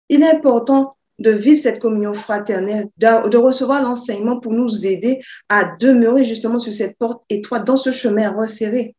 Il 0.07 0.23
est 0.23 0.31
important 0.31 0.95
de 1.19 1.31
vivre 1.31 1.61
cette 1.61 1.79
communion 1.79 2.13
fraternelle, 2.13 2.87
de, 2.97 3.37
recevoir 3.37 3.83
l'enseignement 3.83 4.39
pour 4.39 4.53
nous 4.53 4.87
aider 4.87 5.21
à 5.49 5.75
demeurer 5.79 6.23
justement 6.23 6.59
sur 6.59 6.73
cette 6.73 6.97
porte 6.97 7.23
étroite, 7.29 7.65
dans 7.65 7.77
ce 7.77 7.91
chemin 7.91 8.31
resserré. 8.31 8.95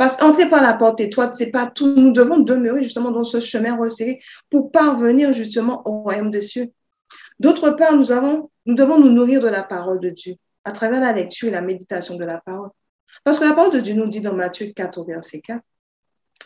Parce 0.00 0.16
qu'entrer 0.16 0.48
par 0.48 0.62
la 0.62 0.72
porte 0.72 0.98
étroite, 1.00 1.34
c'est 1.34 1.50
pas 1.50 1.66
tout. 1.66 1.94
Nous 1.94 2.10
devons 2.10 2.38
demeurer 2.38 2.82
justement 2.82 3.10
dans 3.10 3.22
ce 3.22 3.38
chemin 3.38 3.76
resserré 3.76 4.18
pour 4.48 4.72
parvenir 4.72 5.34
justement 5.34 5.86
au 5.86 6.00
royaume 6.00 6.30
des 6.30 6.40
cieux. 6.40 6.72
D'autre 7.38 7.72
part, 7.72 7.94
nous, 7.94 8.06
devons 8.06 8.98
nous 8.98 9.10
nourrir 9.10 9.42
de 9.42 9.48
la 9.48 9.62
parole 9.62 10.00
de 10.00 10.08
Dieu 10.08 10.36
à 10.64 10.72
travers 10.72 11.02
la 11.02 11.12
lecture 11.12 11.48
et 11.48 11.50
la 11.50 11.60
méditation 11.60 12.16
de 12.16 12.24
la 12.24 12.40
parole. 12.40 12.70
Parce 13.24 13.38
que 13.38 13.44
la 13.44 13.52
parole 13.52 13.74
de 13.74 13.80
Dieu 13.80 13.92
nous 13.92 14.08
dit 14.08 14.22
dans 14.22 14.32
Matthieu 14.32 14.72
4, 14.74 15.04
verset 15.04 15.42
4, 15.42 15.60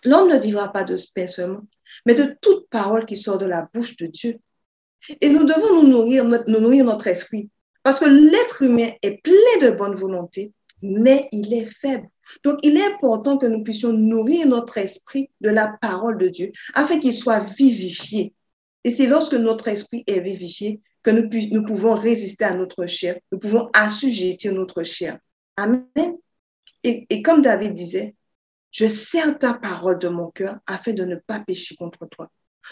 L'homme 0.04 0.30
ne 0.30 0.38
vivra 0.40 0.72
pas 0.72 0.82
de 0.82 0.96
pain 1.14 1.28
seulement, 1.28 1.62
mais 2.06 2.14
de 2.14 2.36
toute 2.40 2.68
parole 2.70 3.06
qui 3.06 3.16
sort 3.16 3.38
de 3.38 3.46
la 3.46 3.68
bouche 3.72 3.96
de 3.98 4.06
Dieu. 4.06 4.40
Et 5.20 5.30
nous 5.30 5.44
devons 5.44 5.80
nous 5.80 5.88
nourrir, 5.88 6.24
nous 6.24 6.58
nourrir 6.58 6.86
notre 6.86 7.06
esprit. 7.06 7.48
Parce 7.84 8.00
que 8.00 8.06
l'être 8.06 8.62
humain 8.62 8.90
est 9.00 9.22
plein 9.22 9.60
de 9.62 9.76
bonne 9.76 9.94
volonté, 9.94 10.52
mais 10.82 11.28
il 11.30 11.54
est 11.54 11.66
faible. 11.66 12.08
Donc, 12.44 12.58
il 12.62 12.76
est 12.76 12.84
important 12.84 13.38
que 13.38 13.46
nous 13.46 13.62
puissions 13.62 13.92
nourrir 13.92 14.46
notre 14.46 14.78
esprit 14.78 15.30
de 15.40 15.50
la 15.50 15.76
parole 15.80 16.18
de 16.18 16.28
Dieu 16.28 16.52
afin 16.74 16.98
qu'il 16.98 17.14
soit 17.14 17.40
vivifié. 17.40 18.34
Et 18.84 18.90
c'est 18.90 19.06
lorsque 19.06 19.34
notre 19.34 19.68
esprit 19.68 20.04
est 20.06 20.20
vivifié 20.20 20.80
que 21.02 21.10
nous, 21.10 21.64
pouvons 21.64 21.94
résister 21.94 22.44
à 22.44 22.54
notre 22.54 22.86
chair, 22.86 23.18
nous 23.30 23.38
pouvons 23.38 23.68
assujettir 23.74 24.54
notre 24.54 24.82
chair. 24.84 25.18
Amen. 25.56 26.16
Et, 26.82 27.06
et 27.10 27.22
comme 27.22 27.42
David 27.42 27.74
disait, 27.74 28.14
je 28.70 28.86
sers 28.86 29.38
ta 29.38 29.54
parole 29.54 29.98
de 29.98 30.08
mon 30.08 30.30
cœur 30.30 30.56
afin 30.66 30.92
de 30.92 31.04
ne 31.04 31.16
pas 31.16 31.40
pécher 31.40 31.76
contre 31.76 32.06
toi. 32.06 32.28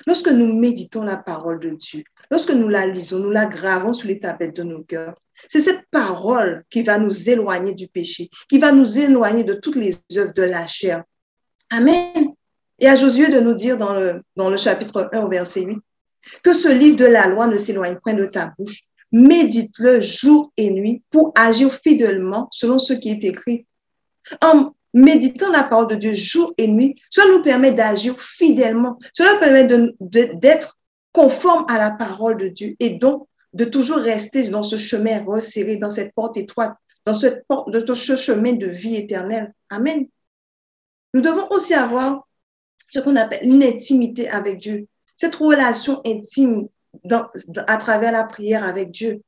Lorsque 0.07 0.29
nous 0.29 0.55
méditons 0.55 1.03
la 1.03 1.17
parole 1.17 1.61
de 1.61 1.71
Dieu, 1.71 2.05
lorsque 2.31 2.53
nous 2.53 2.69
la 2.69 2.87
lisons, 2.87 3.19
nous 3.19 3.31
la 3.31 3.47
gravons 3.47 3.93
sur 3.93 4.09
les 4.09 4.19
tablettes 4.19 4.57
de 4.57 4.63
nos 4.63 4.83
cœurs, 4.83 5.15
c'est 5.49 5.61
cette 5.61 5.87
parole 5.91 6.65
qui 6.71 6.83
va 6.83 6.99
nous 6.99 7.29
éloigner 7.29 7.75
du 7.75 7.89
péché, 7.89 8.31
qui 8.49 8.59
va 8.59 8.73
nous 8.73 8.99
éloigner 8.99 9.45
de 9.45 9.55
toutes 9.55 9.77
les 9.77 9.97
œuvres 10.17 10.33
de 10.35 10.43
la 10.43 10.67
chair. 10.67 11.05
Amen. 11.71 12.29
Et 12.79 12.89
à 12.89 12.97
Josué 12.97 13.29
de 13.29 13.41
nous 13.41 13.55
dire 13.55 13.77
dans 13.77 13.95
le, 13.95 14.57
chapitre 14.57 15.09
1 15.13 15.21
au 15.21 15.29
verset 15.29 15.63
8, 15.63 15.79
que 16.43 16.53
ce 16.53 16.69
livre 16.69 16.97
de 16.97 17.05
la 17.05 17.27
loi 17.27 17.47
ne 17.47 17.57
s'éloigne 17.57 17.99
point 18.03 18.15
de 18.15 18.25
ta 18.25 18.53
bouche, 18.59 18.83
médite-le 19.11 20.01
jour 20.01 20.53
et 20.57 20.71
nuit 20.71 21.03
pour 21.11 21.33
agir 21.37 21.73
fidèlement 21.83 22.49
selon 22.51 22.79
ce 22.79 22.93
qui 22.93 23.11
est 23.11 23.25
écrit. 23.25 23.67
Méditant 24.95 25.51
la 25.51 25.63
parole 25.63 25.89
de 25.89 25.95
Dieu 25.97 26.15
jour 26.15 26.53
et 26.59 26.69
nuit, 26.69 27.01
cela 27.11 27.37
nous 27.37 27.43
permet 27.43 27.73
d'agir 27.73 28.21
fidèlement. 28.21 28.99
Cela 29.13 29.37
permet 29.37 29.67
d'être 30.01 30.79
conforme 31.13 31.65
à 31.69 31.79
la 31.79 31.91
parole 31.91 32.37
de 32.37 32.49
Dieu 32.49 32.77
et 32.81 32.91
donc 32.91 33.27
de 33.53 33.65
toujours 33.65 33.99
rester 33.99 34.49
dans 34.49 34.63
ce 34.63 34.77
chemin 34.77 35.23
resserré, 35.25 35.77
dans 35.77 35.91
cette 35.91 36.15
porte 36.15 36.37
étroite, 36.37 36.75
dans 37.05 37.15
cette 37.15 37.47
porte, 37.47 37.71
de 37.71 37.95
ce 37.95 38.17
chemin 38.17 38.53
de 38.53 38.67
vie 38.67 38.97
éternelle. 38.97 39.53
Amen. 39.69 40.07
Nous 41.15 41.21
devons 41.21 41.49
aussi 41.51 41.75
avoir 41.75 42.27
ce 42.89 43.01
qu'on 43.01 43.17
appelle 43.17 43.41
une 43.43 43.63
intimité 43.63 44.29
avec 44.29 44.59
Dieu, 44.59 44.87
cette 45.17 45.35
relation 45.35 46.01
intime 46.05 46.69
à 47.67 47.77
travers 47.77 48.13
la 48.13 48.25
prière 48.25 48.65
avec 48.65 48.91
Dieu. 48.91 49.23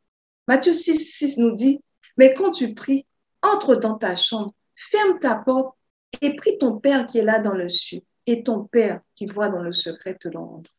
Matthieu 0.49 0.75
6, 0.75 0.97
6 1.17 1.39
nous 1.39 1.55
dit, 1.55 1.81
mais 2.17 2.35
quand 2.35 2.51
tu 2.51 2.75
pries, 2.75 3.07
entre 3.43 3.75
dans 3.77 3.95
ta 3.95 4.17
chambre, 4.17 4.55
ferme 4.75 5.19
ta 5.21 5.37
porte 5.37 5.77
et 6.21 6.37
prie 6.37 6.59
ton 6.59 6.79
Père 6.79 7.07
qui 7.07 7.19
est 7.19 7.25
là 7.25 7.41
dans 7.41 7.55
le 7.55 7.69
ciel. 7.69 8.03
Et 8.27 8.43
ton 8.43 8.65
Père 8.65 9.01
qui 9.15 9.27
voit 9.27 9.49
dans 9.49 9.63
le 9.63 9.73
secret 9.73 10.15
te 10.15 10.29
rendre. 10.29 10.71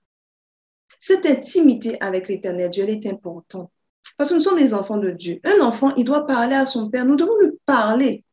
Cette 1.00 1.26
intimité 1.26 1.98
avec 2.02 2.28
l'éternel 2.28 2.72
Dieu, 2.72 2.84
elle 2.84 2.90
est 2.90 3.06
importante. 3.08 3.72
Parce 4.18 4.30
que 4.30 4.36
nous 4.36 4.42
sommes 4.42 4.58
les 4.58 4.74
enfants 4.74 4.98
de 4.98 5.12
Dieu. 5.12 5.40
Un 5.44 5.62
enfant, 5.62 5.94
il 5.96 6.06
doit 6.06 6.26
parler 6.26 6.56
à 6.56 6.66
son 6.66 6.90
Père. 6.90 7.06
Nous 7.06 7.16
devons 7.16 7.38
lui 7.40 7.52
parler 7.66 8.24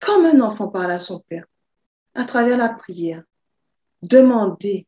comme 0.00 0.26
un 0.26 0.40
enfant 0.40 0.68
parle 0.68 0.90
à 0.90 1.00
son 1.00 1.20
Père, 1.20 1.46
à 2.14 2.24
travers 2.24 2.58
la 2.58 2.68
prière. 2.68 3.22
Demander, 4.02 4.86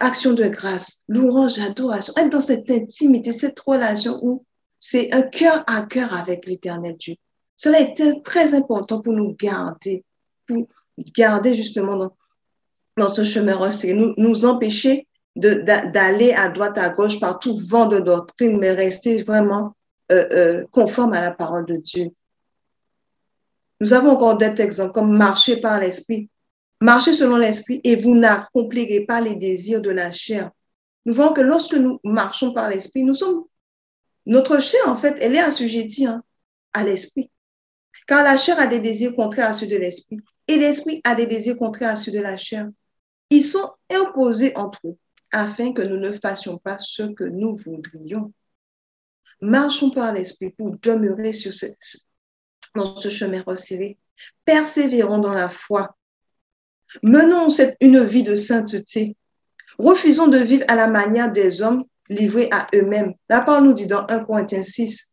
action 0.00 0.32
de 0.32 0.44
grâce, 0.44 1.02
louange, 1.08 1.58
adoration. 1.58 2.14
Être 2.16 2.30
dans 2.30 2.40
cette 2.40 2.70
intimité, 2.70 3.32
cette 3.32 3.60
relation 3.60 4.18
où 4.22 4.44
c'est 4.78 5.12
un 5.12 5.22
cœur 5.22 5.64
à 5.66 5.82
cœur 5.82 6.14
avec 6.14 6.46
l'éternel 6.46 6.96
Dieu. 6.96 7.16
Cela 7.56 7.80
est 7.80 8.22
très 8.22 8.54
important 8.54 9.00
pour 9.00 9.12
nous 9.12 9.34
garder, 9.34 10.04
pour 10.46 10.66
garder 11.16 11.54
justement 11.54 11.96
dans, 11.96 12.16
dans 12.96 13.08
ce 13.08 13.24
chemin 13.24 13.56
resserré, 13.56 13.94
nous, 13.94 14.14
nous 14.16 14.44
empêcher 14.44 15.06
d'aller 15.36 16.32
à 16.32 16.48
droite, 16.48 16.78
à 16.78 16.90
gauche 16.90 17.18
par 17.18 17.38
tout 17.38 17.58
vent 17.68 17.86
de 17.86 17.98
doctrine, 17.98 18.58
mais 18.58 18.72
rester 18.72 19.22
vraiment 19.22 19.74
euh, 20.12 20.28
euh, 20.32 20.64
conforme 20.70 21.12
à 21.12 21.20
la 21.20 21.32
parole 21.32 21.66
de 21.66 21.76
Dieu. 21.76 22.10
Nous 23.80 23.92
avons 23.92 24.10
encore 24.10 24.38
d'autres 24.38 24.60
exemples, 24.60 24.92
comme 24.92 25.16
marcher 25.16 25.60
par 25.60 25.80
l'esprit. 25.80 26.28
Marcher 26.80 27.12
selon 27.12 27.36
l'esprit 27.36 27.80
et 27.82 27.96
vous 27.96 28.14
n'accomplirez 28.14 29.06
pas 29.06 29.20
les 29.20 29.34
désirs 29.34 29.82
de 29.82 29.90
la 29.90 30.12
chair. 30.12 30.50
Nous 31.04 31.14
voyons 31.14 31.32
que 31.32 31.40
lorsque 31.40 31.74
nous 31.74 31.98
marchons 32.04 32.52
par 32.52 32.68
l'esprit, 32.68 33.02
nous 33.02 33.14
sommes, 33.14 33.44
notre 34.26 34.60
chair, 34.60 34.82
en 34.86 34.96
fait, 34.96 35.16
elle 35.20 35.34
est 35.34 35.40
assujettie 35.40 36.06
hein, 36.06 36.22
à 36.72 36.84
l'esprit. 36.84 37.30
Car 38.06 38.22
la 38.22 38.36
chair 38.36 38.58
a 38.58 38.66
des 38.66 38.80
désirs 38.80 39.14
contraires 39.16 39.50
à 39.50 39.52
ceux 39.54 39.66
de 39.66 39.76
l'esprit 39.76 40.18
et 40.46 40.56
l'esprit 40.56 41.00
a 41.04 41.14
des 41.14 41.26
désirs 41.26 41.56
contraires 41.56 41.90
à 41.90 41.96
ceux 41.96 42.12
de 42.12 42.20
la 42.20 42.36
chair. 42.36 42.68
Ils 43.30 43.42
sont 43.42 43.70
opposés 43.90 44.56
entre 44.56 44.80
eux 44.86 44.96
afin 45.32 45.72
que 45.72 45.82
nous 45.82 45.96
ne 45.96 46.12
fassions 46.12 46.58
pas 46.58 46.78
ce 46.78 47.02
que 47.02 47.24
nous 47.24 47.56
voudrions. 47.56 48.32
Marchons 49.40 49.90
par 49.90 50.12
l'esprit 50.12 50.50
pour 50.50 50.76
demeurer 50.78 51.32
sur 51.32 51.52
ce, 51.52 51.66
dans 52.74 52.96
ce 52.96 53.08
chemin 53.08 53.42
resserré. 53.46 53.98
Persévérons 54.44 55.18
dans 55.18 55.34
la 55.34 55.48
foi. 55.48 55.96
Menons 57.02 57.48
une 57.80 58.04
vie 58.04 58.22
de 58.22 58.36
sainteté. 58.36 59.16
Refusons 59.78 60.28
de 60.28 60.38
vivre 60.38 60.64
à 60.68 60.76
la 60.76 60.86
manière 60.86 61.32
des 61.32 61.62
hommes 61.62 61.84
livrés 62.08 62.48
à 62.52 62.68
eux-mêmes. 62.74 63.14
La 63.28 63.40
parole 63.40 63.64
nous 63.64 63.72
dit 63.72 63.86
dans 63.86 64.06
1 64.08 64.24
Corinthiens 64.24 64.62
6, 64.62 65.10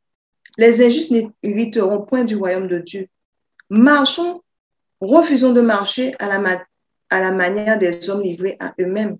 les 0.57 0.85
injustes 0.85 1.11
n'hériteront 1.11 2.01
point 2.01 2.23
du 2.23 2.35
royaume 2.35 2.67
de 2.67 2.79
Dieu. 2.79 3.07
Marchons, 3.69 4.41
refusons 4.99 5.53
de 5.53 5.61
marcher 5.61 6.13
à 6.19 6.27
la, 6.27 6.63
à 7.09 7.19
la 7.19 7.31
manière 7.31 7.79
des 7.79 8.09
hommes 8.09 8.21
livrés 8.21 8.57
à 8.59 8.73
eux-mêmes. 8.79 9.17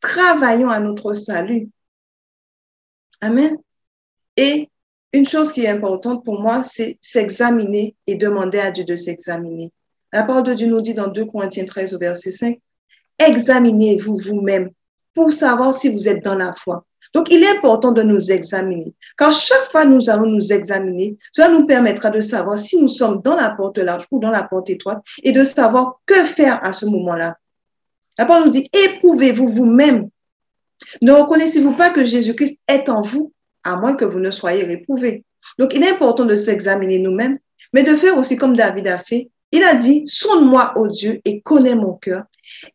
Travaillons 0.00 0.70
à 0.70 0.80
notre 0.80 1.14
salut. 1.14 1.68
Amen. 3.20 3.56
Et 4.36 4.68
une 5.12 5.28
chose 5.28 5.52
qui 5.52 5.62
est 5.62 5.68
importante 5.68 6.24
pour 6.24 6.40
moi, 6.40 6.62
c'est 6.62 6.98
s'examiner 7.00 7.96
et 8.06 8.16
demander 8.16 8.58
à 8.58 8.70
Dieu 8.70 8.84
de 8.84 8.96
s'examiner. 8.96 9.72
La 10.12 10.22
parole 10.22 10.44
de 10.44 10.54
Dieu 10.54 10.66
nous 10.66 10.80
dit 10.80 10.94
dans 10.94 11.08
2 11.08 11.24
Corinthiens 11.24 11.64
13 11.64 11.94
au 11.94 11.98
verset 11.98 12.30
5, 12.30 12.60
examinez-vous 13.18 14.16
vous-même 14.16 14.70
pour 15.16 15.32
savoir 15.32 15.74
si 15.74 15.88
vous 15.88 16.08
êtes 16.08 16.22
dans 16.22 16.36
la 16.36 16.54
foi. 16.54 16.84
Donc, 17.14 17.28
il 17.30 17.42
est 17.42 17.56
important 17.56 17.92
de 17.92 18.02
nous 18.02 18.30
examiner. 18.30 18.94
Quand 19.16 19.32
chaque 19.32 19.70
fois 19.70 19.86
nous 19.86 20.10
allons 20.10 20.28
nous 20.28 20.52
examiner, 20.52 21.16
cela 21.32 21.48
nous 21.48 21.66
permettra 21.66 22.10
de 22.10 22.20
savoir 22.20 22.58
si 22.58 22.80
nous 22.80 22.88
sommes 22.88 23.22
dans 23.22 23.34
la 23.34 23.54
porte 23.54 23.78
large 23.78 24.06
ou 24.10 24.20
dans 24.20 24.30
la 24.30 24.42
porte 24.42 24.68
étroite 24.68 25.02
et 25.22 25.32
de 25.32 25.42
savoir 25.42 26.00
que 26.04 26.22
faire 26.24 26.60
à 26.62 26.74
ce 26.74 26.84
moment-là. 26.86 27.36
La 28.18 28.26
parole 28.26 28.44
nous 28.44 28.50
dit, 28.50 28.68
éprouvez-vous 28.72 29.48
vous-même. 29.48 30.10
Ne 31.00 31.12
reconnaissez-vous 31.12 31.74
pas 31.74 31.90
que 31.90 32.04
Jésus-Christ 32.04 32.58
est 32.68 32.90
en 32.90 33.00
vous, 33.00 33.32
à 33.64 33.76
moins 33.76 33.94
que 33.94 34.04
vous 34.04 34.20
ne 34.20 34.30
soyez 34.30 34.64
réprouvé? 34.64 35.24
Donc, 35.58 35.74
il 35.74 35.82
est 35.82 35.90
important 35.90 36.26
de 36.26 36.36
s'examiner 36.36 36.98
nous-mêmes, 36.98 37.38
mais 37.72 37.82
de 37.82 37.96
faire 37.96 38.18
aussi 38.18 38.36
comme 38.36 38.56
David 38.56 38.88
a 38.88 38.98
fait. 38.98 39.30
Il 39.52 39.62
a 39.62 39.74
dit, 39.76 40.02
sonde-moi, 40.06 40.74
ô 40.76 40.88
Dieu, 40.88 41.20
et 41.24 41.40
connais 41.40 41.76
mon 41.76 41.94
cœur. 41.94 42.24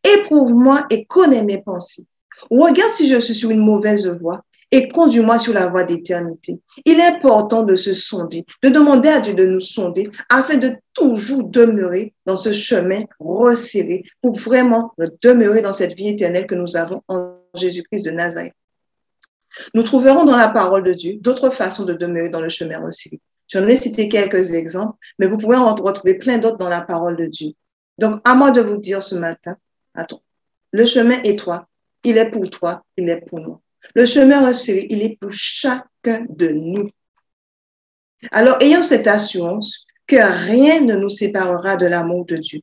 Éprouve-moi 0.04 0.88
et 0.90 1.06
connais 1.06 1.44
mes 1.44 1.62
pensées. 1.62 2.08
Regarde 2.50 2.94
si 2.94 3.08
je 3.08 3.20
suis 3.20 3.36
sur 3.36 3.52
une 3.52 3.60
mauvaise 3.60 4.08
voie 4.08 4.44
et 4.72 4.88
conduis-moi 4.88 5.38
sur 5.38 5.54
la 5.54 5.68
voie 5.68 5.84
d'éternité. 5.84 6.62
Il 6.86 7.00
est 7.00 7.06
important 7.06 7.64
de 7.64 7.76
se 7.76 7.94
sonder, 7.94 8.46
de 8.64 8.70
demander 8.70 9.10
à 9.10 9.20
Dieu 9.20 9.34
de 9.34 9.46
nous 9.46 9.60
sonder 9.60 10.10
afin 10.30 10.58
de 10.58 10.76
toujours 10.94 11.44
demeurer 11.44 12.14
dans 12.26 12.38
ce 12.38 12.54
chemin 12.54 13.04
resserré 13.20 14.04
pour 14.22 14.38
vraiment 14.38 14.94
demeurer 15.22 15.62
dans 15.62 15.74
cette 15.74 15.94
vie 15.94 16.10
éternelle 16.10 16.48
que 16.48 16.56
nous 16.56 16.78
avons 16.78 17.04
en 17.10 17.36
Jésus-Christ 17.56 18.06
de 18.06 18.12
Nazareth. 18.12 18.54
Nous 19.74 19.84
trouverons 19.84 20.24
dans 20.24 20.38
la 20.38 20.48
parole 20.48 20.84
de 20.84 20.94
Dieu 20.94 21.18
d'autres 21.20 21.50
façons 21.50 21.84
de 21.84 21.94
demeurer 21.94 22.30
dans 22.30 22.40
le 22.40 22.50
chemin 22.50 22.80
resserré. 22.80 23.20
J'en 23.50 23.68
ai 23.68 23.76
cité 23.76 24.08
quelques 24.08 24.54
exemples, 24.54 24.98
mais 25.20 25.28
vous 25.28 25.38
pouvez 25.38 25.58
en 25.58 25.76
retrouver 25.76 26.18
plein 26.18 26.38
d'autres 26.38 26.58
dans 26.58 26.70
la 26.70 26.80
parole 26.80 27.18
de 27.18 27.26
Dieu. 27.26 27.52
Donc, 27.98 28.22
à 28.24 28.34
moi 28.34 28.52
de 28.52 28.62
vous 28.62 28.78
dire 28.78 29.04
ce 29.04 29.16
matin, 29.16 29.58
attends, 29.94 30.22
le 30.72 30.86
chemin 30.86 31.22
toi, 31.36 31.68
il 32.04 32.18
est 32.18 32.30
pour 32.30 32.50
toi, 32.50 32.84
il 32.98 33.10
est 33.10 33.22
pour 33.22 33.40
moi. 33.40 33.62
Le 33.96 34.06
chemin 34.06 34.46
resserré, 34.46 34.88
il 34.90 35.02
est 35.02 35.18
pour 35.20 35.32
chacun 35.32 36.26
de 36.30 36.50
nous. 36.50 36.90
Alors, 38.32 38.62
ayons 38.62 38.84
cette 38.84 39.08
assurance 39.08 39.86
que 40.08 40.16
rien 40.16 40.82
ne 40.82 40.96
nous 40.96 41.10
séparera 41.10 41.78
de 41.78 41.86
l'amour 41.86 42.26
de 42.26 42.38
Dieu. 42.38 42.60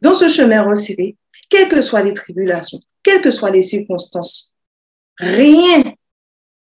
Dans 0.00 0.14
ce 0.14 0.28
chemin 0.28 0.62
resserré, 0.62 1.16
quelles 1.48 1.68
que 1.68 1.82
soient 1.82 2.02
les 2.02 2.12
tribulations, 2.12 2.80
quelles 3.02 3.22
que 3.22 3.30
soient 3.30 3.50
les 3.50 3.62
circonstances, 3.62 4.54
rien, 5.18 5.82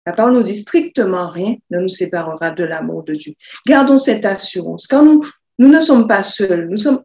la 0.06 0.12
parole 0.12 0.34
nous 0.34 0.42
dit 0.42 0.58
strictement 0.58 1.28
rien 1.30 1.56
ne 1.70 1.80
nous 1.80 1.88
séparera 1.88 2.50
de 2.50 2.64
l'amour 2.64 3.04
de 3.04 3.14
Dieu. 3.14 3.34
Gardons 3.66 3.98
cette 3.98 4.24
assurance. 4.24 4.86
Quand 4.86 5.04
nous, 5.04 5.24
nous 5.58 5.68
ne 5.68 5.80
sommes 5.80 6.08
pas 6.08 6.24
seuls, 6.24 6.68
nous 6.68 6.78
sommes, 6.78 7.02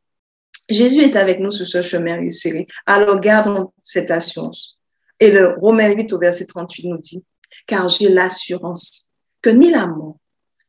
Jésus 0.69 1.01
est 1.01 1.15
avec 1.15 1.39
nous 1.39 1.51
sur 1.51 1.67
ce 1.67 1.81
chemin 1.81 2.17
resserré. 2.17 2.67
Alors 2.85 3.19
gardons 3.19 3.73
cette 3.83 4.11
assurance. 4.11 4.74
Et 5.19 5.31
le 5.31 5.55
Romain 5.59 5.91
8 5.93 6.11
au 6.13 6.19
verset 6.19 6.45
38 6.45 6.87
nous 6.87 6.97
dit, 6.97 7.23
car 7.67 7.89
j'ai 7.89 8.09
l'assurance 8.09 9.09
que 9.41 9.49
ni 9.49 9.71
la 9.71 9.87
mort, 9.87 10.17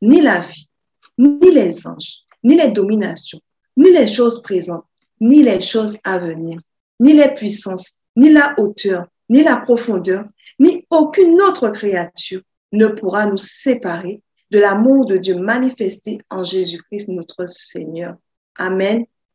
ni 0.01 0.21
la 0.21 0.39
vie, 0.39 0.69
ni 1.17 1.51
les 1.51 1.85
anges, 1.87 2.23
ni 2.43 2.55
les 2.55 2.71
dominations, 2.71 3.41
ni 3.75 3.91
les 3.91 4.07
choses 4.07 4.41
présentes, 4.41 4.85
ni 5.19 5.43
les 5.43 5.61
choses 5.61 5.97
à 6.03 6.19
venir, 6.19 6.59
ni 6.99 7.13
les 7.13 7.33
puissances, 7.33 8.03
ni 8.15 8.29
la 8.29 8.55
hauteur, 8.57 9.07
ni 9.29 9.43
la 9.43 9.57
profondeur, 9.57 10.25
ni 10.59 10.85
aucune 10.89 11.41
autre 11.41 11.69
créature 11.69 12.41
ne 12.71 12.87
pourra 12.87 13.25
nous 13.25 13.37
séparer 13.37 14.21
de 14.51 14.59
l'amour 14.59 15.05
de 15.05 15.17
Dieu 15.17 15.35
manifesté 15.35 16.19
en 16.29 16.43
Jésus-Christ 16.43 17.09
notre 17.09 17.47
Seigneur. 17.47 18.15
Amen 18.57 19.05